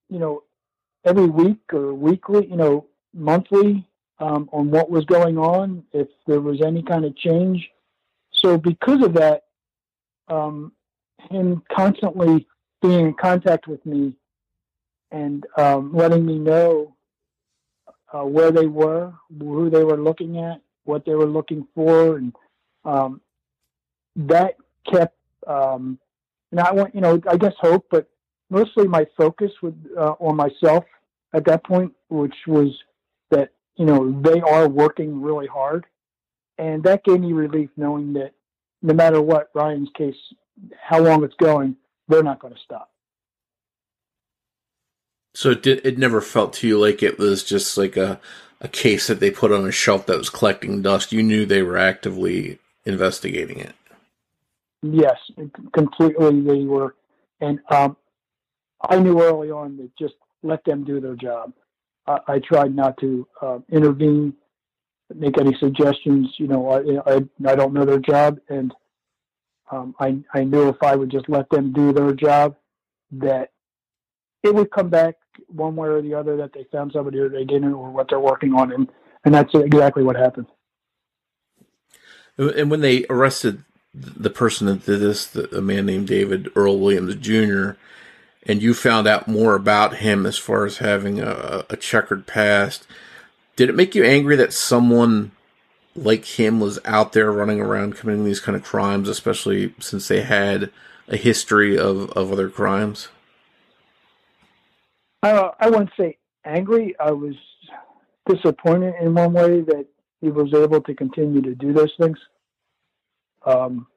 you 0.09 0.19
know, 0.19 0.43
every 1.05 1.28
week 1.28 1.61
or 1.71 1.93
weekly, 1.93 2.47
you 2.47 2.55
know, 2.55 2.86
monthly 3.13 3.88
um, 4.20 4.49
on 4.51 4.70
what 4.70 4.89
was 4.89 5.05
going 5.05 5.38
on, 5.38 5.84
if 5.93 6.07
there 6.28 6.41
was 6.41 6.61
any 6.61 6.82
kind 6.84 7.05
of 7.05 7.16
change. 7.16 7.70
So 8.32 8.57
because 8.57 9.03
of 9.03 9.14
that, 9.14 9.43
um, 10.28 10.72
him 11.30 11.64
constantly 11.72 12.47
being 12.82 13.07
in 13.07 13.14
contact 13.14 13.68
with 13.68 13.86
me 13.86 14.16
and 15.11 15.45
um, 15.57 15.93
letting 15.93 16.26
me 16.26 16.38
know 16.38 16.95
uh, 18.11 18.24
where 18.24 18.51
they 18.51 18.68
were, 18.68 19.14
who 19.39 19.70
they 19.70 19.84
were 19.84 19.97
looking 19.97 20.38
at, 20.39 20.61
what 20.86 21.05
they 21.05 21.16
were 21.16 21.26
looking 21.26 21.68
for, 21.74 22.18
and 22.18 22.36
um, 22.86 23.22
that 24.16 24.55
kept. 24.91 25.16
Um, 25.47 25.97
and 26.51 26.59
I 26.59 26.72
want, 26.72 26.93
you 26.93 27.01
know, 27.01 27.22
I 27.28 27.38
guess 27.38 27.53
hope, 27.59 27.88
but 27.89 28.07
mostly 28.49 28.88
my 28.88 29.07
focus 29.18 29.51
with 29.61 29.76
uh, 29.97 30.14
on 30.20 30.36
myself 30.36 30.84
at 31.34 31.45
that 31.45 31.64
point, 31.66 31.91
which 32.09 32.36
was 32.45 32.70
that 33.32 33.49
you 33.76 33.86
know 33.86 34.21
they 34.21 34.41
are 34.41 34.67
working 34.67 35.21
really 35.21 35.47
hard, 35.47 35.86
and 36.57 36.84
that 36.84 37.03
gave 37.03 37.19
me 37.19 37.34
relief 37.34 37.69
knowing 37.78 38.13
that 38.13 38.34
no 38.82 38.93
matter 38.93 39.21
what 39.21 39.49
Ryan's 39.53 39.89
case, 39.97 40.15
how 40.80 40.99
long 40.99 41.24
it's 41.24 41.36
going, 41.36 41.76
they're 42.07 42.24
not 42.24 42.39
going 42.39 42.53
to 42.53 42.59
stop. 42.59 42.89
So 45.36 45.51
it 45.51 45.63
did, 45.63 45.86
it 45.86 45.97
never 45.97 46.21
felt 46.21 46.53
to 46.53 46.67
you 46.67 46.80
like 46.80 47.01
it 47.01 47.17
was 47.17 47.43
just 47.43 47.78
like 47.78 47.97
a 47.97 48.19
a 48.61 48.67
case 48.69 49.07
that 49.07 49.19
they 49.19 49.30
put 49.30 49.51
on 49.51 49.67
a 49.67 49.71
shelf 49.71 50.05
that 50.05 50.17
was 50.17 50.30
collecting 50.30 50.82
dust. 50.82 51.11
You 51.11 51.21
knew 51.21 51.45
they 51.45 51.61
were 51.61 51.78
actively 51.78 52.59
investigating 52.86 53.59
it. 53.59 53.76
Yes, 54.82 55.17
completely. 55.74 56.41
They 56.41 56.63
were, 56.63 56.95
and 57.41 57.59
um, 57.69 57.97
I 58.89 58.99
knew 58.99 59.21
early 59.21 59.51
on 59.51 59.78
that 59.78 59.95
just 59.97 60.15
let 60.43 60.63
them 60.63 60.86
do 60.86 61.01
their 61.01 61.15
job. 61.15 61.53
I, 62.08 62.20
I 62.28 62.39
tried 62.39 62.76
not 62.76 62.97
to 62.99 63.28
uh, 63.41 63.60
intervene, 63.72 64.34
make 65.14 65.39
any 65.39 65.56
suggestions. 65.60 66.34
You 66.38 66.47
know, 66.47 66.70
I, 66.70 67.14
I 67.16 67.51
I 67.51 67.56
don't 67.56 67.74
know 67.74 67.86
their 67.86 67.99
job, 67.99 68.39
and 68.49 68.74
um, 69.72 69.95
I 69.99 70.18
I 70.34 70.43
knew 70.43 70.70
if 70.70 70.82
I 70.82 70.95
would 70.95 71.10
just 71.10 71.30
let 71.30 71.49
them 71.49 71.74
do 71.74 71.93
their 71.93 72.14
job, 72.14 72.56
that 73.12 73.51
it 74.43 74.54
would 74.54 74.72
come 74.72 74.89
back 74.89 75.16
one 75.47 75.76
way 75.76 75.88
or 75.88 76.01
the 76.01 76.14
other 76.14 76.38
that 76.38 76.54
they 76.54 76.66
found 76.72 76.91
somebody 76.91 77.20
or 77.20 77.30
they 77.30 77.45
didn't 77.45 77.74
or 77.74 77.89
what 77.89 78.08
they're 78.10 78.20
working 78.20 78.54
on 78.54 78.72
and 78.72 78.89
and 79.26 79.34
that's 79.34 79.54
exactly 79.56 80.04
what 80.04 80.16
happened 80.16 80.47
and 82.38 82.70
when 82.70 82.82
they 82.82 83.06
arrested 83.10 83.64
the 83.93 84.30
person 84.30 84.68
that 84.68 84.86
did 84.86 84.99
this 84.99 85.36
a 85.36 85.62
man 85.62 85.86
named 85.86 86.08
david 86.08 86.49
earl 86.56 86.80
williams 86.80 87.16
jr 87.16 87.72
and 88.45 88.61
you 88.61 88.73
found 88.73 89.07
out 89.07 89.27
more 89.27 89.55
about 89.55 89.97
him 89.97 90.25
as 90.25 90.37
far 90.37 90.65
as 90.65 90.77
having 90.77 91.19
a, 91.19 91.65
a 91.69 91.77
checkered 91.77 92.25
past 92.25 92.87
did 93.55 93.69
it 93.69 93.75
make 93.75 93.95
you 93.95 94.03
angry 94.03 94.35
that 94.35 94.53
someone 94.53 95.31
like 95.95 96.25
him 96.25 96.59
was 96.59 96.79
out 96.85 97.13
there 97.13 97.31
running 97.31 97.59
around 97.59 97.95
committing 97.95 98.25
these 98.25 98.39
kind 98.39 98.55
of 98.55 98.63
crimes 98.63 99.07
especially 99.07 99.73
since 99.79 100.07
they 100.07 100.21
had 100.21 100.71
a 101.07 101.17
history 101.17 101.77
of, 101.77 102.09
of 102.11 102.31
other 102.31 102.49
crimes 102.49 103.09
uh, 105.23 105.51
I 105.57 105.69
wouldn't 105.69 105.91
say 105.97 106.17
angry. 106.43 106.95
I 106.99 107.11
was 107.11 107.35
disappointed 108.27 108.93
in 109.01 109.15
one 109.15 109.31
way 109.33 109.61
that 109.61 109.85
he 110.19 110.29
was 110.29 110.53
able 110.53 110.81
to 110.81 110.93
continue 110.93 111.41
to 111.41 111.55
do 111.55 111.71
those 111.71 111.93
things. 111.99 112.17
Um, 113.45 113.87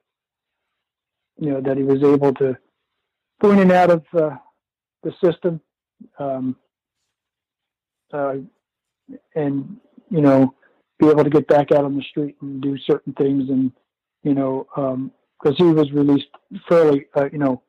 you 1.37 1.51
know, 1.51 1.61
that 1.61 1.77
he 1.77 1.83
was 1.83 2.01
able 2.01 2.33
to 2.35 2.57
and 3.41 3.71
out 3.71 3.89
of 3.89 4.05
uh, 4.13 4.37
the 5.03 5.13
system. 5.23 5.61
Um, 6.19 6.55
uh, 8.13 8.35
and, 9.35 9.77
you 10.09 10.21
know, 10.21 10.53
be 10.99 11.07
able 11.07 11.23
to 11.23 11.29
get 11.29 11.47
back 11.47 11.71
out 11.71 11.85
on 11.85 11.95
the 11.95 12.03
street 12.03 12.35
and 12.41 12.61
do 12.61 12.77
certain 12.77 13.13
things. 13.13 13.49
And, 13.49 13.71
you 14.23 14.33
know, 14.33 14.67
because 15.39 15.59
um, 15.59 15.67
he 15.67 15.73
was 15.73 15.91
released 15.91 16.27
fairly, 16.67 17.05
uh, 17.15 17.29
you 17.31 17.37
know, 17.37 17.61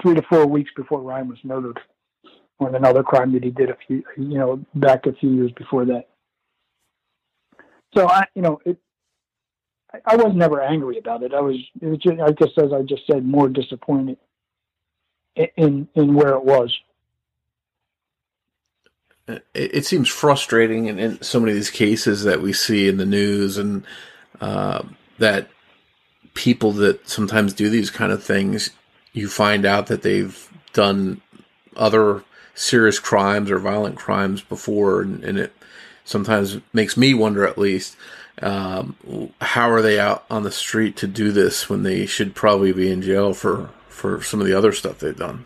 three 0.00 0.14
to 0.14 0.22
four 0.28 0.46
weeks 0.46 0.70
before 0.76 1.00
Ryan 1.00 1.28
was 1.28 1.38
murdered 1.44 1.78
on 2.60 2.74
another 2.74 3.02
crime 3.02 3.32
that 3.32 3.44
he 3.44 3.50
did 3.50 3.70
a 3.70 3.76
few, 3.86 4.02
you 4.16 4.38
know, 4.38 4.64
back 4.74 5.06
a 5.06 5.12
few 5.12 5.30
years 5.30 5.52
before 5.52 5.84
that. 5.86 6.08
So 7.96 8.08
I, 8.08 8.24
you 8.34 8.42
know, 8.42 8.60
it, 8.64 8.78
I 10.06 10.16
was 10.16 10.34
never 10.34 10.60
angry 10.60 10.98
about 10.98 11.22
it. 11.22 11.34
I 11.34 11.40
was, 11.40 11.56
it 11.80 11.86
was 11.86 11.98
just, 11.98 12.20
I 12.20 12.32
guess, 12.32 12.50
as 12.56 12.72
I 12.72 12.82
just 12.82 13.06
said, 13.06 13.24
more 13.24 13.48
disappointed 13.48 14.16
in 15.56 15.88
in 15.94 16.14
where 16.14 16.34
it 16.34 16.44
was. 16.44 16.76
It, 19.54 19.86
seems 19.86 20.08
frustrating 20.08 20.86
in, 20.86 20.98
in, 20.98 21.22
so 21.22 21.38
many 21.38 21.52
of 21.52 21.56
these 21.56 21.70
cases 21.70 22.24
that 22.24 22.42
we 22.42 22.52
see 22.52 22.88
in 22.88 22.96
the 22.96 23.06
news, 23.06 23.56
and 23.56 23.84
uh, 24.40 24.82
that 25.18 25.48
people 26.34 26.72
that 26.72 27.08
sometimes 27.08 27.54
do 27.54 27.70
these 27.70 27.90
kind 27.90 28.10
of 28.12 28.22
things, 28.22 28.70
you 29.12 29.28
find 29.28 29.64
out 29.64 29.86
that 29.86 30.02
they've 30.02 30.50
done 30.72 31.20
other 31.76 32.24
serious 32.54 32.98
crimes 32.98 33.50
or 33.50 33.58
violent 33.58 33.96
crimes 33.96 34.42
before, 34.42 35.02
and, 35.02 35.22
and 35.22 35.38
it 35.38 35.52
sometimes 36.04 36.58
makes 36.72 36.96
me 36.96 37.14
wonder, 37.14 37.46
at 37.46 37.56
least, 37.56 37.96
um, 38.40 38.96
how 39.40 39.70
are 39.70 39.82
they 39.82 39.98
out 39.98 40.24
on 40.30 40.42
the 40.42 40.50
street 40.50 40.96
to 40.98 41.06
do 41.06 41.32
this 41.32 41.68
when 41.68 41.82
they 41.82 42.06
should 42.06 42.34
probably 42.34 42.72
be 42.72 42.90
in 42.90 43.02
jail 43.02 43.34
for 43.34 43.70
for 43.88 44.22
some 44.22 44.40
of 44.40 44.46
the 44.46 44.54
other 44.54 44.72
stuff 44.72 44.98
they've 44.98 45.16
done? 45.16 45.44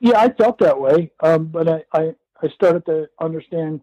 Yeah, 0.00 0.18
I 0.18 0.30
felt 0.30 0.58
that 0.58 0.80
way, 0.80 1.12
um, 1.20 1.46
but 1.46 1.68
I, 1.68 1.84
I, 1.92 2.14
I 2.42 2.48
started 2.48 2.84
to 2.86 3.08
understand 3.20 3.80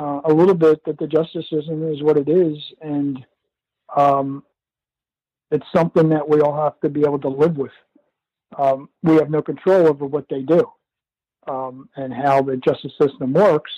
uh, 0.00 0.22
a 0.24 0.32
little 0.32 0.54
bit 0.54 0.84
that 0.84 0.98
the 0.98 1.06
justice 1.06 1.48
system 1.50 1.92
is 1.92 2.02
what 2.02 2.16
it 2.16 2.28
is, 2.28 2.56
and 2.80 3.24
um, 3.94 4.42
it's 5.50 5.66
something 5.74 6.08
that 6.08 6.28
we 6.28 6.40
all 6.40 6.60
have 6.62 6.80
to 6.80 6.88
be 6.88 7.02
able 7.02 7.18
to 7.20 7.28
live 7.28 7.56
with 7.56 7.72
um, 8.58 8.88
we 9.02 9.14
have 9.16 9.30
no 9.30 9.42
control 9.42 9.86
over 9.86 10.06
what 10.06 10.28
they 10.28 10.42
do 10.42 10.64
um, 11.46 11.88
and 11.96 12.12
how 12.12 12.42
the 12.42 12.56
justice 12.56 12.92
system 13.00 13.32
works. 13.32 13.70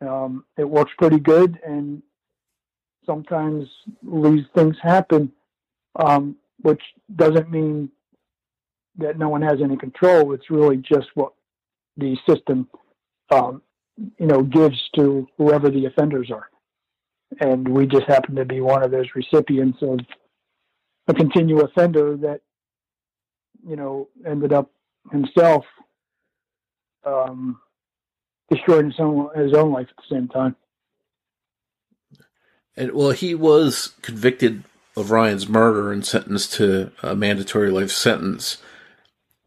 Um, 0.00 0.44
it 0.56 0.68
works 0.68 0.92
pretty 0.98 1.18
good, 1.18 1.58
and 1.66 2.02
sometimes 3.04 3.68
these 4.02 4.44
things 4.54 4.76
happen, 4.82 5.32
um, 5.96 6.36
which 6.60 6.82
doesn't 7.14 7.50
mean 7.50 7.90
that 8.98 9.18
no 9.18 9.28
one 9.28 9.42
has 9.42 9.60
any 9.62 9.76
control. 9.76 10.32
It's 10.34 10.50
really 10.50 10.78
just 10.78 11.08
what 11.14 11.32
the 11.96 12.16
system, 12.28 12.68
um, 13.30 13.62
you 14.18 14.26
know, 14.26 14.42
gives 14.42 14.78
to 14.96 15.26
whoever 15.38 15.70
the 15.70 15.86
offenders 15.86 16.30
are. 16.30 16.50
And 17.40 17.66
we 17.66 17.86
just 17.86 18.06
happen 18.06 18.34
to 18.36 18.44
be 18.44 18.60
one 18.60 18.82
of 18.82 18.90
those 18.90 19.06
recipients 19.14 19.78
of 19.82 20.00
a 21.08 21.14
continual 21.14 21.64
offender 21.64 22.16
that 22.18 22.40
you 23.66 23.76
know, 23.76 24.08
ended 24.24 24.52
up 24.52 24.70
himself 25.10 25.64
um, 27.04 27.60
destroying 28.50 28.86
his 28.86 29.00
own, 29.00 29.28
his 29.36 29.54
own 29.54 29.72
life 29.72 29.88
at 29.90 29.96
the 29.96 30.14
same 30.14 30.28
time. 30.28 30.56
And 32.76 32.92
well, 32.92 33.10
he 33.10 33.34
was 33.34 33.94
convicted 34.02 34.64
of 34.96 35.10
Ryan's 35.10 35.48
murder 35.48 35.92
and 35.92 36.04
sentenced 36.04 36.52
to 36.54 36.92
a 37.02 37.14
mandatory 37.14 37.70
life 37.70 37.90
sentence. 37.90 38.58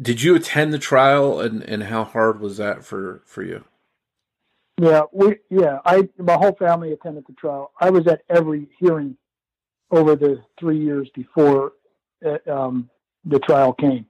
Did 0.02 0.22
you 0.22 0.36
attend 0.36 0.74
the 0.74 0.80
trial, 0.80 1.40
and, 1.42 1.62
and 1.64 1.84
how 1.84 2.06
hard 2.06 2.40
was 2.40 2.58
that 2.58 2.86
for, 2.86 3.22
for 3.26 3.44
you? 3.44 3.66
Yeah, 4.80 5.02
we 5.12 5.36
yeah, 5.50 5.80
I 5.84 6.08
my 6.18 6.36
whole 6.36 6.56
family 6.56 6.94
attended 6.94 7.26
the 7.28 7.34
trial. 7.34 7.74
I 7.82 7.90
was 7.90 8.08
at 8.08 8.22
every 8.30 8.70
hearing 8.80 9.18
over 9.92 10.16
the 10.16 10.42
three 10.58 10.80
years 10.80 11.10
before 11.14 11.74
uh, 12.26 12.38
um, 12.50 12.90
the 13.26 13.40
trial 13.40 13.74
came. 13.74 14.06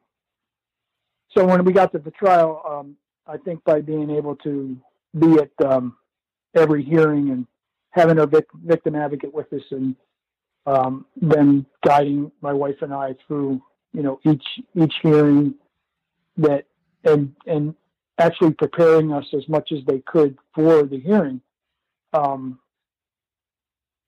So 1.35 1.43
when 1.43 1.63
we 1.65 1.73
got 1.73 1.91
to 1.93 1.97
the 1.97 2.11
trial, 2.11 2.61
um, 2.67 2.97
I 3.29 3.37
think 3.37 3.63
by 3.63 3.81
being 3.81 4.09
able 4.09 4.35
to 4.37 4.75
be 5.17 5.35
at 5.35 5.51
um, 5.65 5.95
every 6.55 6.83
hearing 6.83 7.29
and 7.29 7.45
having 7.91 8.19
our 8.19 8.25
vic- 8.25 8.47
victim 8.65 8.95
advocate 8.95 9.33
with 9.33 9.51
us 9.53 9.61
and 9.69 9.95
um, 10.65 11.05
then 11.15 11.65
guiding 11.85 12.31
my 12.41 12.53
wife 12.53 12.81
and 12.81 12.93
I 12.93 13.15
through, 13.27 13.61
you 13.93 14.01
know, 14.01 14.19
each 14.25 14.43
each 14.75 14.93
hearing 15.03 15.53
that 16.37 16.65
and 17.03 17.33
and 17.45 17.75
actually 18.17 18.53
preparing 18.53 19.13
us 19.13 19.25
as 19.33 19.47
much 19.47 19.71
as 19.71 19.79
they 19.85 19.99
could 19.99 20.37
for 20.53 20.83
the 20.83 20.99
hearing. 20.99 21.39
Um, 22.13 22.59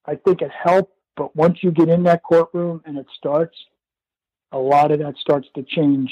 I 0.06 0.16
think 0.16 0.42
it 0.42 0.52
helped, 0.52 0.94
but 1.16 1.36
once 1.36 1.60
you 1.62 1.72
get 1.72 1.90
in 1.90 2.04
that 2.04 2.24
courtroom 2.24 2.82
and 2.86 2.98
it 2.98 3.06
starts, 3.16 3.56
a 4.52 4.58
lot 4.58 4.92
of 4.92 5.00
that 5.00 5.16
starts 5.18 5.48
to 5.56 5.64
change 5.64 6.12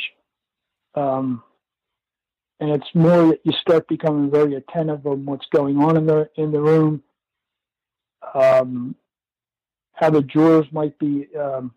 um, 0.96 1.44
and 2.60 2.72
it's 2.72 2.90
more 2.94 3.28
that 3.28 3.40
you 3.44 3.52
start 3.54 3.88
becoming 3.88 4.30
very 4.30 4.56
attentive 4.56 5.06
on 5.06 5.26
what's 5.26 5.46
going 5.54 5.78
on 5.78 5.98
in 5.98 6.06
the 6.06 6.30
in 6.36 6.52
the 6.52 6.60
room, 6.60 7.02
um, 8.34 8.96
how 9.94 10.10
the 10.10 10.22
jurors 10.22 10.66
might 10.72 10.98
be 11.00 11.28
um, 11.38 11.74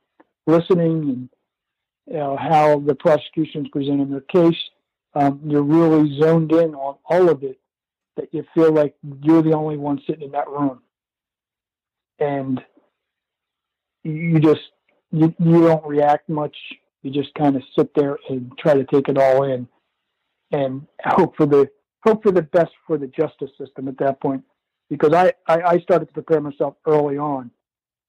listening, 0.47 1.03
and 1.03 1.28
you 2.07 2.14
know, 2.14 2.37
how 2.37 2.80
the 2.80 2.95
prosecution's 2.95 3.68
presenting 3.68 4.11
their 4.11 4.20
case. 4.20 4.59
Um, 5.14 5.41
you're 5.45 5.62
really 5.62 6.18
zoned 6.18 6.53
in 6.53 6.74
on 6.74 6.97
all 7.05 7.28
of 7.28 7.43
it. 7.43 7.59
That 8.16 8.33
you 8.33 8.45
feel 8.55 8.72
like 8.72 8.95
you're 9.22 9.43
the 9.43 9.55
only 9.55 9.76
one 9.76 10.01
sitting 10.07 10.22
in 10.22 10.33
that 10.33 10.49
room, 10.49 10.83
and 12.18 12.62
you 14.03 14.39
just 14.41 14.61
you, 15.11 15.35
you 15.39 15.62
don't 15.62 15.87
react 15.87 16.28
much 16.28 16.57
you 17.03 17.11
just 17.11 17.35
kind 17.35 17.57
of 17.57 17.62
sit 17.76 17.95
there 17.95 18.18
and 18.28 18.53
try 18.59 18.74
to 18.74 18.85
take 18.85 19.09
it 19.09 19.18
all 19.18 19.43
in 19.43 19.68
and 20.53 20.86
hope 21.05 21.36
for 21.36 21.46
the 21.46 21.68
hope 22.05 22.22
for 22.22 22.32
the 22.32 22.42
best 22.42 22.72
for 22.86 22.98
the 22.98 23.07
justice 23.09 23.50
system 23.59 23.88
at 23.88 23.98
that 23.98 24.20
point 24.20 24.42
because 24.90 25.12
I, 25.14 25.32
I, 25.46 25.62
I 25.62 25.78
started 25.80 26.07
to 26.07 26.12
prepare 26.12 26.40
myself 26.40 26.74
early 26.86 27.16
on 27.16 27.50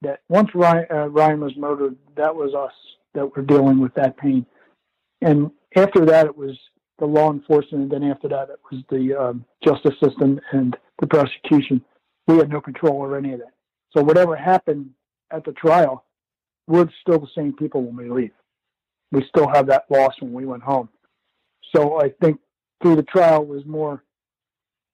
that 0.01 0.21
once 0.29 0.49
Ryan, 0.53 0.85
uh, 0.91 1.07
Ryan 1.07 1.41
was 1.41 1.55
murdered, 1.55 1.95
that 2.17 2.35
was 2.35 2.53
us 2.53 2.73
that 3.13 3.35
were 3.35 3.43
dealing 3.43 3.79
with 3.79 3.93
that 3.95 4.17
pain. 4.17 4.45
And 5.21 5.51
after 5.75 6.05
that, 6.05 6.25
it 6.25 6.37
was 6.37 6.57
the 6.99 7.05
law 7.05 7.31
enforcement, 7.31 7.83
and 7.83 7.91
then 7.91 8.11
after 8.11 8.27
that, 8.29 8.49
it 8.49 8.59
was 8.71 8.83
the 8.89 9.15
um, 9.15 9.45
justice 9.63 9.95
system 10.03 10.39
and 10.51 10.75
the 10.99 11.07
prosecution. 11.07 11.83
We 12.27 12.37
had 12.37 12.49
no 12.49 12.59
control 12.59 13.03
over 13.03 13.17
any 13.17 13.33
of 13.33 13.39
that. 13.39 13.53
So 13.95 14.03
whatever 14.03 14.35
happened 14.35 14.89
at 15.31 15.45
the 15.45 15.53
trial, 15.53 16.05
we're 16.67 16.89
still 17.01 17.19
the 17.19 17.27
same 17.35 17.53
people 17.53 17.83
when 17.83 17.95
we 17.95 18.09
leave 18.09 18.31
we 19.13 19.23
still 19.29 19.47
have 19.47 19.67
that 19.67 19.85
loss 19.89 20.13
when 20.19 20.33
we 20.33 20.45
went 20.45 20.63
home. 20.63 20.89
So 21.71 21.99
I 21.99 22.09
think 22.21 22.39
through 22.81 22.97
the 22.97 23.03
trial 23.03 23.45
was 23.45 23.65
more 23.65 24.03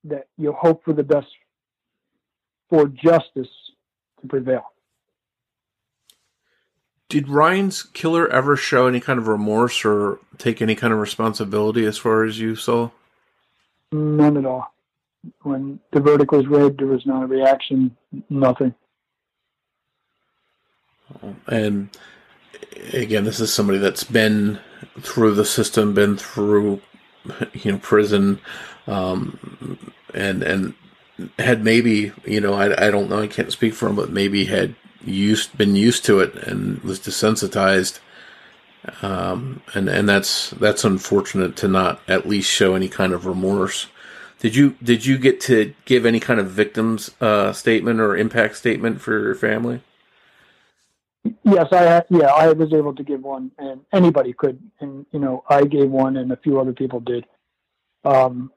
that 0.06 0.28
you 0.38 0.54
hope 0.54 0.84
for 0.86 0.94
the 0.94 1.04
best 1.04 1.28
for 2.70 2.88
justice 2.88 3.50
to 4.22 4.28
prevail. 4.28 4.64
Did 7.10 7.28
Ryan's 7.28 7.82
killer 7.82 8.30
ever 8.30 8.56
show 8.56 8.88
any 8.88 9.00
kind 9.00 9.18
of 9.18 9.28
remorse 9.28 9.84
or 9.84 10.20
take 10.38 10.62
any 10.62 10.76
kind 10.76 10.94
of 10.94 11.00
responsibility 11.00 11.86
as 11.86 11.98
far 11.98 12.24
as 12.24 12.40
you 12.40 12.56
saw? 12.56 12.92
None 13.92 14.38
at 14.38 14.46
all. 14.46 14.72
When 15.42 15.80
the 15.92 16.00
verdict 16.00 16.32
was 16.32 16.46
read, 16.48 16.78
there 16.78 16.88
was 16.88 17.06
not 17.08 17.24
a 17.24 17.28
reaction, 17.28 17.98
nothing. 18.30 18.76
And 21.48 21.90
again, 22.94 23.24
this 23.24 23.40
is 23.40 23.52
somebody 23.52 23.80
that's 23.80 24.04
been 24.04 24.60
through 25.02 25.36
the 25.36 25.46
system, 25.46 25.94
been 25.94 26.18
through, 26.18 26.82
you 27.54 27.72
know, 27.72 27.78
prison, 27.80 28.40
um, 28.88 29.94
and 30.14 30.44
and 30.44 30.74
had 31.38 31.64
maybe, 31.64 32.12
you 32.26 32.40
know, 32.40 32.54
I, 32.54 32.88
I 32.88 32.92
don't 32.92 33.10
know, 33.10 33.22
I 33.22 33.28
can't 33.28 33.52
speak 33.52 33.74
for 33.74 33.88
him, 33.90 33.96
but 33.96 34.12
maybe 34.12 34.46
had 34.46 34.76
used 35.04 35.58
been 35.58 35.76
used 35.76 36.06
to 36.06 36.20
it 36.20 36.36
and 36.36 36.82
was 36.82 37.00
desensitized. 37.00 38.00
Um, 39.02 39.62
and 39.74 39.90
and 39.90 40.08
that's 40.08 40.52
that's 40.52 40.86
unfortunate 40.86 41.56
to 41.58 41.68
not 41.68 42.02
at 42.08 42.28
least 42.28 42.50
show 42.50 42.76
any 42.76 42.88
kind 42.88 43.14
of 43.14 43.26
remorse. 43.26 43.88
Did 44.40 44.56
you 44.56 44.78
did 44.82 45.06
you 45.06 45.18
get 45.18 45.42
to 45.42 45.74
give 45.84 46.06
any 46.06 46.20
kind 46.22 46.40
of 46.40 46.50
victims 46.50 47.12
uh, 47.20 47.52
statement 47.52 48.00
or 48.00 48.16
impact 48.16 48.56
statement 48.56 49.02
for 49.02 49.20
your 49.20 49.36
family? 49.36 49.82
Yes, 51.44 51.68
I 51.72 52.04
yeah 52.10 52.28
I 52.28 52.52
was 52.54 52.74
able 52.74 52.96
to 52.96 53.04
give 53.04 53.22
one, 53.22 53.52
and 53.58 53.82
anybody 53.92 54.34
could, 54.34 54.60
and 54.80 55.06
you 55.12 55.20
know 55.20 55.44
I 55.50 55.66
gave 55.66 55.90
one, 55.90 56.18
and 56.18 56.32
a 56.32 56.38
few 56.38 56.60
other 56.60 56.74
people 56.74 57.02
did. 57.02 57.26
Um, 58.06 58.52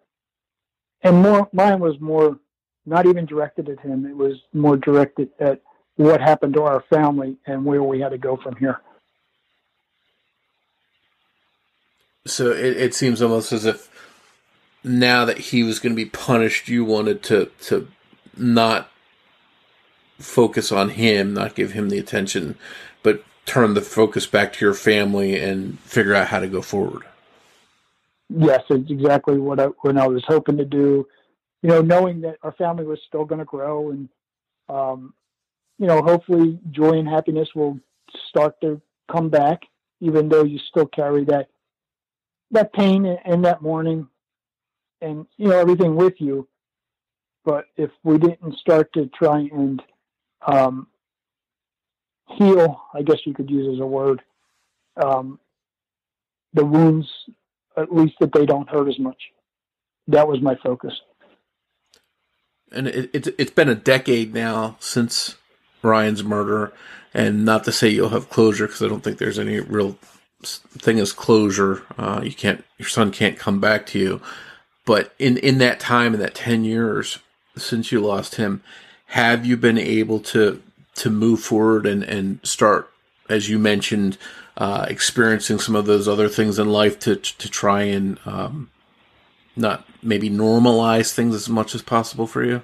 and 1.02 1.16
more 1.22 1.48
mine 1.52 1.80
was 1.80 1.98
more 2.00 2.38
not 2.86 3.06
even 3.06 3.26
directed 3.26 3.68
at 3.68 3.80
him; 3.80 4.06
it 4.06 4.16
was 4.16 4.34
more 4.52 4.76
directed 4.76 5.30
at 5.40 5.60
what 5.96 6.20
happened 6.20 6.54
to 6.54 6.62
our 6.62 6.84
family 6.88 7.36
and 7.46 7.64
where 7.64 7.82
we 7.82 8.00
had 8.00 8.10
to 8.10 8.18
go 8.18 8.36
from 8.36 8.54
here. 8.56 8.80
So 12.26 12.52
it, 12.52 12.76
it 12.76 12.94
seems 12.94 13.20
almost 13.20 13.52
as 13.52 13.64
if 13.64 13.90
now 14.84 15.24
that 15.24 15.38
he 15.38 15.64
was 15.64 15.80
going 15.80 15.94
to 15.94 16.04
be 16.04 16.08
punished, 16.08 16.68
you 16.68 16.84
wanted 16.84 17.24
to 17.24 17.50
to 17.62 17.88
not 18.36 18.91
focus 20.22 20.72
on 20.72 20.90
him, 20.90 21.34
not 21.34 21.54
give 21.54 21.72
him 21.72 21.88
the 21.88 21.98
attention, 21.98 22.56
but 23.02 23.24
turn 23.44 23.74
the 23.74 23.80
focus 23.80 24.26
back 24.26 24.52
to 24.54 24.64
your 24.64 24.74
family 24.74 25.38
and 25.38 25.78
figure 25.80 26.14
out 26.14 26.28
how 26.28 26.38
to 26.38 26.48
go 26.48 26.62
forward. 26.62 27.02
Yes, 28.28 28.62
it's 28.70 28.90
exactly 28.90 29.38
what 29.38 29.60
I 29.60 29.64
I 29.64 30.06
was 30.06 30.24
hoping 30.26 30.56
to 30.56 30.64
do. 30.64 31.06
You 31.62 31.68
know, 31.68 31.82
knowing 31.82 32.20
that 32.22 32.38
our 32.42 32.52
family 32.52 32.84
was 32.84 32.98
still 33.06 33.24
going 33.24 33.40
to 33.40 33.44
grow 33.44 33.90
and 33.90 34.08
um, 34.68 35.14
you 35.78 35.86
know, 35.86 36.02
hopefully 36.02 36.58
joy 36.70 36.98
and 36.98 37.08
happiness 37.08 37.48
will 37.54 37.78
start 38.28 38.60
to 38.60 38.80
come 39.10 39.28
back, 39.28 39.62
even 40.00 40.28
though 40.28 40.44
you 40.44 40.58
still 40.58 40.86
carry 40.86 41.24
that 41.24 41.48
that 42.50 42.72
pain 42.72 43.06
and 43.24 43.44
that 43.44 43.62
mourning 43.62 44.06
and 45.00 45.26
you 45.36 45.48
know 45.48 45.58
everything 45.58 45.96
with 45.96 46.14
you. 46.18 46.46
But 47.44 47.66
if 47.76 47.90
we 48.04 48.18
didn't 48.18 48.56
start 48.58 48.92
to 48.92 49.06
try 49.08 49.40
and 49.40 49.82
um, 50.46 50.86
heal, 52.38 52.82
I 52.94 53.02
guess 53.02 53.18
you 53.24 53.34
could 53.34 53.50
use 53.50 53.74
as 53.74 53.80
a 53.80 53.86
word, 53.86 54.22
um, 55.02 55.38
the 56.52 56.64
wounds, 56.64 57.08
at 57.76 57.92
least 57.92 58.14
that 58.20 58.32
they 58.32 58.46
don't 58.46 58.68
hurt 58.68 58.88
as 58.88 58.98
much. 58.98 59.20
That 60.08 60.28
was 60.28 60.40
my 60.40 60.56
focus. 60.56 60.92
And 62.70 62.88
it, 62.88 63.10
it's 63.12 63.28
it's 63.38 63.50
been 63.50 63.68
a 63.68 63.74
decade 63.74 64.34
now 64.34 64.76
since 64.80 65.36
Ryan's 65.82 66.24
murder, 66.24 66.72
and 67.12 67.44
not 67.44 67.64
to 67.64 67.72
say 67.72 67.88
you'll 67.88 68.08
have 68.10 68.30
closure 68.30 68.66
because 68.66 68.82
I 68.82 68.88
don't 68.88 69.04
think 69.04 69.18
there's 69.18 69.38
any 69.38 69.60
real 69.60 69.98
thing 70.42 70.98
as 70.98 71.12
closure. 71.12 71.82
Uh, 71.98 72.20
you 72.24 72.32
can't, 72.32 72.64
your 72.78 72.88
son 72.88 73.12
can't 73.12 73.38
come 73.38 73.60
back 73.60 73.86
to 73.86 73.98
you. 73.98 74.20
But 74.84 75.14
in 75.18 75.36
in 75.38 75.58
that 75.58 75.80
time, 75.80 76.14
in 76.14 76.20
that 76.20 76.34
ten 76.34 76.64
years 76.64 77.18
since 77.56 77.92
you 77.92 78.00
lost 78.00 78.36
him, 78.36 78.62
have 79.12 79.44
you 79.44 79.58
been 79.58 79.76
able 79.76 80.20
to 80.20 80.62
to 80.94 81.10
move 81.10 81.40
forward 81.40 81.86
and 81.86 82.02
and 82.02 82.40
start, 82.42 82.90
as 83.28 83.48
you 83.48 83.58
mentioned, 83.58 84.16
uh, 84.56 84.86
experiencing 84.88 85.58
some 85.58 85.76
of 85.76 85.84
those 85.84 86.08
other 86.08 86.28
things 86.28 86.58
in 86.58 86.70
life 86.70 86.98
to 87.00 87.16
to 87.16 87.48
try 87.48 87.82
and 87.82 88.18
um, 88.24 88.70
not 89.54 89.86
maybe 90.02 90.30
normalize 90.30 91.12
things 91.12 91.34
as 91.34 91.48
much 91.48 91.74
as 91.74 91.82
possible 91.82 92.26
for 92.26 92.42
you? 92.42 92.62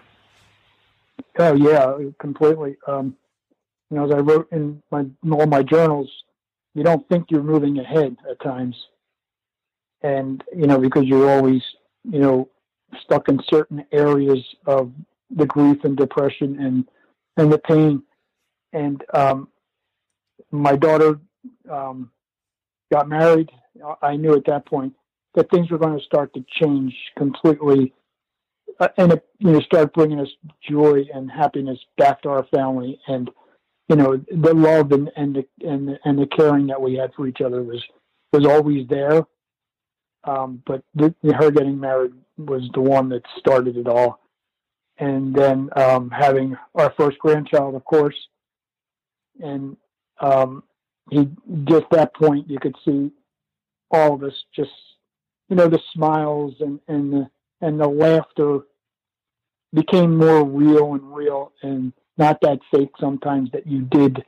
Oh 1.39 1.55
yeah, 1.55 1.97
completely. 2.19 2.79
Um, 2.87 3.15
you 3.91 3.99
know, 3.99 4.07
as 4.07 4.11
I 4.11 4.21
wrote 4.21 4.49
in 4.51 4.83
my 4.91 5.05
all 5.31 5.47
my 5.47 5.63
journals, 5.63 6.11
you 6.75 6.83
don't 6.83 7.07
think 7.11 7.31
you're 7.31 7.43
moving 7.43 7.79
ahead 7.79 8.17
at 8.29 8.41
times, 8.41 8.75
and 10.01 10.43
you 10.57 10.67
know 10.67 10.79
because 10.79 11.05
you're 11.05 11.31
always 11.31 11.63
you 12.05 12.21
know 12.21 12.49
stuck 13.03 13.29
in 13.29 13.39
certain 13.51 13.85
areas 13.93 14.43
of 14.65 14.91
the 15.31 15.47
grief 15.47 15.85
and 15.85 15.97
depression 15.97 16.59
and 16.61 16.89
and 17.37 17.53
the 17.53 17.59
pain. 17.59 18.03
And 18.73 19.03
um, 19.15 19.49
my 20.51 20.77
daughter 20.77 21.21
um, 21.71 22.11
got 22.93 23.09
married. 23.09 23.51
I 24.03 24.17
knew 24.17 24.35
at 24.35 24.45
that 24.47 24.67
point 24.67 24.95
that 25.35 25.51
things 25.51 25.71
were 25.71 25.79
going 25.79 25.99
to 25.99 26.05
start 26.05 26.35
to 26.35 26.45
change 26.61 26.95
completely 27.17 27.95
uh, 28.81 28.89
and 28.97 29.13
it 29.13 29.27
you 29.39 29.53
know 29.53 29.61
start 29.61 29.93
bringing 29.93 30.21
us 30.21 30.29
joy 30.69 31.05
and 31.13 31.31
happiness 31.31 31.79
back 31.97 32.23
to 32.23 32.29
our 32.29 32.45
family 32.45 33.01
and 33.09 33.31
you 33.89 33.97
know 33.97 34.17
the 34.31 34.55
love 34.55 34.93
and 34.93 35.11
and 35.17 35.37
the 35.37 35.69
and 35.69 35.89
the, 35.89 35.99
and 36.05 36.19
the 36.19 36.27
caring 36.27 36.67
that 36.67 36.81
we 36.81 36.95
had 36.95 37.13
for 37.15 37.27
each 37.27 37.41
other 37.41 37.63
was 37.63 37.83
was 38.33 38.47
always 38.47 38.87
there 38.89 39.25
um, 40.25 40.63
but 40.67 40.83
the, 40.95 41.15
her 41.35 41.51
getting 41.51 41.79
married 41.79 42.13
was 42.37 42.69
the 42.75 42.81
one 42.81 43.09
that 43.09 43.23
started 43.39 43.77
it 43.77 43.89
all 43.89 44.21
and 44.99 45.35
then 45.35 45.71
um, 45.77 46.11
having 46.11 46.57
our 46.75 46.93
first 46.97 47.19
grandchild 47.19 47.75
of 47.75 47.85
course. 47.85 48.17
And 49.41 49.77
um, 50.21 50.65
he 51.11 51.29
just 51.65 51.87
that 51.91 52.15
point 52.15 52.51
you 52.51 52.59
could 52.59 52.77
see 52.85 53.11
all 53.91 54.15
of 54.15 54.23
us 54.23 54.35
just 54.55 54.71
you 55.49 55.57
know 55.57 55.69
the 55.69 55.81
smiles 55.95 56.55
and 56.61 56.81
and 56.89 57.13
the 57.13 57.31
and 57.61 57.81
the 57.81 57.89
laughter 57.89 58.61
became 59.73 60.17
more 60.17 60.45
real 60.45 60.95
and 60.95 61.15
real 61.15 61.53
and 61.63 61.93
not 62.17 62.41
that 62.41 62.59
fake 62.71 62.91
sometimes 62.99 63.51
that 63.53 63.67
you 63.67 63.83
did 63.83 64.25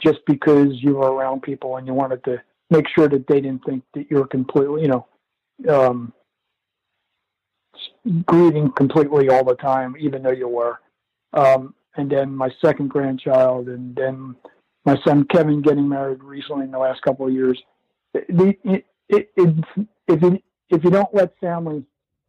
just 0.00 0.18
because 0.26 0.82
you 0.82 0.96
were 0.96 1.12
around 1.12 1.42
people 1.42 1.76
and 1.76 1.86
you 1.86 1.94
wanted 1.94 2.22
to 2.24 2.42
make 2.70 2.86
sure 2.88 3.08
that 3.08 3.26
they 3.26 3.40
didn't 3.40 3.64
think 3.64 3.84
that 3.94 4.10
you 4.10 4.16
were 4.16 4.26
completely, 4.26 4.82
you 4.82 4.88
know, 4.88 5.06
um, 5.68 6.12
grieving 8.26 8.72
completely 8.72 9.28
all 9.28 9.44
the 9.44 9.54
time, 9.56 9.96
even 9.98 10.22
though 10.22 10.30
you 10.30 10.48
were. 10.48 10.80
Um, 11.32 11.74
and 11.96 12.10
then 12.10 12.34
my 12.34 12.50
second 12.64 12.88
grandchild, 12.88 13.68
and 13.68 13.94
then 13.94 14.36
my 14.84 14.98
son 15.04 15.26
Kevin 15.30 15.62
getting 15.62 15.88
married 15.88 16.22
recently 16.22 16.64
in 16.64 16.70
the 16.70 16.78
last 16.78 17.02
couple 17.02 17.26
of 17.26 17.32
years. 17.32 17.60
It, 18.14 18.58
it, 18.64 18.84
it, 19.08 19.64
if 20.08 20.22
you 20.22 20.38
if 20.70 20.84
you 20.84 20.90
don't 20.90 21.12
let 21.14 21.38
family 21.38 21.84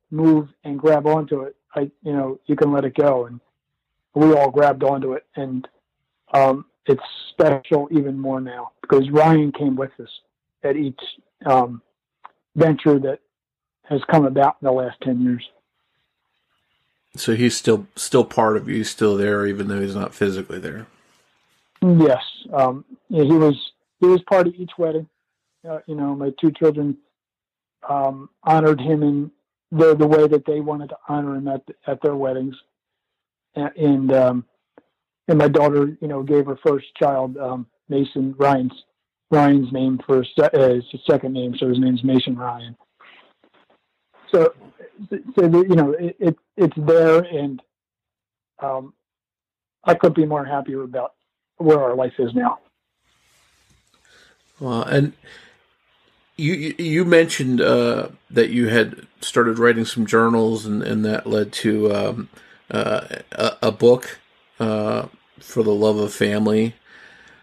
move 0.09 0.49
and 0.63 0.79
grab 0.79 1.07
onto 1.07 1.41
it, 1.41 1.55
I 1.75 1.91
you 2.03 2.13
know 2.13 2.39
you 2.45 2.55
can 2.55 2.71
let 2.71 2.85
it 2.85 2.95
go, 2.95 3.25
and 3.25 3.39
we 4.13 4.33
all 4.33 4.51
grabbed 4.51 4.83
onto 4.83 5.13
it, 5.13 5.25
and 5.35 5.67
um, 6.33 6.65
it's 6.85 7.03
special 7.29 7.87
even 7.91 8.17
more 8.17 8.41
now 8.41 8.71
because 8.81 9.09
Ryan 9.09 9.51
came 9.51 9.75
with 9.75 9.91
us 9.99 10.09
at 10.63 10.75
each 10.75 10.99
um, 11.45 11.81
venture 12.55 12.99
that 12.99 13.19
has 13.91 14.01
come 14.09 14.25
about 14.25 14.55
in 14.61 14.65
the 14.65 14.71
last 14.71 14.99
ten 15.01 15.21
years. 15.21 15.47
So 17.15 17.35
he's 17.35 17.55
still 17.55 17.87
still 17.95 18.23
part 18.23 18.55
of 18.55 18.69
you. 18.69 18.77
He's 18.77 18.89
still 18.89 19.17
there, 19.17 19.45
even 19.45 19.67
though 19.67 19.81
he's 19.81 19.95
not 19.95 20.15
physically 20.15 20.59
there. 20.59 20.87
Yes, 21.81 22.23
um, 22.53 22.85
yeah, 23.09 23.23
he 23.23 23.33
was. 23.33 23.55
He 23.99 24.07
was 24.07 24.21
part 24.23 24.47
of 24.47 24.55
each 24.55 24.71
wedding. 24.77 25.07
Uh, 25.67 25.79
you 25.85 25.95
know, 25.95 26.15
my 26.15 26.31
two 26.39 26.51
children 26.51 26.97
um, 27.87 28.29
honored 28.43 28.79
him 28.79 29.03
in 29.03 29.31
the 29.71 29.95
the 29.95 30.07
way 30.07 30.27
that 30.27 30.45
they 30.45 30.61
wanted 30.61 30.89
to 30.89 30.97
honor 31.07 31.35
him 31.35 31.47
at 31.47 31.61
at 31.85 32.01
their 32.01 32.15
weddings, 32.15 32.55
and 33.55 34.13
um, 34.13 34.45
and 35.27 35.37
my 35.37 35.49
daughter, 35.49 35.97
you 36.01 36.07
know, 36.07 36.23
gave 36.23 36.45
her 36.45 36.57
first 36.65 36.85
child 36.95 37.37
um, 37.37 37.67
Mason 37.89 38.35
Ryan's 38.37 38.73
Ryan's 39.29 39.71
name 39.71 39.99
for 40.05 40.23
uh, 40.37 40.49
his 40.69 40.83
second 41.09 41.33
name, 41.33 41.55
so 41.57 41.67
his 41.67 41.79
name's 41.79 42.03
Mason 42.03 42.37
Ryan. 42.37 42.77
So, 44.31 44.53
so 45.09 45.45
you 45.45 45.75
know, 45.75 45.91
it, 45.91 46.15
it 46.19 46.37
it's 46.57 46.77
there, 46.77 47.19
and 47.23 47.61
um, 48.59 48.93
I 49.83 49.93
couldn't 49.93 50.15
be 50.15 50.25
more 50.25 50.45
happy 50.45 50.73
about 50.73 51.13
where 51.57 51.81
our 51.81 51.95
life 51.95 52.13
is 52.19 52.33
now. 52.33 52.59
Well, 54.59 54.83
and 54.83 55.13
you 56.37 56.75
you 56.77 57.05
mentioned 57.05 57.61
uh, 57.61 58.09
that 58.29 58.49
you 58.49 58.67
had 58.69 59.07
started 59.21 59.59
writing 59.59 59.85
some 59.85 60.05
journals, 60.05 60.65
and, 60.65 60.81
and 60.83 61.03
that 61.05 61.27
led 61.27 61.51
to 61.53 61.93
um, 61.93 62.29
uh, 62.69 63.05
a, 63.31 63.57
a, 63.63 63.71
book 63.71 64.19
uh, 64.59 65.07
for 65.39 65.63
the 65.63 65.73
love 65.73 65.97
of 65.97 66.13
family. 66.13 66.75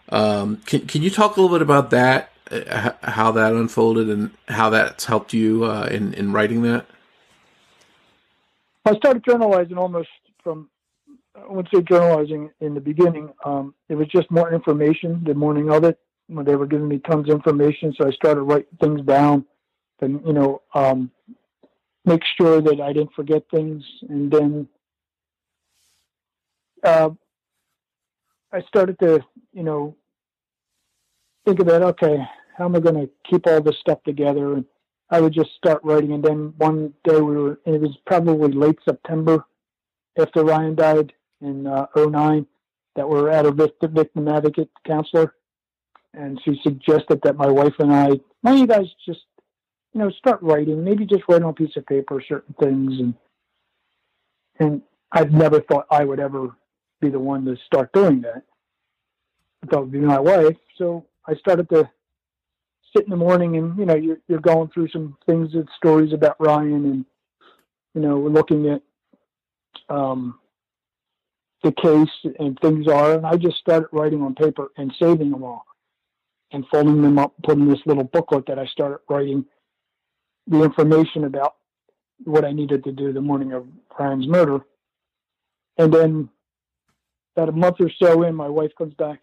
Um, 0.09 0.59
can 0.67 0.87
can 0.87 1.03
you 1.03 1.11
talk 1.11 1.37
a 1.37 1.41
little 1.41 1.55
bit 1.55 1.63
about 1.63 1.91
that? 1.91 2.33
How 3.03 3.33
that 3.33 3.53
unfolded 3.53 4.09
and 4.09 4.31
how 4.49 4.71
that's 4.71 5.05
helped 5.05 5.33
you 5.33 5.65
uh, 5.65 5.89
in 5.91 6.15
in 6.15 6.33
writing 6.33 6.63
that? 6.63 6.87
I 8.85 8.97
started 8.97 9.25
journalizing 9.25 9.77
almost 9.77 10.09
from 10.43 10.71
I 11.35 11.47
wouldn't 11.47 11.69
say 11.75 11.83
journalizing 11.83 12.51
in 12.61 12.75
the 12.75 12.81
beginning. 12.81 13.31
Um, 13.45 13.75
it 13.89 13.95
was 13.95 14.09
just 14.09 14.31
more 14.31 14.53
information 14.53 15.23
the 15.25 15.35
morning 15.35 15.71
of 15.71 15.85
it 15.85 15.99
when 16.29 16.45
they 16.45 16.57
were 16.57 16.67
giving 16.67 16.89
me 16.89 16.99
tons 16.99 17.29
of 17.29 17.35
information. 17.35 17.95
So 17.99 18.07
I 18.07 18.11
started 18.13 18.43
writing 18.43 18.77
things 18.81 19.03
down 19.03 19.45
and, 20.01 20.21
you 20.27 20.33
know, 20.33 20.63
um, 20.75 21.11
make 22.05 22.23
sure 22.41 22.61
that 22.61 22.81
I 22.81 22.93
didn't 22.93 23.15
forget 23.15 23.43
things. 23.51 23.83
And 24.09 24.31
then 24.31 24.69
uh, 26.85 27.11
I 28.53 28.63
started 28.63 28.99
to, 29.01 29.25
you 29.53 29.63
know, 29.63 29.97
think 31.49 31.61
about, 31.61 31.83
okay, 31.83 32.19
how 32.57 32.67
am 32.67 32.77
I 32.77 32.81
going 32.81 32.95
to 32.95 33.11
keep 33.29 33.47
all 33.47 33.63
this 33.63 33.79
stuff 33.81 34.03
together? 34.05 34.55
And 34.55 34.65
I 35.11 35.21
would 35.21 35.33
just 35.33 35.51
start 35.57 35.81
writing. 35.83 36.13
And 36.13 36.23
then 36.23 36.53
one 36.59 36.93
day 37.05 37.21
we 37.21 37.37
were, 37.37 37.61
it 37.65 37.81
was 37.81 37.97
probably 38.07 38.53
late 38.53 38.79
September 38.85 39.47
after 40.19 40.45
Ryan 40.45 40.75
died 40.75 41.13
in 41.41 41.67
uh, 41.67 41.87
09 41.97 42.47
that 42.97 43.09
we 43.09 43.21
were 43.21 43.31
at 43.31 43.47
a 43.47 43.53
victim 43.53 44.29
advocate 44.29 44.69
counselor 44.87 45.35
and 46.15 46.41
she 46.45 46.59
suggested 46.63 47.21
that 47.23 47.37
my 47.37 47.47
wife 47.47 47.75
and 47.79 47.93
I, 47.93 48.09
why 48.41 48.51
don't 48.51 48.59
you 48.59 48.67
guys 48.67 48.87
just, 49.07 49.21
you 49.93 50.01
know, 50.01 50.11
start 50.11 50.43
writing, 50.43 50.85
maybe 50.85 51.07
just 51.07 51.23
write 51.29 51.43
on 51.43 51.51
a 51.51 51.55
piece 51.55 51.77
of 51.77 51.87
paper 51.87 52.23
certain 52.27 52.55
things, 52.61 52.99
and 52.99 53.15
and 54.61 54.83
I've 55.13 55.33
never 55.33 55.61
thought 55.61 55.87
I 55.91 56.05
would 56.05 56.21
ever 56.21 56.49
be 57.01 57.09
the 57.09 57.19
one 57.19 57.45
to 57.45 57.57
start 57.67 57.93
doing 57.93 58.21
that. 58.23 58.43
I 59.63 59.67
thought 59.67 59.79
it 59.79 59.83
would 59.83 59.93
be 59.93 60.01
my 60.01 60.19
wife, 60.19 60.57
so 60.77 61.07
I 61.29 61.35
started 61.35 61.69
to 61.69 61.91
sit 62.97 63.05
in 63.05 63.11
the 63.11 63.17
morning, 63.17 63.57
and 63.57 63.79
you 63.79 63.85
know, 63.85 63.95
you're 63.95 64.19
you're 64.29 64.41
going 64.41 64.69
through 64.69 64.89
some 64.89 65.17
things 65.27 65.55
and 65.55 65.69
stories 65.77 66.13
about 66.13 66.41
Ryan, 66.41 66.85
and 66.87 67.05
you 67.95 68.01
know, 68.01 68.19
we're 68.19 68.31
looking 68.31 68.69
at 68.69 68.83
um, 69.89 70.39
the 71.63 71.73
case 71.73 72.33
and 72.39 72.59
things 72.61 72.89
are, 72.89 73.15
and 73.15 73.27
I 73.27 73.37
just 73.37 73.59
started 73.59 73.89
writing 73.93 74.23
on 74.23 74.35
paper 74.35 74.69
and 74.77 74.95
saving 75.01 75.31
them 75.31 75.45
all 75.45 75.65
and 76.53 76.65
folding 76.71 77.03
them 77.03 77.19
up, 77.19 77.35
putting 77.43 77.69
this 77.69 77.81
little 77.85 78.05
booklet 78.05 78.47
that 78.47 78.59
I 78.59 78.67
started 78.67 79.01
writing 79.09 79.45
the 80.47 80.63
information 80.63 81.25
about 81.25 81.57
what 82.25 82.45
I 82.45 82.53
needed 82.53 82.85
to 82.85 82.93
do 82.93 83.13
the 83.13 83.21
morning 83.21 83.53
of 83.53 83.67
Ryan's 83.99 84.27
murder. 84.27 84.61
And 85.77 85.93
then 85.93 86.31
about 87.37 87.51
a 87.51 87.53
month 87.53 87.77
or 87.81 87.91
so 88.03 88.23
in, 88.23 88.35
my 88.35 88.49
wife 88.49 88.73
comes 88.79 88.95
back 88.95 89.21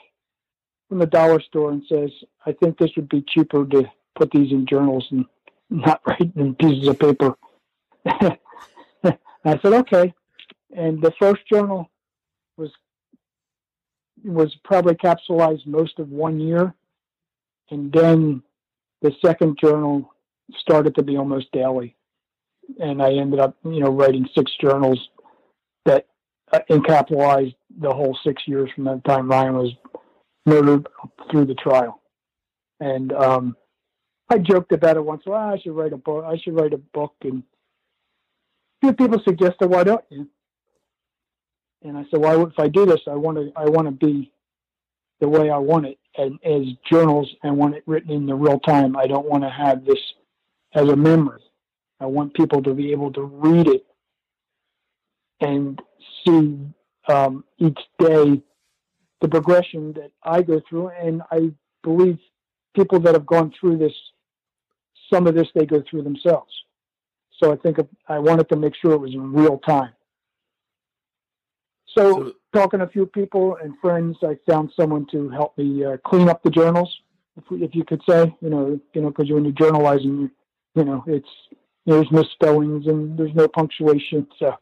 from 0.90 1.00
the 1.00 1.06
dollar 1.06 1.42
store 1.42 1.72
and 1.72 1.84
says, 1.88 2.12
I 2.46 2.52
think 2.52 2.78
this 2.78 2.92
would 2.96 3.10
be 3.10 3.24
cheaper 3.28 3.66
to 3.66 3.92
put 4.16 4.32
these 4.32 4.52
in 4.52 4.66
journals 4.66 5.08
and 5.12 5.26
not 5.70 6.02
write 6.08 6.32
in 6.36 6.56
pieces 6.56 6.88
of 6.88 7.00
paper. 7.00 7.36
I 8.06 9.60
said, 9.62 9.74
okay. 9.74 10.14
And 10.76 11.02
the 11.02 11.14
first 11.20 11.48
journal 11.52 11.90
was 12.58 12.72
was 14.24 14.56
probably 14.64 14.96
capsulized 14.96 15.68
most 15.68 16.00
of 16.00 16.10
one 16.10 16.40
year 16.40 16.74
and 17.70 17.92
then 17.92 18.44
the 19.02 19.14
second 19.24 19.58
journal 19.60 20.14
started 20.58 20.96
to 20.96 21.04
be 21.04 21.18
almost 21.18 21.52
daily. 21.52 21.96
And 22.80 23.02
I 23.02 23.14
ended 23.14 23.40
up, 23.40 23.56
you 23.64 23.80
know, 23.80 23.92
writing 23.92 24.28
six 24.36 24.52
journals 24.60 25.10
that 25.86 26.08
uh, 26.52 26.60
encapsulated 26.70 27.56
the 27.80 27.94
whole 27.94 28.18
six 28.24 28.44
years 28.48 28.70
from 28.74 28.86
the 28.86 29.02
time 29.06 29.30
Ryan 29.30 29.56
was 29.56 29.72
murdered 30.46 30.88
through 31.32 31.46
the 31.46 31.56
trial. 31.56 32.02
And 32.80 33.12
um, 33.14 33.58
I 34.30 34.38
joked 34.38 34.72
about 34.72 34.98
it 34.98 35.06
once. 35.06 35.24
Well, 35.26 35.40
I 35.40 35.58
should 35.58 35.76
write 35.76 35.94
a 35.94 35.98
book. 35.98 36.26
I 36.26 36.38
should 36.38 36.56
write 36.56 36.74
a 36.74 36.78
book. 36.78 37.14
And 37.22 37.44
a 38.82 38.88
few 38.88 38.94
people 38.94 39.22
suggested, 39.24 39.68
"Why 39.68 39.84
don't 39.84 40.04
you?" 40.10 40.28
And 41.84 41.98
I 41.98 42.06
said, 42.12 42.20
"Why? 42.20 42.36
Well, 42.36 42.48
if 42.48 42.60
I 42.60 42.68
do 42.68 42.86
this, 42.86 43.02
I 43.08 43.16
want 43.16 43.38
to. 43.38 43.52
I 43.56 43.66
want 43.70 43.88
to 43.88 43.92
be 43.92 44.32
the 45.20 45.30
way 45.30 45.50
I 45.50 45.58
want 45.58 45.86
it 45.86 45.98
and, 46.18 46.40
as 46.44 46.64
journals 46.90 47.34
and 47.44 47.58
want 47.58 47.76
it 47.76 47.84
written 47.86 48.12
in 48.12 48.26
the 48.26 48.36
real 48.36 48.60
time. 48.60 48.98
I 48.98 49.08
don't 49.08 49.28
want 49.28 49.44
to 49.44 49.50
have 49.50 49.86
this 49.86 50.00
as 50.74 50.90
a 50.90 50.96
memory. 50.96 51.42
I 52.00 52.06
want 52.06 52.34
people 52.34 52.62
to 52.64 52.74
be 52.74 52.92
able 52.92 53.14
to 53.14 53.24
read 53.24 53.68
it 53.68 53.86
and 55.40 55.82
see 56.26 56.58
um, 57.08 57.44
each 57.58 57.80
day 58.00 58.42
the 59.26 59.32
progression 59.42 59.94
that 59.94 60.12
I 60.24 60.42
go 60.42 60.62
through. 60.70 60.90
And 60.90 61.22
I 61.32 61.52
believe 61.84 62.20
people 62.76 63.00
that 63.00 63.14
have 63.14 63.26
gone 63.26 63.52
through 63.60 63.78
this, 63.78 63.94
some 65.12 65.28
of 65.28 65.36
this 65.36 65.48
they 65.56 65.66
go 65.66 65.84
through 65.90 66.04
themselves. 66.04 66.52
So 67.42 67.52
I 67.52 67.58
think 67.58 67.78
I 68.08 68.20
wanted 68.20 68.48
to 68.50 68.56
make 68.56 68.76
sure 68.76 68.94
it 68.94 69.00
was 69.00 69.14
in 69.14 69.34
real 69.34 69.58
time. 69.60 69.94
So, 71.98 72.14
so 72.14 72.34
talking 72.54 72.80
to 72.80 72.86
a 72.86 72.90
few 72.90 73.06
people 73.06 73.58
and 73.62 73.74
friends, 73.82 74.18
I 74.24 74.38
found 74.50 74.72
someone 74.76 75.06
to 75.12 75.30
help 75.30 75.58
me 75.58 75.84
uh, 75.84 75.98
clean 76.06 76.30
up 76.30 76.44
the 76.44 76.50
journals, 76.50 76.94
if, 77.38 77.44
if 77.52 77.76
you 77.76 77.84
could 77.84 78.02
say, 78.08 78.34
you 78.42 78.50
know, 78.50 78.80
you 78.94 79.02
know, 79.02 79.10
because 79.10 79.32
when 79.32 79.44
you're 79.44 79.54
journalizing, 79.54 80.30
you 80.76 80.84
know, 80.84 81.04
it's 81.08 81.30
there's 81.86 82.10
misspellings 82.12 82.88
and 82.88 83.18
there's 83.18 83.36
no 83.36 83.48
punctuation. 83.48 84.28
So 84.40 84.56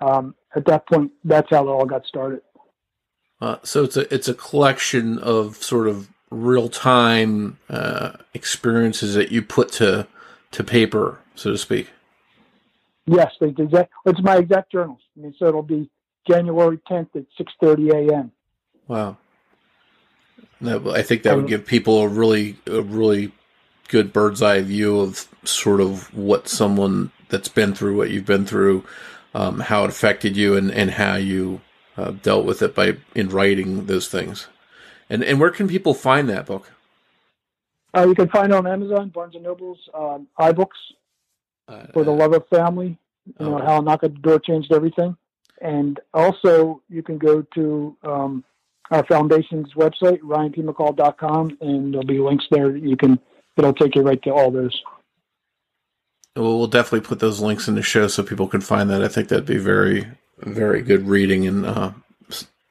um, 0.00 0.34
at 0.54 0.64
that 0.66 0.86
point, 0.86 1.10
that's 1.24 1.50
how 1.50 1.66
it 1.66 1.70
all 1.70 1.86
got 1.86 2.06
started. 2.06 2.40
Uh, 3.40 3.56
so 3.62 3.84
it's 3.84 3.96
a 3.96 4.12
it's 4.12 4.28
a 4.28 4.34
collection 4.34 5.18
of 5.18 5.56
sort 5.56 5.86
of 5.86 6.08
real 6.30 6.68
time 6.68 7.58
uh, 7.70 8.12
experiences 8.34 9.14
that 9.14 9.30
you 9.30 9.42
put 9.42 9.70
to 9.72 10.06
to 10.50 10.64
paper, 10.64 11.18
so 11.34 11.50
to 11.50 11.58
speak. 11.58 11.90
Yes, 13.06 13.32
they 13.40 13.48
exact. 13.48 13.92
It's 14.04 14.22
my 14.22 14.36
exact 14.36 14.72
journals. 14.72 15.00
I 15.16 15.22
mean, 15.22 15.34
so 15.38 15.46
it'll 15.46 15.62
be 15.62 15.90
January 16.28 16.78
10th 16.90 17.16
at 17.16 17.24
6:30 17.38 18.10
a.m. 18.10 18.32
Wow. 18.86 19.16
I 20.60 21.02
think 21.02 21.22
that 21.22 21.36
would 21.36 21.46
give 21.46 21.66
people 21.66 22.02
a 22.02 22.08
really, 22.08 22.56
a 22.66 22.82
really 22.82 23.30
good 23.86 24.12
bird's 24.12 24.42
eye 24.42 24.60
view 24.60 24.98
of 24.98 25.28
sort 25.44 25.80
of 25.80 26.12
what 26.12 26.48
someone 26.48 27.12
that's 27.28 27.48
been 27.48 27.74
through 27.74 27.96
what 27.96 28.10
you've 28.10 28.26
been 28.26 28.44
through, 28.44 28.84
um, 29.34 29.60
how 29.60 29.84
it 29.84 29.90
affected 29.90 30.36
you, 30.36 30.56
and 30.56 30.70
and 30.72 30.92
how 30.92 31.14
you 31.14 31.60
uh, 31.98 32.12
dealt 32.22 32.46
with 32.46 32.62
it 32.62 32.74
by 32.74 32.96
in 33.14 33.28
writing 33.28 33.86
those 33.86 34.08
things. 34.08 34.46
And 35.10 35.22
and 35.24 35.40
where 35.40 35.50
can 35.50 35.68
people 35.68 35.94
find 35.94 36.28
that 36.28 36.46
book? 36.46 36.70
Uh, 37.96 38.06
you 38.06 38.14
can 38.14 38.28
find 38.28 38.52
it 38.52 38.56
on 38.56 38.66
Amazon, 38.66 39.08
Barnes 39.08 39.34
and 39.34 39.44
Nobles, 39.44 39.78
um, 39.94 40.28
iBooks, 40.38 40.68
uh, 41.66 41.86
for 41.92 42.04
the 42.04 42.10
love 42.10 42.32
of 42.32 42.46
family. 42.48 42.98
You 43.38 43.46
know 43.46 43.58
how 43.58 43.80
knock 43.80 44.04
at 44.04 44.14
the 44.14 44.20
door 44.20 44.38
changed 44.38 44.72
everything. 44.72 45.16
And 45.60 45.98
also, 46.14 46.82
you 46.88 47.02
can 47.02 47.18
go 47.18 47.42
to 47.54 47.96
um, 48.04 48.44
our 48.90 49.04
foundation's 49.04 49.74
website, 49.74 50.20
ryanpmccall.com, 50.20 51.58
and 51.60 51.92
there'll 51.92 52.06
be 52.06 52.20
links 52.20 52.46
there. 52.50 52.76
You 52.76 52.96
can 52.96 53.18
it'll 53.56 53.74
take 53.74 53.96
you 53.96 54.02
right 54.02 54.22
to 54.22 54.30
all 54.30 54.50
those. 54.50 54.82
Well, 56.36 56.58
we'll 56.58 56.68
definitely 56.68 57.00
put 57.00 57.18
those 57.18 57.40
links 57.40 57.66
in 57.66 57.74
the 57.74 57.82
show 57.82 58.06
so 58.06 58.22
people 58.22 58.46
can 58.46 58.60
find 58.60 58.88
that. 58.90 59.02
I 59.02 59.08
think 59.08 59.28
that'd 59.28 59.44
be 59.44 59.58
very, 59.58 60.06
very 60.40 60.82
good 60.82 61.06
reading 61.08 61.46
and 61.46 61.66
uh, 61.66 61.92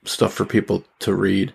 stuff 0.03 0.33
for 0.33 0.45
people 0.45 0.83
to 0.99 1.13
read. 1.13 1.53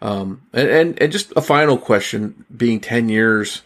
Um, 0.00 0.42
and, 0.52 0.68
and, 0.68 1.02
and 1.02 1.12
just 1.12 1.32
a 1.36 1.42
final 1.42 1.78
question: 1.78 2.44
being 2.54 2.80
ten 2.80 3.08
years 3.08 3.62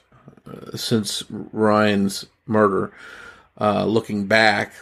uh, 0.46 0.76
since 0.76 1.24
Ryan's 1.30 2.26
murder, 2.46 2.92
uh, 3.60 3.84
looking 3.84 4.26
back, 4.26 4.74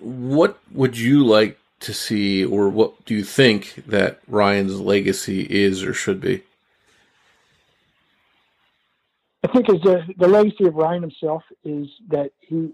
what 0.00 0.58
would 0.72 0.98
you 0.98 1.24
like 1.24 1.58
to 1.80 1.92
see, 1.92 2.44
or 2.44 2.68
what 2.68 3.04
do 3.04 3.14
you 3.14 3.22
think 3.22 3.82
that 3.86 4.20
Ryan's 4.26 4.80
legacy 4.80 5.42
is 5.42 5.84
or 5.84 5.94
should 5.94 6.20
be? 6.20 6.42
I 9.44 9.48
think 9.48 9.68
is 9.68 9.80
the, 9.82 10.02
the 10.18 10.26
legacy 10.26 10.64
of 10.64 10.74
Ryan 10.74 11.02
himself 11.02 11.44
is 11.62 11.86
that 12.08 12.32
he 12.40 12.72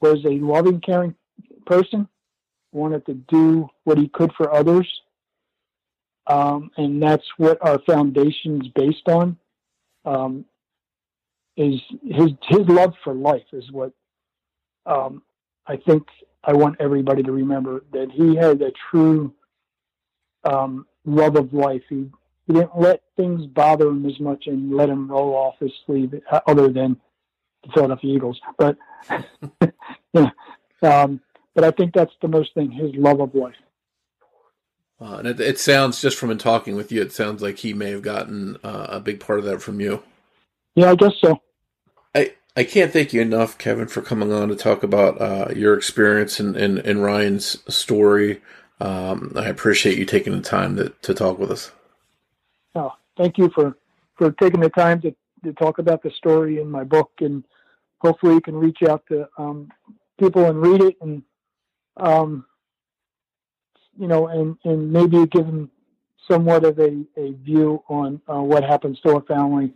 was 0.00 0.24
a 0.24 0.38
loving, 0.38 0.80
caring 0.80 1.14
person, 1.66 2.08
wanted 2.76 3.06
to 3.06 3.14
do 3.14 3.68
what 3.84 3.98
he 3.98 4.08
could 4.08 4.32
for 4.34 4.52
others, 4.52 4.88
um, 6.26 6.70
and 6.76 7.02
that's 7.02 7.26
what 7.36 7.58
our 7.66 7.78
foundation 7.80 8.62
is 8.62 8.68
based 8.68 9.08
on. 9.08 9.36
Um, 10.04 10.44
is 11.56 11.80
his 12.02 12.30
his 12.48 12.68
love 12.68 12.94
for 13.02 13.14
life 13.14 13.46
is 13.52 13.70
what 13.72 13.92
um, 14.84 15.22
I 15.66 15.76
think 15.76 16.06
I 16.44 16.52
want 16.52 16.76
everybody 16.80 17.22
to 17.22 17.32
remember 17.32 17.82
that 17.92 18.10
he 18.12 18.36
had 18.36 18.62
a 18.62 18.72
true 18.90 19.34
um, 20.44 20.86
love 21.04 21.36
of 21.36 21.52
life. 21.52 21.82
He 21.88 22.10
he 22.46 22.52
didn't 22.52 22.78
let 22.78 23.02
things 23.16 23.46
bother 23.46 23.88
him 23.88 24.06
as 24.06 24.20
much 24.20 24.46
and 24.46 24.74
let 24.74 24.88
him 24.88 25.10
roll 25.10 25.34
off 25.34 25.56
his 25.58 25.72
sleeve, 25.84 26.14
uh, 26.30 26.40
other 26.46 26.68
than 26.68 27.00
the 27.64 27.72
Philadelphia 27.72 28.14
Eagles. 28.14 28.40
But 28.58 28.76
yeah, 30.12 30.30
um, 30.82 31.20
but 31.56 31.64
I 31.64 31.70
think 31.72 31.94
that's 31.94 32.12
the 32.20 32.28
most 32.28 32.54
thing 32.54 32.70
his 32.70 32.94
love 32.94 33.20
of 33.20 33.34
life. 33.34 33.56
Uh, 35.00 35.16
and 35.16 35.28
it, 35.28 35.40
it, 35.40 35.58
sounds 35.58 36.00
just 36.00 36.16
from 36.16 36.36
talking 36.38 36.76
with 36.76 36.92
you, 36.92 37.02
it 37.02 37.12
sounds 37.12 37.42
like 37.42 37.58
he 37.58 37.74
may 37.74 37.90
have 37.90 38.02
gotten 38.02 38.56
uh, 38.62 38.86
a 38.90 39.00
big 39.00 39.20
part 39.20 39.38
of 39.38 39.44
that 39.46 39.60
from 39.60 39.80
you. 39.80 40.02
Yeah, 40.74 40.90
I 40.90 40.94
guess 40.94 41.12
so. 41.20 41.40
I 42.14 42.34
I 42.56 42.64
can't 42.64 42.92
thank 42.92 43.12
you 43.12 43.20
enough, 43.20 43.58
Kevin, 43.58 43.88
for 43.88 44.00
coming 44.00 44.32
on 44.32 44.48
to 44.48 44.56
talk 44.56 44.82
about 44.82 45.20
uh, 45.20 45.48
your 45.54 45.76
experience 45.76 46.38
and 46.40 46.56
in, 46.56 46.78
in, 46.78 46.86
in, 46.86 47.00
Ryan's 47.00 47.58
story. 47.74 48.40
Um, 48.80 49.32
I 49.34 49.48
appreciate 49.48 49.98
you 49.98 50.04
taking 50.04 50.34
the 50.34 50.42
time 50.42 50.76
to, 50.76 50.90
to 51.02 51.14
talk 51.14 51.38
with 51.38 51.50
us. 51.50 51.72
Oh, 52.74 52.92
thank 53.16 53.36
you 53.36 53.50
for, 53.54 53.76
for 54.16 54.32
taking 54.32 54.60
the 54.60 54.70
time 54.70 55.00
to, 55.02 55.14
to 55.44 55.52
talk 55.54 55.78
about 55.78 56.02
the 56.02 56.10
story 56.10 56.60
in 56.60 56.70
my 56.70 56.84
book, 56.84 57.10
and 57.20 57.44
hopefully 57.98 58.34
you 58.34 58.40
can 58.40 58.56
reach 58.56 58.82
out 58.82 59.04
to 59.08 59.28
um, 59.36 59.70
people 60.18 60.46
and 60.46 60.60
read 60.60 60.82
it, 60.82 60.96
and 61.02 61.22
um, 61.96 62.44
you 63.98 64.06
know, 64.06 64.28
and 64.28 64.56
and 64.64 64.92
maybe 64.92 65.26
give 65.26 65.46
them 65.46 65.70
somewhat 66.28 66.64
of 66.64 66.78
a, 66.78 67.04
a 67.16 67.32
view 67.42 67.82
on 67.88 68.20
uh, 68.28 68.40
what 68.40 68.64
happens 68.64 69.00
to 69.00 69.16
a 69.16 69.20
family 69.22 69.72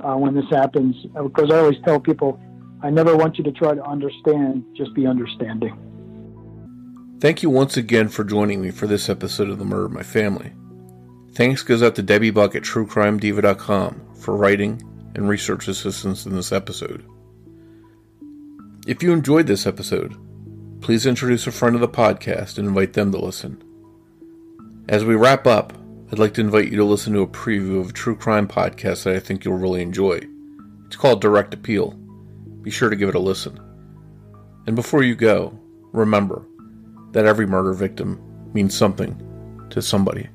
uh, 0.00 0.14
when 0.14 0.34
this 0.34 0.48
happens. 0.50 0.96
Because 1.22 1.50
I 1.50 1.58
always 1.58 1.78
tell 1.84 2.00
people, 2.00 2.40
I 2.82 2.90
never 2.90 3.16
want 3.16 3.38
you 3.38 3.44
to 3.44 3.52
try 3.52 3.74
to 3.74 3.84
understand, 3.84 4.64
just 4.74 4.94
be 4.94 5.06
understanding. 5.06 5.78
Thank 7.20 7.42
you 7.42 7.50
once 7.50 7.76
again 7.76 8.08
for 8.08 8.24
joining 8.24 8.60
me 8.60 8.70
for 8.70 8.86
this 8.86 9.08
episode 9.08 9.48
of 9.48 9.58
The 9.58 9.64
Murder 9.64 9.86
of 9.86 9.92
My 9.92 10.02
Family. 10.02 10.52
Thanks 11.32 11.62
goes 11.62 11.82
out 11.82 11.94
to 11.94 12.02
Debbie 12.02 12.30
Buck 12.30 12.56
at 12.56 12.62
TrueCrimeDiva.com 12.62 14.14
for 14.16 14.36
writing 14.36 14.82
and 15.14 15.28
research 15.28 15.68
assistance 15.68 16.26
in 16.26 16.34
this 16.34 16.52
episode. 16.52 17.06
If 18.86 19.02
you 19.02 19.12
enjoyed 19.12 19.46
this 19.46 19.66
episode, 19.66 20.16
please 20.82 21.06
introduce 21.06 21.46
a 21.46 21.52
friend 21.52 21.76
of 21.76 21.80
the 21.80 21.88
podcast 21.88 22.58
and 22.58 22.66
invite 22.66 22.94
them 22.94 23.12
to 23.12 23.18
listen. 23.18 23.62
As 24.88 25.04
we 25.04 25.14
wrap 25.14 25.46
up, 25.46 25.72
I'd 26.10 26.18
like 26.18 26.34
to 26.34 26.40
invite 26.40 26.70
you 26.72 26.76
to 26.76 26.84
listen 26.84 27.12
to 27.12 27.20
a 27.20 27.26
preview 27.26 27.80
of 27.80 27.90
a 27.90 27.92
true 27.92 28.16
crime 28.16 28.48
podcast 28.48 29.04
that 29.04 29.14
I 29.14 29.20
think 29.20 29.44
you'll 29.44 29.58
really 29.58 29.80
enjoy. 29.80 30.20
It's 30.86 30.96
called 30.96 31.20
Direct 31.20 31.54
Appeal. 31.54 31.92
Be 32.62 32.70
sure 32.72 32.90
to 32.90 32.96
give 32.96 33.08
it 33.08 33.14
a 33.14 33.20
listen. 33.20 33.60
And 34.66 34.74
before 34.74 35.04
you 35.04 35.14
go, 35.14 35.56
remember 35.92 36.44
that 37.12 37.26
every 37.26 37.46
murder 37.46 37.74
victim 37.74 38.20
means 38.52 38.76
something 38.76 39.68
to 39.70 39.80
somebody. 39.80 40.28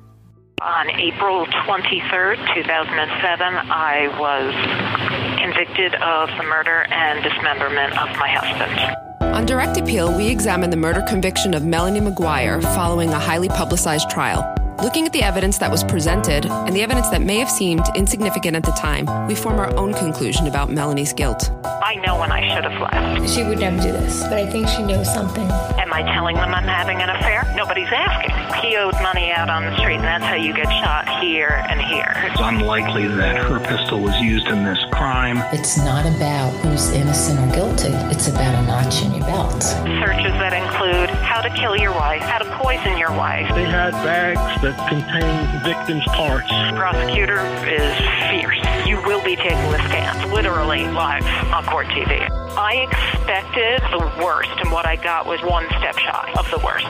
On 0.62 0.90
April 0.90 1.44
23rd, 1.44 2.54
2007, 2.54 3.54
I 3.54 4.08
was 4.18 5.42
convicted 5.42 5.94
of 5.96 6.30
the 6.38 6.44
murder 6.44 6.86
and 6.90 7.22
dismemberment 7.22 7.92
of 7.98 8.08
my 8.16 8.28
husband. 8.30 9.07
On 9.34 9.46
direct 9.46 9.76
appeal, 9.76 10.16
we 10.16 10.28
examine 10.28 10.70
the 10.70 10.76
murder 10.76 11.02
conviction 11.02 11.54
of 11.54 11.64
Melanie 11.64 12.00
McGuire 12.00 12.62
following 12.74 13.10
a 13.10 13.18
highly 13.18 13.48
publicized 13.48 14.10
trial. 14.10 14.42
Looking 14.80 15.06
at 15.06 15.12
the 15.12 15.24
evidence 15.24 15.58
that 15.58 15.72
was 15.72 15.82
presented 15.82 16.46
and 16.46 16.74
the 16.74 16.82
evidence 16.82 17.08
that 17.08 17.20
may 17.20 17.38
have 17.40 17.50
seemed 17.50 17.84
insignificant 17.96 18.54
at 18.54 18.62
the 18.62 18.70
time, 18.70 19.26
we 19.26 19.34
form 19.34 19.58
our 19.58 19.74
own 19.76 19.92
conclusion 19.92 20.46
about 20.46 20.70
Melanie's 20.70 21.12
guilt. 21.12 21.50
I 21.64 21.96
know 21.96 22.20
when 22.20 22.30
I 22.30 22.54
should 22.54 22.62
have 22.62 22.80
left. 22.80 23.28
She 23.28 23.42
would 23.42 23.58
never 23.58 23.82
do 23.82 23.90
this, 23.90 24.22
but 24.22 24.34
I 24.34 24.46
think 24.46 24.68
she 24.68 24.84
knows 24.84 25.12
something. 25.12 25.50
Am 25.80 25.92
I 25.92 26.02
telling 26.02 26.36
them 26.36 26.54
I'm 26.54 26.62
having 26.62 27.02
an 27.02 27.10
affair? 27.10 27.50
Nobody's 27.56 27.88
asking. 27.90 28.30
He 28.62 28.76
owed 28.76 28.94
money 29.02 29.32
out 29.32 29.50
on 29.50 29.64
the 29.64 29.76
street, 29.78 29.96
and 29.96 30.04
that's 30.04 30.24
how 30.24 30.34
you 30.34 30.54
get 30.54 30.68
shot 30.68 31.08
here 31.20 31.64
and 31.68 31.80
here. 31.80 32.12
It's 32.30 32.40
unlikely 32.40 33.08
that 33.08 33.36
her 33.36 33.58
pistol 33.58 34.00
was 34.00 34.14
used 34.20 34.46
in 34.46 34.64
this 34.64 34.78
crime. 34.92 35.38
It's 35.52 35.78
not 35.78 36.06
about 36.06 36.50
who's 36.60 36.90
innocent 36.90 37.38
or 37.40 37.54
guilty. 37.54 37.94
It's 38.14 38.28
about 38.28 38.54
a 38.54 38.66
notch 38.66 39.02
in 39.02 39.14
your 39.14 39.26
belt. 39.26 39.62
Searches 39.62 40.34
that 40.38 40.52
include 40.52 41.10
how 41.10 41.40
to 41.40 41.50
kill 41.50 41.76
your 41.76 41.92
wife, 41.92 42.22
how 42.22 42.38
to 42.38 42.56
poison 42.58 42.98
your 42.98 43.10
wife. 43.12 43.48
They 43.54 43.64
had 43.64 43.92
bags 44.04 44.60
that 44.68 44.88
contain 44.88 45.64
victims' 45.64 46.04
parts. 46.08 46.48
Prosecutor 46.76 47.40
is 47.64 47.96
fierce. 48.28 48.58
You 48.86 49.00
will 49.02 49.22
be 49.24 49.36
taking 49.36 49.70
the 49.70 49.78
stand, 49.88 50.32
literally 50.32 50.86
live 50.88 51.24
on 51.52 51.64
court 51.64 51.86
TV. 51.86 52.28
I 52.56 52.86
expected 52.90 53.80
the 53.90 54.22
worst, 54.22 54.50
and 54.58 54.70
what 54.70 54.86
I 54.86 54.96
got 54.96 55.26
was 55.26 55.40
one 55.42 55.66
step 55.78 55.96
shy 55.98 56.34
of 56.36 56.50
the 56.50 56.58
worst. 56.58 56.86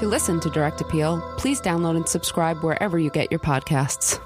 To 0.00 0.08
listen 0.08 0.40
to 0.40 0.50
Direct 0.50 0.80
Appeal, 0.80 1.22
please 1.36 1.60
download 1.60 1.96
and 1.96 2.08
subscribe 2.08 2.62
wherever 2.62 2.98
you 2.98 3.10
get 3.10 3.30
your 3.30 3.40
podcasts. 3.40 4.20